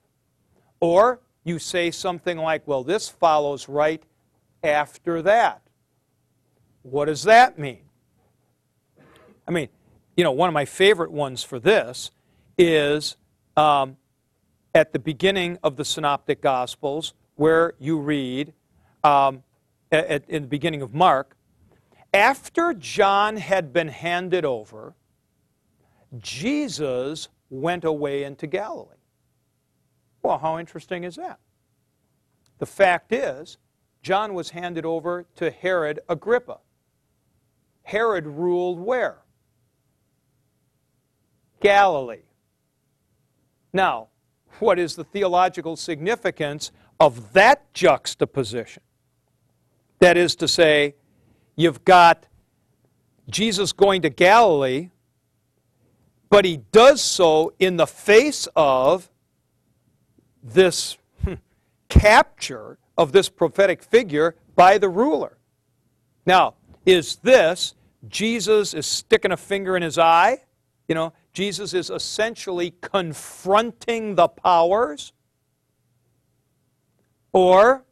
Or 0.80 1.22
you 1.44 1.60
say 1.60 1.92
something 1.92 2.38
like, 2.38 2.68
well, 2.68 2.84
this 2.84 3.10
follows 3.10 3.68
right 3.68 4.04
after 4.64 5.22
that. 5.24 5.62
What 6.84 7.06
does 7.06 7.24
that 7.24 7.58
mean? 7.58 7.82
I 9.48 9.52
mean, 9.52 9.70
you 10.16 10.24
know, 10.24 10.32
one 10.32 10.50
of 10.50 10.54
my 10.54 10.66
favorite 10.66 11.12
ones 11.12 11.44
for 11.44 11.60
this 11.60 12.12
is 12.58 13.18
um, 13.58 13.98
at 14.74 14.94
the 14.94 15.00
beginning 15.00 15.58
of 15.64 15.76
the 15.76 15.86
Synoptic 15.86 16.42
Gospels, 16.42 17.14
where 17.36 17.74
you 17.80 18.00
read 18.00 18.54
um, 19.04 19.44
at, 19.92 20.30
in 20.30 20.44
the 20.44 20.48
beginning 20.48 20.82
of 20.82 20.94
Mark, 20.94 21.36
after 22.14 22.74
John 22.74 23.38
had 23.38 23.74
been 23.74 23.88
handed 23.88 24.46
over, 24.46 24.94
Jesus 26.20 27.30
went 27.50 27.84
away 27.84 28.24
into 28.24 28.48
Galilee. 28.48 29.01
Well, 30.24 30.38
how 30.38 30.60
interesting 30.60 31.04
is 31.04 31.16
that? 31.16 31.40
The 32.60 32.66
fact 32.66 33.12
is, 33.12 33.58
John 34.04 34.34
was 34.34 34.52
handed 34.52 34.86
over 34.86 35.26
to 35.36 35.52
Herod 35.52 36.00
Agrippa. 36.10 36.60
Herod 37.84 38.28
ruled 38.28 38.80
where? 38.80 39.20
Galilee. 41.60 42.24
Now, 43.74 44.08
what 44.60 44.80
is 44.80 44.96
the 44.96 45.04
theological 45.04 45.76
significance 45.76 46.72
of 47.00 47.34
that 47.34 47.74
juxtaposition? 47.74 48.84
That 50.00 50.18
is 50.18 50.36
to 50.38 50.48
say, 50.48 50.96
you've 51.56 51.86
got 51.86 52.28
Jesus 53.30 53.72
going 53.72 54.02
to 54.02 54.10
Galilee, 54.10 54.90
but 56.30 56.46
he 56.46 56.58
does 56.58 57.02
so 57.02 57.54
in 57.60 57.78
the 57.78 57.88
face 57.88 58.48
of 58.56 59.10
this 60.44 60.98
hmm, 61.24 61.36
capture 61.90 62.78
of 62.98 63.12
this 63.12 63.30
prophetic 63.30 63.84
figure 63.84 64.36
by 64.56 64.78
the 64.78 64.90
ruler. 64.90 65.38
Now, 66.26 66.56
is 66.86 67.18
this 67.18 67.76
Jesus 68.08 68.74
is 68.74 68.86
sticking 68.86 69.32
a 69.32 69.38
finger 69.38 69.76
in 69.76 69.84
his 69.84 69.98
eye? 69.98 70.44
You 70.88 70.96
know, 70.96 71.14
Jesus 71.34 71.74
is 71.74 71.90
essentially 71.90 72.74
confronting 72.82 74.16
the 74.16 74.28
powers? 74.28 75.14
Or 77.34 77.86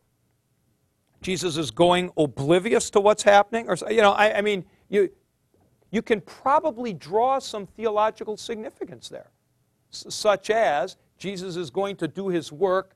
Jesus 1.21 1.57
is 1.57 1.71
going 1.71 2.11
oblivious 2.17 2.89
to 2.91 2.99
what's 2.99 3.23
happening? 3.23 3.69
Or, 3.69 3.77
you 3.89 4.01
know, 4.01 4.11
I, 4.11 4.37
I 4.37 4.41
mean, 4.41 4.65
you, 4.89 5.09
you 5.91 6.01
can 6.01 6.21
probably 6.21 6.93
draw 6.93 7.39
some 7.39 7.65
theological 7.65 8.37
significance 8.37 9.09
there, 9.09 9.31
such 9.91 10.49
as 10.49 10.97
Jesus 11.19 11.55
is 11.57 11.69
going 11.69 11.97
to 11.97 12.07
do 12.07 12.29
his 12.29 12.51
work 12.51 12.95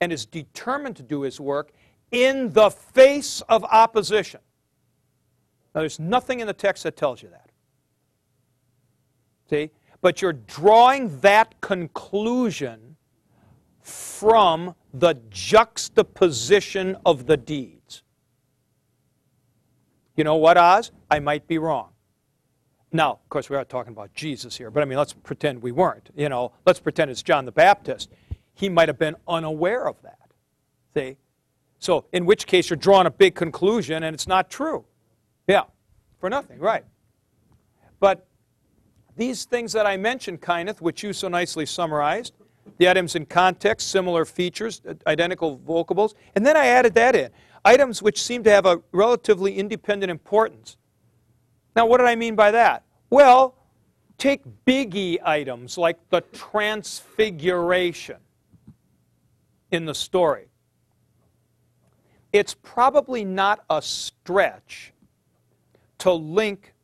and 0.00 0.12
is 0.12 0.24
determined 0.24 0.96
to 0.96 1.02
do 1.02 1.22
his 1.22 1.40
work 1.40 1.72
in 2.10 2.52
the 2.52 2.70
face 2.70 3.42
of 3.48 3.64
opposition. 3.64 4.40
Now, 5.74 5.80
there's 5.80 5.98
nothing 5.98 6.40
in 6.40 6.46
the 6.46 6.52
text 6.52 6.84
that 6.84 6.96
tells 6.96 7.22
you 7.22 7.28
that. 7.30 7.50
See? 9.50 9.70
But 10.00 10.22
you're 10.22 10.32
drawing 10.32 11.20
that 11.20 11.60
conclusion 11.60 12.96
from 13.80 14.74
the 14.92 15.14
juxtaposition 15.30 16.96
of 17.04 17.26
the 17.26 17.36
deeds. 17.36 18.02
You 20.16 20.24
know 20.24 20.36
what, 20.36 20.56
Oz? 20.56 20.92
I 21.10 21.18
might 21.18 21.46
be 21.48 21.58
wrong. 21.58 21.93
Now, 22.94 23.10
of 23.10 23.28
course, 23.28 23.50
we 23.50 23.56
are 23.56 23.64
talking 23.64 23.92
about 23.92 24.14
Jesus 24.14 24.56
here, 24.56 24.70
but 24.70 24.80
I 24.80 24.86
mean, 24.86 24.96
let's 24.96 25.12
pretend 25.12 25.60
we 25.60 25.72
weren't. 25.72 26.10
You 26.14 26.28
know, 26.28 26.52
let's 26.64 26.78
pretend 26.78 27.10
it's 27.10 27.24
John 27.24 27.44
the 27.44 27.50
Baptist. 27.50 28.08
He 28.54 28.68
might 28.68 28.88
have 28.88 29.00
been 29.00 29.16
unaware 29.26 29.88
of 29.88 30.00
that. 30.02 30.30
See? 30.94 31.16
So, 31.80 32.04
in 32.12 32.24
which 32.24 32.46
case, 32.46 32.70
you're 32.70 32.76
drawing 32.76 33.08
a 33.08 33.10
big 33.10 33.34
conclusion 33.34 34.04
and 34.04 34.14
it's 34.14 34.28
not 34.28 34.48
true. 34.48 34.84
Yeah, 35.48 35.64
for 36.20 36.30
nothing, 36.30 36.60
right. 36.60 36.84
But 37.98 38.28
these 39.16 39.44
things 39.44 39.72
that 39.72 39.86
I 39.86 39.96
mentioned, 39.96 40.40
Kyneth, 40.40 40.80
which 40.80 41.02
you 41.02 41.12
so 41.12 41.26
nicely 41.26 41.66
summarized, 41.66 42.34
the 42.78 42.88
items 42.88 43.16
in 43.16 43.26
context, 43.26 43.90
similar 43.90 44.24
features, 44.24 44.82
uh, 44.88 44.94
identical 45.08 45.56
vocables, 45.66 46.14
and 46.36 46.46
then 46.46 46.56
I 46.56 46.66
added 46.68 46.94
that 46.94 47.16
in. 47.16 47.30
Items 47.64 48.02
which 48.02 48.22
seem 48.22 48.44
to 48.44 48.50
have 48.50 48.66
a 48.66 48.80
relatively 48.92 49.58
independent 49.58 50.12
importance. 50.12 50.76
Now, 51.76 51.86
what 51.86 51.98
did 51.98 52.06
I 52.06 52.14
mean 52.14 52.34
by 52.34 52.50
that? 52.52 52.84
Well, 53.10 53.56
take 54.18 54.42
biggie 54.64 55.18
items 55.24 55.76
like 55.76 55.98
the 56.10 56.20
transfiguration 56.32 58.16
in 59.70 59.84
the 59.84 59.94
story. 59.94 60.48
It's 62.32 62.54
probably 62.54 63.24
not 63.24 63.64
a 63.70 63.80
stretch 63.80 64.92
to 65.98 66.12
link 66.12 66.74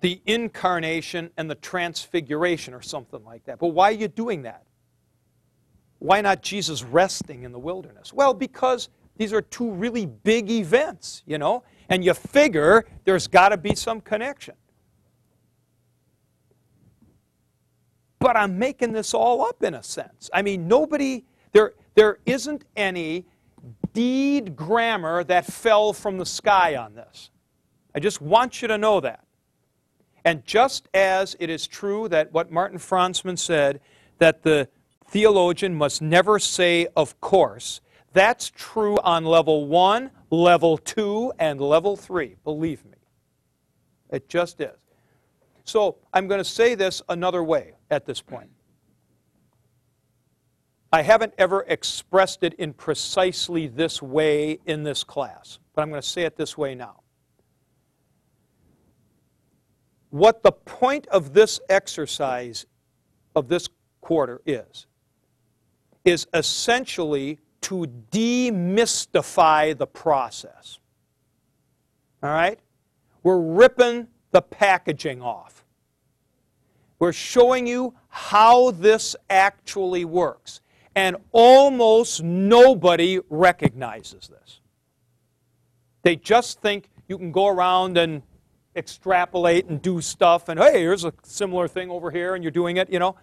the 0.00 0.20
incarnation 0.26 1.30
and 1.36 1.50
the 1.50 1.56
transfiguration 1.56 2.72
or 2.72 2.82
something 2.82 3.24
like 3.24 3.44
that. 3.44 3.58
But 3.58 3.68
why 3.68 3.90
are 3.90 3.94
you 3.94 4.08
doing 4.08 4.42
that? 4.42 4.64
Why 5.98 6.20
not 6.20 6.42
Jesus 6.42 6.82
resting 6.82 7.42
in 7.42 7.52
the 7.52 7.58
wilderness? 7.58 8.12
Well, 8.12 8.32
because 8.32 8.88
these 9.16 9.32
are 9.32 9.42
two 9.42 9.70
really 9.70 10.06
big 10.06 10.50
events, 10.50 11.22
you 11.26 11.36
know, 11.36 11.62
and 11.90 12.02
you 12.02 12.14
figure 12.14 12.86
there's 13.04 13.26
got 13.26 13.50
to 13.50 13.58
be 13.58 13.74
some 13.74 14.00
connection. 14.00 14.54
but 18.20 18.36
I'm 18.36 18.58
making 18.58 18.92
this 18.92 19.12
all 19.14 19.42
up 19.42 19.62
in 19.62 19.74
a 19.74 19.82
sense. 19.82 20.30
I 20.32 20.42
mean, 20.42 20.68
nobody, 20.68 21.24
there, 21.52 21.72
there 21.94 22.18
isn't 22.26 22.64
any 22.76 23.24
deed 23.92 24.54
grammar 24.54 25.24
that 25.24 25.46
fell 25.46 25.92
from 25.92 26.18
the 26.18 26.26
sky 26.26 26.76
on 26.76 26.94
this. 26.94 27.30
I 27.94 27.98
just 27.98 28.20
want 28.20 28.62
you 28.62 28.68
to 28.68 28.78
know 28.78 29.00
that. 29.00 29.24
And 30.24 30.44
just 30.44 30.86
as 30.92 31.34
it 31.40 31.48
is 31.48 31.66
true 31.66 32.08
that 32.08 32.30
what 32.32 32.52
Martin 32.52 32.78
Franzmann 32.78 33.38
said, 33.38 33.80
that 34.18 34.42
the 34.42 34.68
theologian 35.08 35.74
must 35.74 36.02
never 36.02 36.38
say, 36.38 36.86
of 36.94 37.18
course, 37.22 37.80
that's 38.12 38.52
true 38.54 38.98
on 38.98 39.24
level 39.24 39.66
one, 39.66 40.10
level 40.30 40.78
two, 40.78 41.32
and 41.38 41.60
level 41.60 41.96
three. 41.96 42.36
Believe 42.44 42.84
me. 42.84 42.98
It 44.10 44.28
just 44.28 44.60
is. 44.60 44.76
So 45.64 45.98
I'm 46.12 46.26
going 46.26 46.40
to 46.40 46.44
say 46.44 46.74
this 46.74 47.02
another 47.08 47.44
way 47.44 47.74
at 47.90 48.06
this 48.06 48.20
point. 48.20 48.50
I 50.92 51.02
haven't 51.02 51.34
ever 51.38 51.64
expressed 51.68 52.42
it 52.42 52.54
in 52.54 52.72
precisely 52.72 53.68
this 53.68 54.02
way 54.02 54.58
in 54.66 54.82
this 54.82 55.04
class, 55.04 55.60
but 55.74 55.82
I'm 55.82 55.90
going 55.90 56.02
to 56.02 56.08
say 56.08 56.22
it 56.22 56.36
this 56.36 56.58
way 56.58 56.74
now. 56.74 57.00
What 60.10 60.42
the 60.42 60.50
point 60.50 61.06
of 61.06 61.32
this 61.32 61.60
exercise 61.68 62.66
of 63.36 63.46
this 63.46 63.68
quarter 64.00 64.40
is, 64.44 64.86
is 66.04 66.26
essentially 66.34 67.38
to 67.62 67.86
demystify 68.10 69.76
the 69.76 69.86
process. 69.86 70.78
All 72.22 72.30
right? 72.30 72.58
We're 73.22 73.40
ripping 73.40 74.08
the 74.30 74.42
packaging 74.42 75.22
off. 75.22 75.64
We're 76.98 77.12
showing 77.12 77.66
you 77.66 77.94
how 78.08 78.70
this 78.72 79.16
actually 79.28 80.04
works. 80.04 80.60
And 80.94 81.16
almost 81.32 82.22
nobody 82.22 83.20
recognizes 83.28 84.28
this. 84.28 84.60
They 86.02 86.16
just 86.16 86.60
think 86.60 86.90
you 87.08 87.16
can 87.18 87.32
go 87.32 87.46
around 87.46 87.96
and 87.96 88.22
extrapolate 88.76 89.66
and 89.66 89.82
do 89.82 90.00
stuff, 90.00 90.48
and 90.48 90.58
hey, 90.58 90.80
here's 90.80 91.04
a 91.04 91.12
similar 91.22 91.68
thing 91.68 91.90
over 91.90 92.10
here, 92.10 92.34
and 92.34 92.44
you're 92.44 92.50
doing 92.50 92.76
it, 92.76 92.90
you 92.90 92.98
know. 92.98 93.16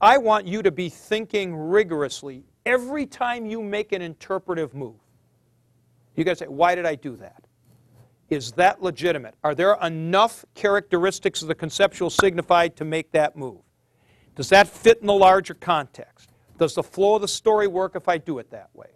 I 0.00 0.18
want 0.18 0.46
you 0.46 0.62
to 0.62 0.70
be 0.70 0.88
thinking 0.88 1.54
rigorously 1.54 2.44
every 2.68 3.06
time 3.06 3.46
you 3.46 3.62
make 3.62 3.92
an 3.92 4.02
interpretive 4.02 4.74
move. 4.74 5.00
You 6.14 6.24
got 6.24 6.32
to 6.32 6.36
say, 6.36 6.48
why 6.48 6.74
did 6.74 6.84
I 6.84 6.96
do 6.96 7.16
that? 7.16 7.42
Is 8.28 8.52
that 8.52 8.82
legitimate? 8.82 9.34
Are 9.42 9.54
there 9.54 9.74
enough 9.82 10.44
characteristics 10.54 11.40
of 11.40 11.48
the 11.48 11.54
conceptual 11.54 12.10
signified 12.10 12.76
to 12.76 12.84
make 12.84 13.10
that 13.12 13.36
move? 13.36 13.60
Does 14.36 14.50
that 14.50 14.68
fit 14.68 14.98
in 15.00 15.06
the 15.06 15.14
larger 15.14 15.54
context? 15.54 16.28
Does 16.58 16.74
the 16.74 16.82
flow 16.82 17.14
of 17.14 17.22
the 17.22 17.28
story 17.28 17.66
work 17.66 17.96
if 17.96 18.06
I 18.06 18.18
do 18.18 18.38
it 18.38 18.50
that 18.50 18.68
way? 18.74 18.90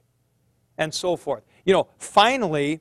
And 0.76 0.92
so 0.92 1.16
forth. 1.16 1.42
You 1.64 1.72
know, 1.72 1.88
finally, 1.96 2.80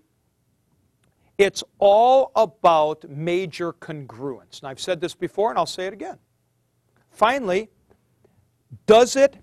it's 1.38 1.64
all 1.80 2.34
about 2.36 3.10
major 3.10 3.72
congruence. 3.72 4.60
And 4.60 4.70
I've 4.70 4.80
said 4.80 5.00
this 5.00 5.16
before 5.16 5.52
and 5.52 5.58
I'll 5.58 5.66
say 5.66 5.86
it 5.86 5.94
again. 5.94 6.18
Finally, 7.12 7.70
does 8.86 9.16
it 9.16 9.38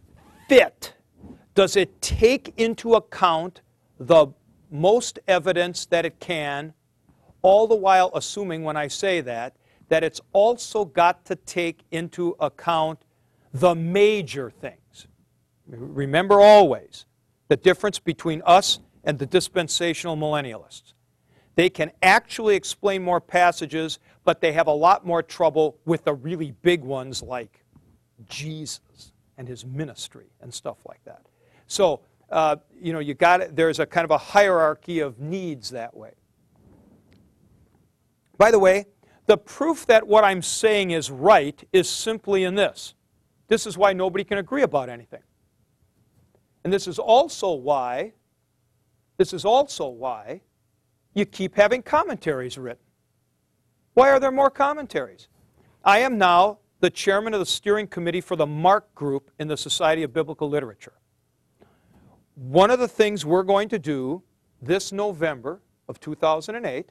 fit? 0.47 0.93
Does 1.59 1.75
it 1.75 2.01
take 2.01 2.55
into 2.57 2.95
account 2.95 3.63
the 3.99 4.29
most 4.71 5.19
evidence 5.27 5.87
that 5.87 6.07
it 6.07 6.21
can, 6.21 6.73
all 7.43 7.67
the 7.67 7.75
while 7.75 8.13
assuming 8.15 8.63
when 8.63 8.77
I 8.77 8.87
say 8.87 9.21
that, 9.23 9.57
that 9.89 10.05
it's 10.05 10.21
also 10.33 10.85
got 10.85 11.25
to 11.25 11.35
take 11.35 11.83
into 11.91 12.37
account 12.39 13.01
the 13.53 13.75
major 13.75 14.51
things. 14.51 15.09
Remember 15.67 16.41
always 16.41 17.07
the 17.49 17.57
difference 17.57 17.99
between 17.99 18.41
us 18.47 18.79
and 19.03 19.19
the 19.19 19.27
dispensational 19.27 20.17
millennialists. 20.17 20.93
They 21.57 21.71
can 21.71 21.91
actually 22.05 22.55
explain 22.55 23.03
more 23.03 23.21
passages, 23.21 23.99
but 24.23 24.41
they 24.41 24.53
have 24.53 24.69
a 24.69 24.73
lot 24.73 25.05
more 25.05 25.25
trouble 25.25 25.77
with 25.85 26.05
the 26.05 26.15
really 26.15 26.53
big 26.63 26.85
ones 26.85 27.21
like 27.21 27.65
Jesus 28.29 29.11
and 29.37 29.49
his 29.49 29.67
ministry 29.67 30.27
and 30.41 30.55
stuff 30.55 30.77
like 30.87 31.03
that. 31.05 31.23
So, 31.69 32.01
uh, 32.31 32.57
you 32.81 32.93
know, 32.93 32.99
you 32.99 33.15
got 33.15 33.41
it. 33.41 33.55
there's 33.55 33.79
a 33.79 33.87
kind 33.87 34.05
of 34.05 34.11
a 34.11 34.19
hierarchy 34.19 34.99
of 34.99 35.21
needs 35.21 35.71
that 35.71 35.97
way. 35.97 36.13
By 38.37 38.51
the 38.51 38.59
way, 38.59 38.87
the 39.27 39.37
proof 39.37 39.87
that 39.87 40.07
what 40.07 40.25
I'm 40.25 40.43
saying 40.43 40.91
is 40.91 41.11
right 41.11 41.63
is 41.73 41.89
simply 41.89 42.45
in 42.45 42.55
this. 42.55 42.95
This 43.49 43.67
is 43.67 43.77
why 43.77 43.93
nobody 43.93 44.25
can 44.25 44.39
agree 44.39 44.63
about 44.63 44.89
anything. 44.89 45.23
And 46.65 46.73
this 46.73 46.87
is 46.87 46.99
also 46.99 47.53
why, 47.53 48.15
this 49.17 49.33
is 49.33 49.45
also 49.45 49.89
why 49.89 50.41
you 51.15 51.27
keep 51.27 51.55
having 51.55 51.83
commentaries 51.83 52.57
written. 52.57 52.83
Why 53.95 54.11
are 54.11 54.21
there 54.21 54.31
more 54.31 54.51
commentaries? 54.51 55.29
I 55.85 55.99
am 56.01 56.19
now 56.19 56.59
the 56.81 56.91
chairman 56.91 57.35
of 57.35 57.41
the 57.41 57.47
steering 57.47 57.87
committee 57.87 58.21
for 58.21 58.37
the 58.37 58.47
Mark 58.47 58.95
Group 58.95 59.31
in 59.39 59.49
the 59.49 59.57
Society 59.57 60.03
of 60.03 60.13
Biblical 60.13 60.49
Literature. 60.49 60.93
One 62.39 62.71
of 62.71 62.79
the 62.79 62.87
things 62.87 63.27
we're 63.27 63.43
going 63.43 63.69
to 63.71 63.81
do 63.81 64.23
this 64.63 64.93
November 64.93 65.61
of 65.89 65.99
2008 65.99 66.89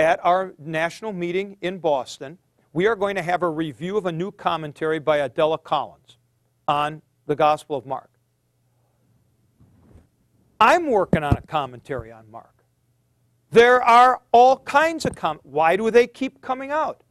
at 0.00 0.24
our 0.24 0.52
national 0.58 1.12
meeting 1.12 1.56
in 1.60 1.78
Boston, 1.78 2.38
we 2.72 2.88
are 2.88 2.96
going 2.96 3.14
to 3.14 3.22
have 3.22 3.44
a 3.44 3.48
review 3.48 3.96
of 3.96 4.06
a 4.06 4.10
new 4.10 4.32
commentary 4.32 4.98
by 4.98 5.18
Adela 5.18 5.58
Collins 5.58 6.18
on 6.66 7.02
the 7.26 7.36
Gospel 7.36 7.76
of 7.76 7.86
Mark. 7.86 8.10
I'm 10.58 10.90
working 10.90 11.22
on 11.22 11.36
a 11.36 11.42
commentary 11.42 12.10
on 12.10 12.28
Mark. 12.28 12.64
There 13.52 13.80
are 13.80 14.22
all 14.32 14.56
kinds 14.56 15.04
of 15.04 15.14
com- 15.14 15.38
why 15.44 15.76
do 15.76 15.88
they 15.92 16.08
keep 16.08 16.40
coming 16.40 16.72
out? 16.72 17.04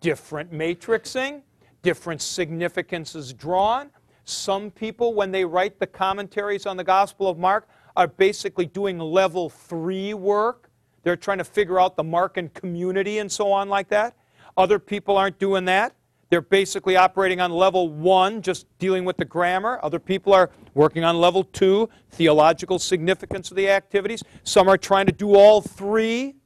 Different 0.00 0.52
matrixing, 0.52 1.42
different 1.82 2.22
significances 2.22 3.32
drawn. 3.32 3.90
Some 4.24 4.70
people, 4.70 5.14
when 5.14 5.30
they 5.32 5.44
write 5.44 5.78
the 5.78 5.86
commentaries 5.86 6.66
on 6.66 6.76
the 6.76 6.84
Gospel 6.84 7.28
of 7.28 7.38
Mark, 7.38 7.68
are 7.96 8.06
basically 8.06 8.66
doing 8.66 8.98
level 8.98 9.50
three 9.50 10.14
work. 10.14 10.70
They're 11.02 11.16
trying 11.16 11.38
to 11.38 11.44
figure 11.44 11.80
out 11.80 11.96
the 11.96 12.04
Markan 12.04 12.52
community 12.54 13.18
and 13.18 13.30
so 13.30 13.50
on, 13.50 13.68
like 13.68 13.88
that. 13.88 14.16
Other 14.56 14.78
people 14.78 15.16
aren't 15.16 15.38
doing 15.38 15.64
that. 15.64 15.94
They're 16.30 16.40
basically 16.40 16.96
operating 16.96 17.40
on 17.40 17.50
level 17.50 17.90
one, 17.90 18.40
just 18.40 18.66
dealing 18.78 19.04
with 19.04 19.18
the 19.18 19.24
grammar. 19.24 19.78
Other 19.82 19.98
people 19.98 20.32
are 20.32 20.50
working 20.72 21.04
on 21.04 21.20
level 21.20 21.44
two, 21.44 21.90
theological 22.10 22.78
significance 22.78 23.50
of 23.50 23.56
the 23.56 23.68
activities. 23.68 24.22
Some 24.42 24.68
are 24.68 24.78
trying 24.78 25.06
to 25.06 25.12
do 25.12 25.34
all 25.34 25.60
three. 25.60 26.36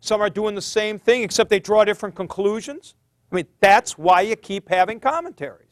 Some 0.00 0.20
are 0.20 0.30
doing 0.30 0.56
the 0.56 0.62
same 0.62 0.98
thing, 0.98 1.22
except 1.22 1.50
they 1.50 1.60
draw 1.60 1.84
different 1.84 2.16
conclusions. 2.16 2.94
I 3.30 3.36
mean, 3.36 3.46
that's 3.60 3.96
why 3.96 4.22
you 4.22 4.34
keep 4.34 4.68
having 4.68 4.98
commentaries. 4.98 5.69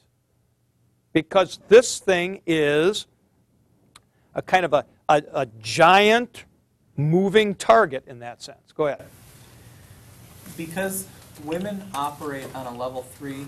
Because 1.13 1.59
this 1.69 1.99
thing 1.99 2.41
is 2.47 3.07
a 4.35 4.43
kind 4.43 4.65
of 4.65 4.73
a, 4.73 4.85
a, 5.09 5.23
a 5.33 5.47
giant 5.61 6.45
moving 6.97 7.55
target 7.55 8.05
in 8.07 8.19
that 8.21 8.43
sense. 8.43 8.73
Go 8.77 8.87
ahead. 8.87 9.07
Because 10.57 11.07
women 11.45 11.85
operate 11.95 12.47
on 12.55 12.67
a 12.67 12.77
level 12.77 13.03
three, 13.03 13.47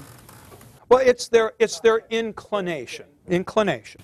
Well, 0.88 1.00
it's 1.04 1.28
their, 1.28 1.52
it's 1.58 1.80
their 1.80 2.02
inclination. 2.10 3.06
Inclination. 3.28 4.00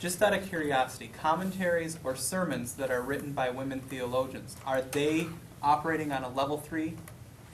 just 0.00 0.22
out 0.22 0.32
of 0.32 0.48
curiosity, 0.48 1.10
commentaries 1.18 1.98
or 2.04 2.16
sermons 2.16 2.74
that 2.74 2.90
are 2.90 3.02
written 3.02 3.32
by 3.32 3.50
women 3.50 3.80
theologians, 3.80 4.56
are 4.66 4.82
they 4.82 5.26
operating 5.62 6.10
on 6.12 6.22
a 6.24 6.28
level 6.28 6.58
three 6.58 6.94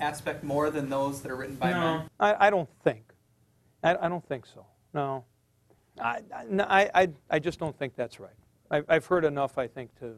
aspect 0.01 0.43
more 0.45 0.71
than 0.71 0.89
those 0.89 1.21
that 1.23 1.31
are 1.31 1.37
written 1.37 1.57
by 1.57 1.73
men? 1.73 2.09
I, 2.21 2.47
I 2.47 2.51
don't 2.51 2.69
think. 2.85 3.13
I, 3.83 3.97
I 3.97 4.09
don't 4.09 4.27
think 4.29 4.47
so. 4.47 4.65
No. 4.95 5.25
I, 6.01 6.21
I, 6.35 6.45
I, 6.63 6.91
I- 7.03 7.09
I 7.31 7.39
just 7.39 7.59
don't 7.59 7.77
think 7.79 7.95
that's 7.97 8.19
right. 8.21 8.33
I've, 8.71 8.85
I've 8.89 9.07
heard 9.07 9.25
enough, 9.25 9.59
I 9.59 9.67
think, 9.67 9.91
to, 10.01 10.15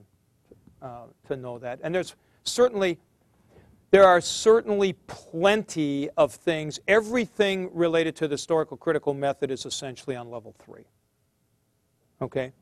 uh, 0.83 1.05
to 1.29 1.37
know 1.37 1.59
that. 1.59 1.79
And 1.83 1.95
there's 1.95 2.15
certainly, 2.45 2.99
there 3.91 4.05
are 4.05 4.21
certainly 4.21 4.95
plenty 5.07 6.09
of 6.17 6.33
things. 6.33 6.81
Everything 6.89 7.71
related 7.73 8.17
to 8.17 8.29
the 8.29 8.35
historical 8.35 8.77
critical 8.77 9.15
method 9.15 9.51
is 9.51 9.67
essentially 9.67 10.17
on 10.17 10.31
level 10.31 10.55
three. 10.65 10.85
Okay? 12.21 12.53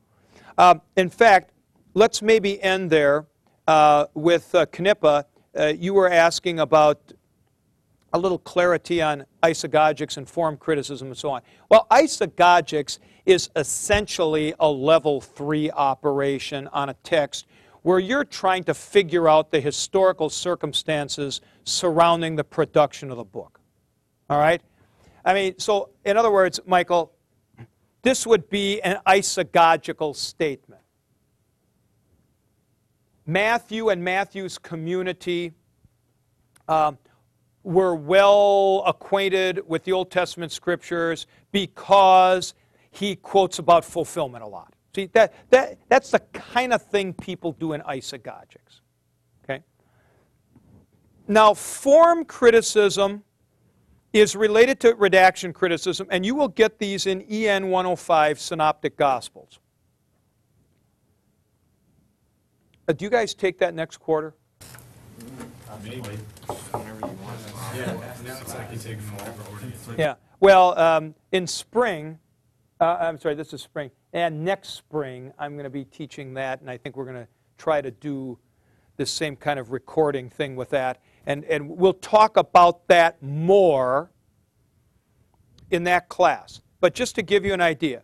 Um, 0.57 0.81
in 0.95 1.09
fact, 1.09 1.51
let's 1.93 2.21
maybe 2.21 2.61
end 2.61 2.89
there 2.89 3.25
uh, 3.67 4.05
with 4.13 4.53
uh, 4.53 4.65
Knippa. 4.67 5.25
Uh, 5.57 5.65
you 5.75 5.93
were 5.93 6.09
asking 6.09 6.59
about 6.59 7.11
a 8.13 8.19
little 8.19 8.39
clarity 8.39 9.01
on 9.01 9.25
isagogics 9.43 10.17
and 10.17 10.27
form 10.27 10.57
criticism 10.57 11.09
and 11.09 11.17
so 11.17 11.29
on. 11.29 11.41
Well, 11.69 11.87
isagogics 11.91 12.99
is 13.25 13.49
essentially 13.55 14.53
a 14.59 14.69
level 14.69 15.21
three 15.21 15.69
operation 15.71 16.67
on 16.69 16.89
a 16.89 16.93
text 17.03 17.45
where 17.81 17.99
you're 17.99 18.25
trying 18.25 18.63
to 18.65 18.73
figure 18.73 19.29
out 19.29 19.51
the 19.51 19.59
historical 19.59 20.29
circumstances 20.29 21.41
surrounding 21.63 22.35
the 22.35 22.43
production 22.43 23.11
of 23.11 23.17
the 23.17 23.23
book. 23.23 23.59
All 24.29 24.39
right? 24.39 24.61
I 25.23 25.33
mean, 25.33 25.59
so 25.59 25.89
in 26.05 26.17
other 26.17 26.31
words, 26.31 26.59
Michael, 26.65 27.13
this 28.01 28.25
would 28.25 28.49
be 28.49 28.81
an 28.81 28.99
isagogical 29.05 30.15
statement. 30.15 30.81
Matthew 33.25 33.89
and 33.89 34.03
Matthew's 34.03 34.57
community 34.57 35.53
um, 36.67 36.97
were 37.63 37.95
well 37.95 38.83
acquainted 38.85 39.61
with 39.67 39.83
the 39.83 39.91
Old 39.91 40.11
Testament 40.11 40.51
scriptures 40.51 41.27
because 41.51 42.53
he 42.91 43.15
quotes 43.15 43.59
about 43.59 43.85
fulfillment 43.85 44.43
a 44.43 44.47
lot. 44.47 44.73
See, 44.95 45.07
that, 45.13 45.33
that, 45.51 45.77
that's 45.87 46.11
the 46.11 46.19
kind 46.33 46.73
of 46.73 46.81
thing 46.81 47.13
people 47.13 47.51
do 47.53 47.73
in 47.73 47.81
isagogics. 47.81 48.81
Okay? 49.43 49.63
Now, 51.27 51.53
form 51.53 52.25
criticism 52.25 53.23
is 54.11 54.35
related 54.35 54.79
to 54.79 54.95
redaction 54.95 55.53
criticism, 55.53 56.07
and 56.09 56.25
you 56.25 56.33
will 56.33 56.47
get 56.47 56.79
these 56.79 57.05
in 57.05 57.21
EN 57.29 57.69
105 57.69 58.39
Synoptic 58.39 58.97
Gospels. 58.97 59.59
Uh, 62.87 62.93
do 62.93 63.05
you 63.05 63.11
guys 63.11 63.35
take 63.35 63.59
that 63.59 63.75
next 63.75 63.97
quarter? 63.97 64.33
Whenever 66.71 66.99
you 66.99 67.17
want. 67.21 67.39
Yeah. 69.97 70.15
Well, 70.39 70.77
um, 70.79 71.15
in 71.31 71.45
spring, 71.47 72.17
uh, 72.79 72.97
I'm 72.99 73.19
sorry, 73.19 73.35
this 73.35 73.53
is 73.53 73.61
spring, 73.61 73.91
and 74.13 74.43
next 74.43 74.69
spring, 74.69 75.33
I'm 75.37 75.53
going 75.53 75.65
to 75.65 75.69
be 75.69 75.85
teaching 75.85 76.33
that, 76.35 76.61
and 76.61 76.69
I 76.69 76.77
think 76.77 76.95
we're 76.97 77.05
going 77.05 77.17
to 77.17 77.27
try 77.57 77.81
to 77.81 77.91
do 77.91 78.39
the 78.97 79.05
same 79.05 79.35
kind 79.35 79.59
of 79.59 79.71
recording 79.71 80.29
thing 80.29 80.55
with 80.55 80.69
that. 80.71 81.01
And, 81.25 81.45
and 81.45 81.69
we'll 81.69 81.93
talk 81.93 82.37
about 82.37 82.87
that 82.87 83.21
more 83.21 84.11
in 85.71 85.83
that 85.85 86.09
class. 86.09 86.61
But 86.81 86.93
just 86.95 87.15
to 87.15 87.21
give 87.21 87.45
you 87.45 87.53
an 87.53 87.61
idea, 87.61 88.03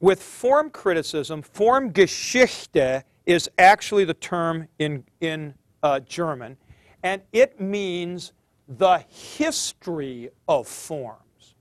with 0.00 0.22
form 0.22 0.70
criticism, 0.70 1.42
Formgeschichte 1.42 3.02
is 3.26 3.50
actually 3.58 4.04
the 4.04 4.14
term 4.14 4.68
in, 4.78 5.04
in 5.20 5.54
uh, 5.82 6.00
German, 6.00 6.56
and 7.02 7.22
it 7.32 7.60
means 7.60 8.32
the 8.68 8.98
history 9.08 10.30
of 10.46 10.66
forms. 10.66 11.54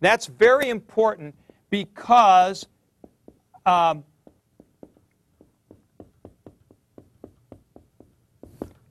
That's 0.00 0.26
very 0.26 0.68
important 0.68 1.34
because 1.70 2.66
um, 3.64 4.04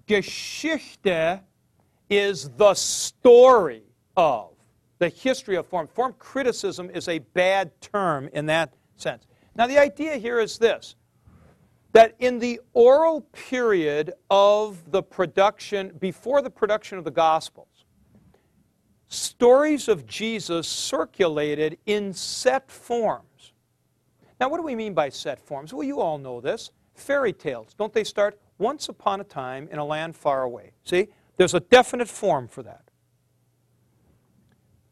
Geschichte 0.08 1.40
is 2.10 2.50
the 2.58 2.74
story 2.74 3.84
of, 4.18 4.52
the 5.00 5.10
history 5.10 5.56
of 5.56 5.68
form. 5.68 5.88
Form 5.88 6.16
criticism 6.20 6.90
is 6.90 7.08
a 7.08 7.20
bad 7.20 7.72
term 7.82 8.30
in 8.34 8.46
that 8.48 8.74
sense. 8.96 9.26
Now, 9.56 9.68
the 9.68 9.78
idea 9.78 10.18
here 10.18 10.40
is 10.40 10.58
this 10.58 10.96
that 11.94 12.16
in 12.20 12.40
the 12.40 12.60
oral 12.74 13.22
period 13.32 14.14
of 14.30 14.92
the 14.92 15.02
production, 15.02 15.94
before 16.00 16.42
the 16.42 16.50
production 16.50 16.98
of 16.98 17.04
the 17.04 17.12
Gospels, 17.12 17.86
stories 19.08 19.88
of 19.88 20.06
Jesus 20.08 20.68
circulated 20.68 21.78
in 21.86 22.12
set 22.12 22.70
forms. 22.70 23.54
Now, 24.40 24.50
what 24.50 24.58
do 24.58 24.64
we 24.64 24.76
mean 24.76 24.94
by 24.94 25.10
set 25.10 25.40
forms? 25.40 25.72
Well, 25.72 25.84
you 25.84 26.02
all 26.02 26.18
know 26.18 26.42
this. 26.42 26.72
Fairy 26.96 27.32
tales, 27.32 27.74
don't 27.76 27.94
they 27.94 28.04
start 28.04 28.40
once 28.58 28.90
upon 28.90 29.22
a 29.22 29.24
time 29.24 29.68
in 29.72 29.80
a 29.80 29.86
land 29.86 30.16
far 30.16 30.44
away? 30.44 30.72
See, 30.84 31.08
there's 31.38 31.54
a 31.54 31.60
definite 31.60 32.08
form 32.10 32.48
for 32.48 32.64
that. 32.64 32.84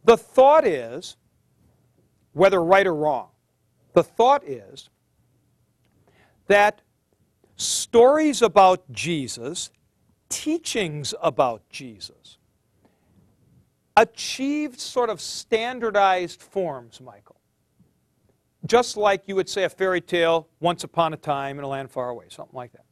The 0.04 0.18
thought 0.18 0.66
is, 0.66 1.18
whether 2.34 2.64
right 2.64 2.88
or 2.88 2.96
wrong, 2.96 3.30
the 3.94 4.04
thought 4.04 4.44
is 4.48 4.90
that 6.48 6.82
stories 7.56 8.42
about 8.42 8.92
Jesus, 8.92 9.70
teachings 10.30 11.14
about 11.22 11.62
Jesus, 11.70 12.38
achieved 13.96 14.80
sort 14.80 15.10
of 15.10 15.22
standardized 15.22 16.42
forms, 16.42 17.02
Michael. 17.02 17.38
Just 18.66 18.96
like 18.96 19.28
you 19.28 19.36
would 19.36 19.50
say 19.50 19.64
a 19.64 19.70
fairy 19.70 20.02
tale, 20.02 20.48
once 20.60 20.84
upon 20.84 21.14
a 21.14 21.18
time 21.18 21.58
in 21.58 21.64
a 21.64 21.68
land 21.68 21.90
far 21.92 22.10
away, 22.10 22.26
something 22.30 22.56
like 22.56 22.72
that. 22.74 22.86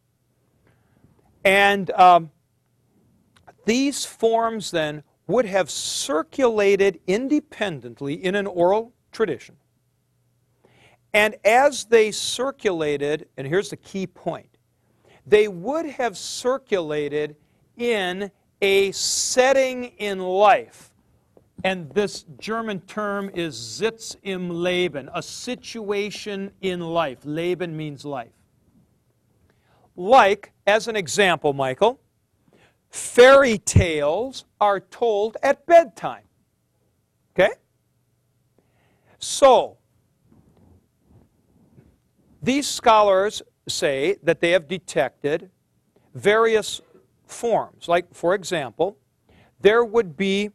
And 1.43 1.91
um, 1.91 2.31
these 3.65 4.03
forms 4.03 4.71
then 4.71 5.03
would 5.27 5.45
have 5.45 5.69
circulated 5.69 6.99
independently 7.05 8.15
in 8.15 8.33
an 8.33 8.47
oral 8.47 8.93
tradition. 9.11 9.55
And 11.13 11.35
as 11.45 11.85
they 11.85 12.11
circulated, 12.11 13.27
and 13.37 13.47
here's 13.47 13.69
the 13.69 13.77
key 13.77 14.07
point, 14.07 14.48
they 15.29 15.47
would 15.47 15.85
have 15.85 16.17
circulated 16.17 17.35
in 17.77 18.31
a 18.61 18.91
setting 18.91 19.85
in 19.97 20.19
life. 20.19 20.91
And 21.63 21.89
this 21.91 22.25
German 22.39 22.79
term 22.81 23.29
is 23.33 23.57
Sitz 23.57 24.15
im 24.23 24.49
Leben, 24.49 25.09
a 25.13 25.21
situation 25.21 26.51
in 26.61 26.79
life. 26.79 27.19
Leben 27.23 27.75
means 27.75 28.05
life. 28.05 28.31
Like, 29.95 30.53
as 30.65 30.87
an 30.87 30.95
example, 30.95 31.53
Michael, 31.53 31.99
fairy 32.89 33.57
tales 33.57 34.45
are 34.59 34.79
told 34.79 35.35
at 35.43 35.65
bedtime. 35.65 36.23
Okay? 37.33 37.53
So, 39.19 39.77
these 42.41 42.67
scholars 42.67 43.41
say 43.69 44.17
that 44.23 44.39
they 44.41 44.51
have 44.51 44.67
detected 44.67 45.49
various 46.13 46.81
forms. 47.25 47.87
Like, 47.87 48.13
for 48.13 48.33
example, 48.33 48.97
there 49.61 49.83
would 49.83 50.17
be 50.17 50.51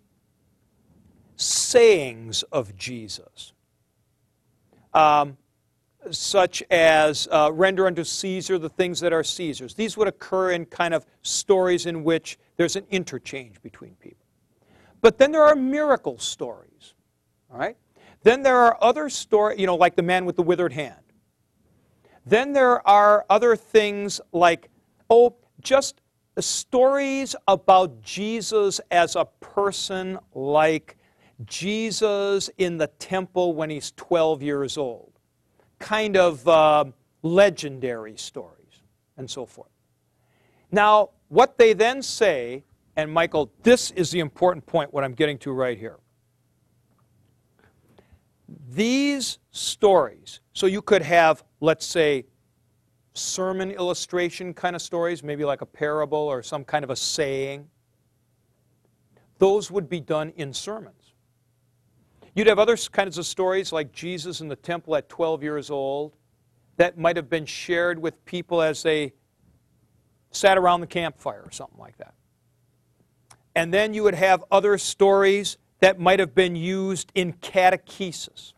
sayings 1.37 2.43
of 2.45 2.77
Jesus, 2.77 3.53
um, 4.93 5.37
such 6.11 6.62
as 6.71 7.29
uh, 7.31 7.51
render 7.53 7.87
unto 7.87 8.05
Caesar 8.05 8.59
the 8.59 8.69
things 8.69 9.01
that 9.01 9.12
are 9.12 9.25
Caesar's. 9.25 9.75
These 9.75 9.97
would 9.97 10.09
occur 10.09 10.53
in 10.53 10.67
kind 10.67 10.95
of 10.95 11.07
stories 11.23 11.87
in 11.87 12.05
which 12.05 12.39
there's 12.57 12.77
an 12.77 12.85
interchange 12.91 13.61
between 13.62 13.95
people. 13.97 14.25
But 15.01 15.19
then 15.19 15.33
there 15.33 15.43
are 15.43 15.55
miracle 15.55 16.19
stories, 16.19 16.95
all 17.51 17.59
right? 17.59 17.77
Then 18.23 18.43
there 18.43 18.57
are 18.57 18.79
other 18.81 19.11
stories, 19.11 19.61
you 19.61 19.67
know, 19.67 19.77
like 19.77 19.97
the 19.97 20.03
man 20.03 20.25
with 20.25 20.37
the 20.37 20.43
withered 20.43 20.73
hand. 20.73 21.04
Then 22.27 22.53
there 22.53 22.87
are 22.87 23.27
other 23.29 23.57
things 23.57 24.20
like, 24.33 24.70
oh, 25.11 25.37
just 25.61 26.01
stories 26.39 27.37
about 27.47 28.01
Jesus 28.03 28.81
as 28.91 29.16
a 29.16 29.27
person, 29.41 30.18
like 30.35 30.97
Jesus 31.45 32.51
in 32.59 32.79
the 32.79 32.87
temple 32.87 33.55
when 33.55 33.70
he's 33.70 33.93
12 33.97 34.43
years 34.43 34.79
old. 34.79 35.12
Kind 35.79 36.16
of 36.16 36.47
uh, 36.49 36.85
legendary 37.22 38.16
stories 38.16 38.83
and 39.16 39.31
so 39.31 39.47
forth. 39.47 39.68
Now, 40.70 41.11
what 41.29 41.59
they 41.59 41.72
then 41.72 42.03
say, 42.03 42.64
and 42.97 43.12
Michael, 43.12 43.53
this 43.62 43.91
is 43.93 44.11
the 44.11 44.20
important 44.20 44.66
point, 44.66 44.93
what 44.93 45.05
I'm 45.05 45.14
getting 45.14 45.39
to 45.39 45.53
right 45.53 45.79
here. 45.79 45.99
These 48.69 49.39
stories, 49.51 50.41
so 50.53 50.67
you 50.67 50.83
could 50.83 51.03
have, 51.03 51.45
let's 51.61 51.87
say, 51.87 52.27
sermon 53.15 53.71
illustration 53.71 54.53
kind 54.53 54.77
of 54.77 54.83
stories, 54.83 55.23
maybe 55.23 55.45
like 55.45 55.61
a 55.63 55.67
parable 55.67 56.19
or 56.19 56.43
some 56.43 56.65
kind 56.65 56.85
of 56.85 56.91
a 56.91 56.97
saying. 56.97 57.69
Those 59.39 59.71
would 59.71 59.89
be 59.89 60.01
done 60.01 60.33
in 60.37 60.53
sermons. 60.53 61.15
You'd 62.35 62.49
have 62.49 62.59
other 62.59 62.77
kinds 62.77 63.17
of 63.17 63.27
stories 63.27 63.73
like 63.73 63.93
Jesus 63.93 64.41
in 64.41 64.49
the 64.49 64.57
temple 64.57 64.97
at 64.97 65.09
12 65.09 65.43
years 65.43 65.71
old 65.71 66.17
that 66.77 66.99
might 66.99 67.17
have 67.17 67.31
been 67.31 67.47
shared 67.47 67.99
with 67.99 68.25
people 68.25 68.61
as 68.61 68.83
they 68.83 69.13
sat 70.33 70.59
around 70.59 70.81
the 70.81 70.87
campfire 70.89 71.43
or 71.45 71.53
something 71.53 71.79
like 71.79 71.97
that. 71.99 72.15
And 73.55 73.73
then 73.73 73.95
you 73.95 74.03
would 74.03 74.17
have 74.17 74.45
other 74.51 74.77
stories 74.79 75.57
that 75.81 75.99
might 75.99 76.18
have 76.18 76.35
been 76.35 76.57
used 76.57 77.11
in 77.14 77.33
catechesis. 77.35 78.53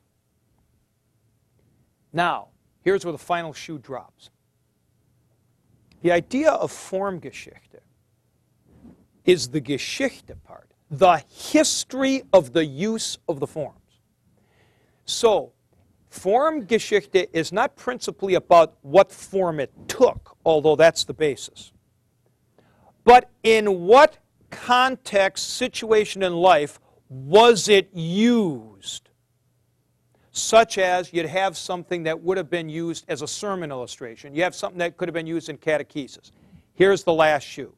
Now, 2.13 2.49
here's 2.83 3.05
where 3.05 3.13
the 3.13 3.19
final 3.19 3.53
shoe 3.53 3.79
drops. 3.79 4.31
The 6.03 6.13
idea 6.13 6.51
of 6.51 6.71
Formgeschichte 6.71 7.81
is 9.25 9.49
the 9.49 9.61
Geschichte 9.61 10.35
part, 10.45 10.71
the 10.91 11.23
history 11.29 12.23
of 12.33 12.53
the 12.53 12.65
use 12.65 13.19
of 13.29 13.41
the 13.41 13.47
forms. 13.47 14.01
So, 15.05 15.53
Formgeschichte 16.11 17.27
is 17.33 17.53
not 17.53 17.77
principally 17.77 18.35
about 18.35 18.77
what 18.83 19.13
form 19.13 19.61
it 19.61 19.73
took, 19.89 20.37
although 20.45 20.77
that's 20.77 21.05
the 21.05 21.13
basis, 21.13 21.73
but 23.05 23.31
in 23.43 23.83
what 23.83 24.19
context, 24.51 25.57
situation 25.57 26.23
in 26.23 26.35
life, 26.35 26.81
was 27.09 27.69
it 27.69 27.91
used? 27.93 29.09
Such 30.33 30.77
as 30.77 31.13
you'd 31.13 31.27
have 31.27 31.57
something 31.57 32.03
that 32.03 32.21
would 32.21 32.37
have 32.37 32.51
been 32.51 32.69
used 32.69 33.05
as 33.09 33.23
a 33.23 33.29
sermon 33.29 33.71
illustration. 33.71 34.35
You 34.35 34.43
have 34.43 34.55
something 34.55 34.79
that 34.79 34.97
could 34.97 35.09
have 35.09 35.15
been 35.15 35.27
used 35.27 35.49
in 35.49 35.57
catechesis. 35.57 36.31
Here's 36.75 37.05
the 37.05 37.13
last 37.13 37.45
shoe. 37.45 37.73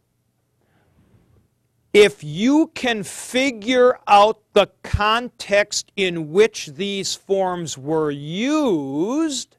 If 1.92 2.22
you 2.22 2.70
can 2.74 3.02
figure 3.02 3.98
out 4.06 4.40
the 4.52 4.68
context 4.82 5.90
in 5.96 6.32
which 6.32 6.66
these 6.66 7.14
forms 7.14 7.78
were 7.78 8.10
used, 8.10 9.56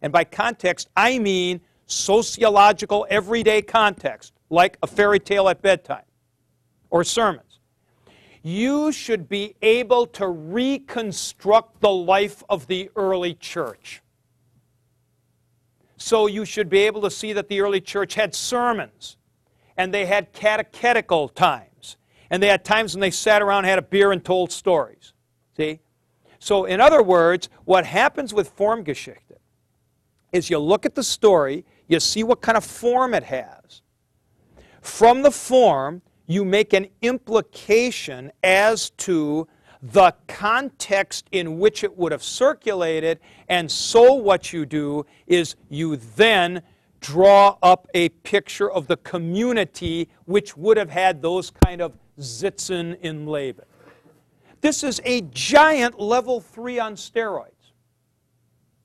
and 0.00 0.12
by 0.12 0.24
context 0.24 0.88
I 0.96 1.18
mean 1.18 1.60
sociological 1.86 3.06
everyday 3.10 3.62
context, 3.62 4.32
like 4.48 4.78
a 4.82 4.86
fairy 4.86 5.20
tale 5.20 5.48
at 5.48 5.60
bedtime 5.60 6.04
or 6.90 7.04
sermons, 7.04 7.47
you 8.42 8.92
should 8.92 9.28
be 9.28 9.54
able 9.62 10.06
to 10.06 10.28
reconstruct 10.28 11.80
the 11.80 11.90
life 11.90 12.42
of 12.48 12.66
the 12.66 12.90
early 12.96 13.34
church. 13.34 14.02
So 15.96 16.26
you 16.26 16.44
should 16.44 16.68
be 16.68 16.80
able 16.80 17.00
to 17.02 17.10
see 17.10 17.32
that 17.32 17.48
the 17.48 17.60
early 17.60 17.80
church 17.80 18.14
had 18.14 18.34
sermons 18.34 19.16
and 19.76 19.92
they 19.92 20.06
had 20.06 20.32
catechetical 20.32 21.28
times 21.28 21.96
and 22.30 22.42
they 22.42 22.48
had 22.48 22.64
times 22.64 22.94
when 22.94 23.00
they 23.00 23.10
sat 23.10 23.42
around 23.42 23.64
had 23.64 23.78
a 23.78 23.82
beer 23.82 24.12
and 24.12 24.24
told 24.24 24.52
stories. 24.52 25.12
See? 25.56 25.80
So 26.38 26.66
in 26.66 26.80
other 26.80 27.02
words, 27.02 27.48
what 27.64 27.84
happens 27.84 28.32
with 28.32 28.56
Formgeschichte 28.56 29.38
is 30.32 30.50
you 30.50 30.58
look 30.58 30.86
at 30.86 30.94
the 30.94 31.02
story, 31.02 31.64
you 31.88 31.98
see 32.00 32.22
what 32.22 32.40
kind 32.40 32.56
of 32.56 32.64
form 32.64 33.14
it 33.14 33.24
has. 33.24 33.82
From 34.80 35.22
the 35.22 35.30
form, 35.30 36.02
you 36.28 36.44
make 36.44 36.72
an 36.74 36.86
implication 37.02 38.30
as 38.44 38.90
to 38.90 39.48
the 39.82 40.14
context 40.28 41.26
in 41.32 41.58
which 41.58 41.82
it 41.82 41.96
would 41.96 42.12
have 42.12 42.22
circulated, 42.22 43.18
and 43.48 43.68
so 43.70 44.12
what 44.14 44.52
you 44.52 44.66
do 44.66 45.04
is 45.26 45.56
you 45.68 45.96
then 45.96 46.62
draw 47.00 47.56
up 47.62 47.88
a 47.94 48.08
picture 48.10 48.70
of 48.70 48.86
the 48.88 48.96
community 48.98 50.08
which 50.26 50.56
would 50.56 50.76
have 50.76 50.90
had 50.90 51.22
those 51.22 51.50
kind 51.64 51.80
of 51.80 51.92
Sitzen 52.18 52.98
in 53.00 53.26
Leben. 53.26 53.64
This 54.60 54.82
is 54.82 55.00
a 55.04 55.20
giant 55.30 56.00
level 56.00 56.40
three 56.40 56.78
on 56.80 56.96
steroids. 56.96 57.52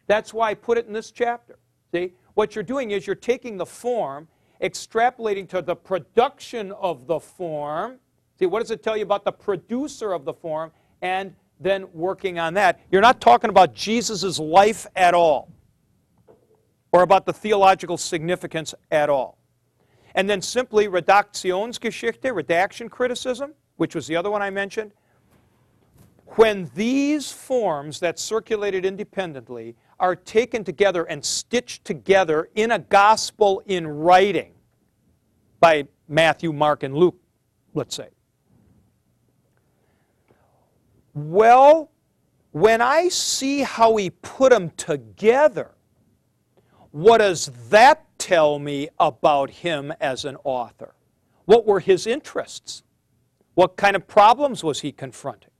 That's 0.06 0.34
why 0.34 0.52
I 0.52 0.54
put 0.54 0.78
it 0.78 0.86
in 0.86 0.94
this 0.94 1.10
chapter. 1.10 1.58
See, 1.92 2.14
what 2.36 2.56
you're 2.56 2.64
doing 2.64 2.92
is 2.92 3.08
you're 3.08 3.16
taking 3.16 3.58
the 3.58 3.66
form, 3.66 4.28
extrapolating 4.64 5.48
to 5.50 5.62
the 5.62 5.76
production 5.76 6.72
of 6.72 7.06
the 7.06 7.20
form. 7.20 8.00
See, 8.40 8.46
what 8.46 8.62
does 8.62 8.72
it 8.72 8.82
tell 8.82 8.96
you 8.98 9.04
about 9.04 9.26
the 9.26 9.32
producer 9.32 10.14
of 10.14 10.26
the 10.26 10.34
form? 10.34 10.72
And 11.02 11.36
then 11.60 11.86
working 11.94 12.40
on 12.40 12.54
that. 12.56 12.80
You're 12.92 13.02
not 13.02 13.22
talking 13.22 13.50
about 13.50 13.76
Jesus' 13.76 14.40
life 14.40 14.88
at 14.96 15.14
all, 15.14 15.52
or 16.92 17.04
about 17.04 17.26
the 17.26 17.34
theological 17.34 17.98
significance 17.98 18.74
at 18.90 19.10
all. 19.10 19.38
And 20.16 20.30
then 20.30 20.42
simply 20.42 20.88
Redaktionsgeschichte, 20.88 22.34
redaction 22.34 22.90
criticism, 22.90 23.54
which 23.78 23.96
was 23.96 24.08
the 24.08 24.16
other 24.16 24.32
one 24.32 24.42
I 24.42 24.50
mentioned. 24.50 24.92
When 26.36 26.72
these 26.74 27.32
forms 27.32 28.00
that 28.00 28.18
circulated 28.18 28.86
independently 28.86 29.76
are 30.00 30.16
taken 30.16 30.64
together 30.64 31.04
and 31.04 31.24
stitched 31.24 31.86
together 31.86 32.50
in 32.56 32.72
a 32.72 32.80
gospel 32.80 33.62
in 33.68 33.88
writing 33.88 34.53
by 35.64 35.88
Matthew, 36.10 36.52
Mark, 36.52 36.84
and 36.84 36.94
Luke, 36.94 37.16
let's 37.74 37.96
say. 37.96 38.10
Well, 41.14 41.90
when 42.52 42.82
I 42.82 43.08
see 43.08 43.62
how 43.62 43.96
he 43.96 44.10
put 44.10 44.52
them 44.52 44.72
together, 44.72 45.72
what 46.92 47.20
does 47.20 47.50
that 47.70 48.06
tell 48.18 48.60
me 48.60 48.90
about 49.00 49.50
him 49.52 49.94
as 50.02 50.26
an 50.26 50.36
author? 50.44 50.96
What 51.46 51.66
were 51.66 51.80
his 51.80 52.08
interests? 52.08 52.84
What 53.54 53.78
kind 53.78 53.96
of 53.96 54.06
problems 54.06 54.66
was 54.66 54.82
he 54.82 54.92
confronting? 54.92 55.52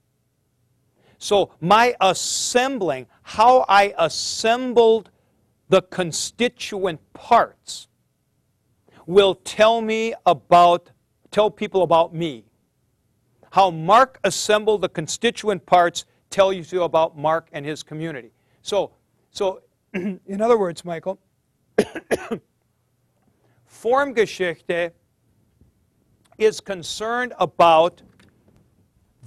So, 1.16 1.52
my 1.62 1.94
assembling, 2.02 3.06
how 3.22 3.64
I 3.70 3.94
assembled 3.96 5.08
the 5.70 5.80
constituent 5.80 7.00
parts, 7.14 7.88
will 9.06 9.34
tell 9.34 9.80
me 9.80 10.14
about, 10.26 10.90
tell 11.30 11.50
people 11.50 11.82
about 11.82 12.14
me. 12.14 12.44
How 13.52 13.70
Mark 13.70 14.18
assembled 14.24 14.82
the 14.82 14.88
constituent 14.88 15.64
parts 15.66 16.04
tells 16.30 16.72
you 16.72 16.82
about 16.82 17.16
Mark 17.16 17.48
and 17.52 17.64
his 17.64 17.82
community. 17.82 18.32
So, 18.62 18.92
so 19.30 19.62
in 19.94 20.40
other 20.40 20.58
words, 20.58 20.84
Michael, 20.84 21.20
Formgeschichte 23.70 24.90
is 26.38 26.60
concerned 26.60 27.34
about 27.38 28.02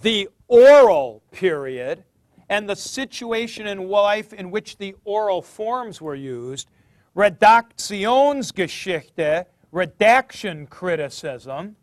the 0.01 0.29
oral 0.47 1.21
period 1.31 2.03
and 2.49 2.69
the 2.69 2.75
situation 2.75 3.67
in 3.67 3.89
life 3.89 4.33
in 4.33 4.51
which 4.51 4.77
the 4.77 4.95
oral 5.03 5.41
forms 5.41 5.99
were 6.01 6.15
used. 6.15 6.69
Redaktionsgeschichte, 7.15 9.45
redaction 9.71 10.67
criticism, 10.67 11.75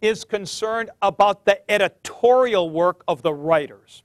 is 0.00 0.24
concerned 0.24 0.90
about 1.00 1.44
the 1.44 1.70
editorial 1.70 2.68
work 2.68 3.04
of 3.06 3.22
the 3.22 3.32
writers 3.32 4.02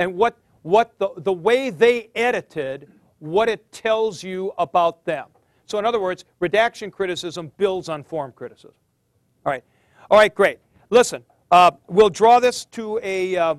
and 0.00 0.16
what, 0.16 0.36
what 0.62 0.98
the, 0.98 1.10
the 1.18 1.32
way 1.32 1.70
they 1.70 2.10
edited, 2.14 2.90
what 3.20 3.48
it 3.48 3.70
tells 3.70 4.22
you 4.22 4.52
about 4.58 5.04
them. 5.04 5.26
So, 5.66 5.78
in 5.78 5.86
other 5.86 6.00
words, 6.00 6.24
redaction 6.40 6.90
criticism 6.90 7.52
builds 7.56 7.88
on 7.88 8.02
form 8.02 8.32
criticism. 8.32 8.74
All 9.46 9.52
right. 9.52 9.62
All 10.10 10.18
right, 10.18 10.34
great. 10.34 10.58
Listen, 10.90 11.24
uh, 11.52 11.70
we'll 11.86 12.10
draw 12.10 12.40
this 12.40 12.64
to 12.66 12.98
a, 13.04 13.36
uh, 13.36 13.54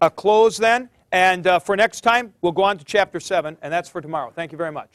a 0.00 0.08
close 0.08 0.56
then. 0.56 0.88
And 1.12 1.46
uh, 1.46 1.58
for 1.58 1.76
next 1.76 2.00
time, 2.00 2.32
we'll 2.40 2.52
go 2.52 2.62
on 2.62 2.78
to 2.78 2.84
chapter 2.84 3.20
7, 3.20 3.58
and 3.60 3.72
that's 3.72 3.88
for 3.88 4.00
tomorrow. 4.00 4.32
Thank 4.34 4.52
you 4.52 4.58
very 4.58 4.72
much. 4.72 4.90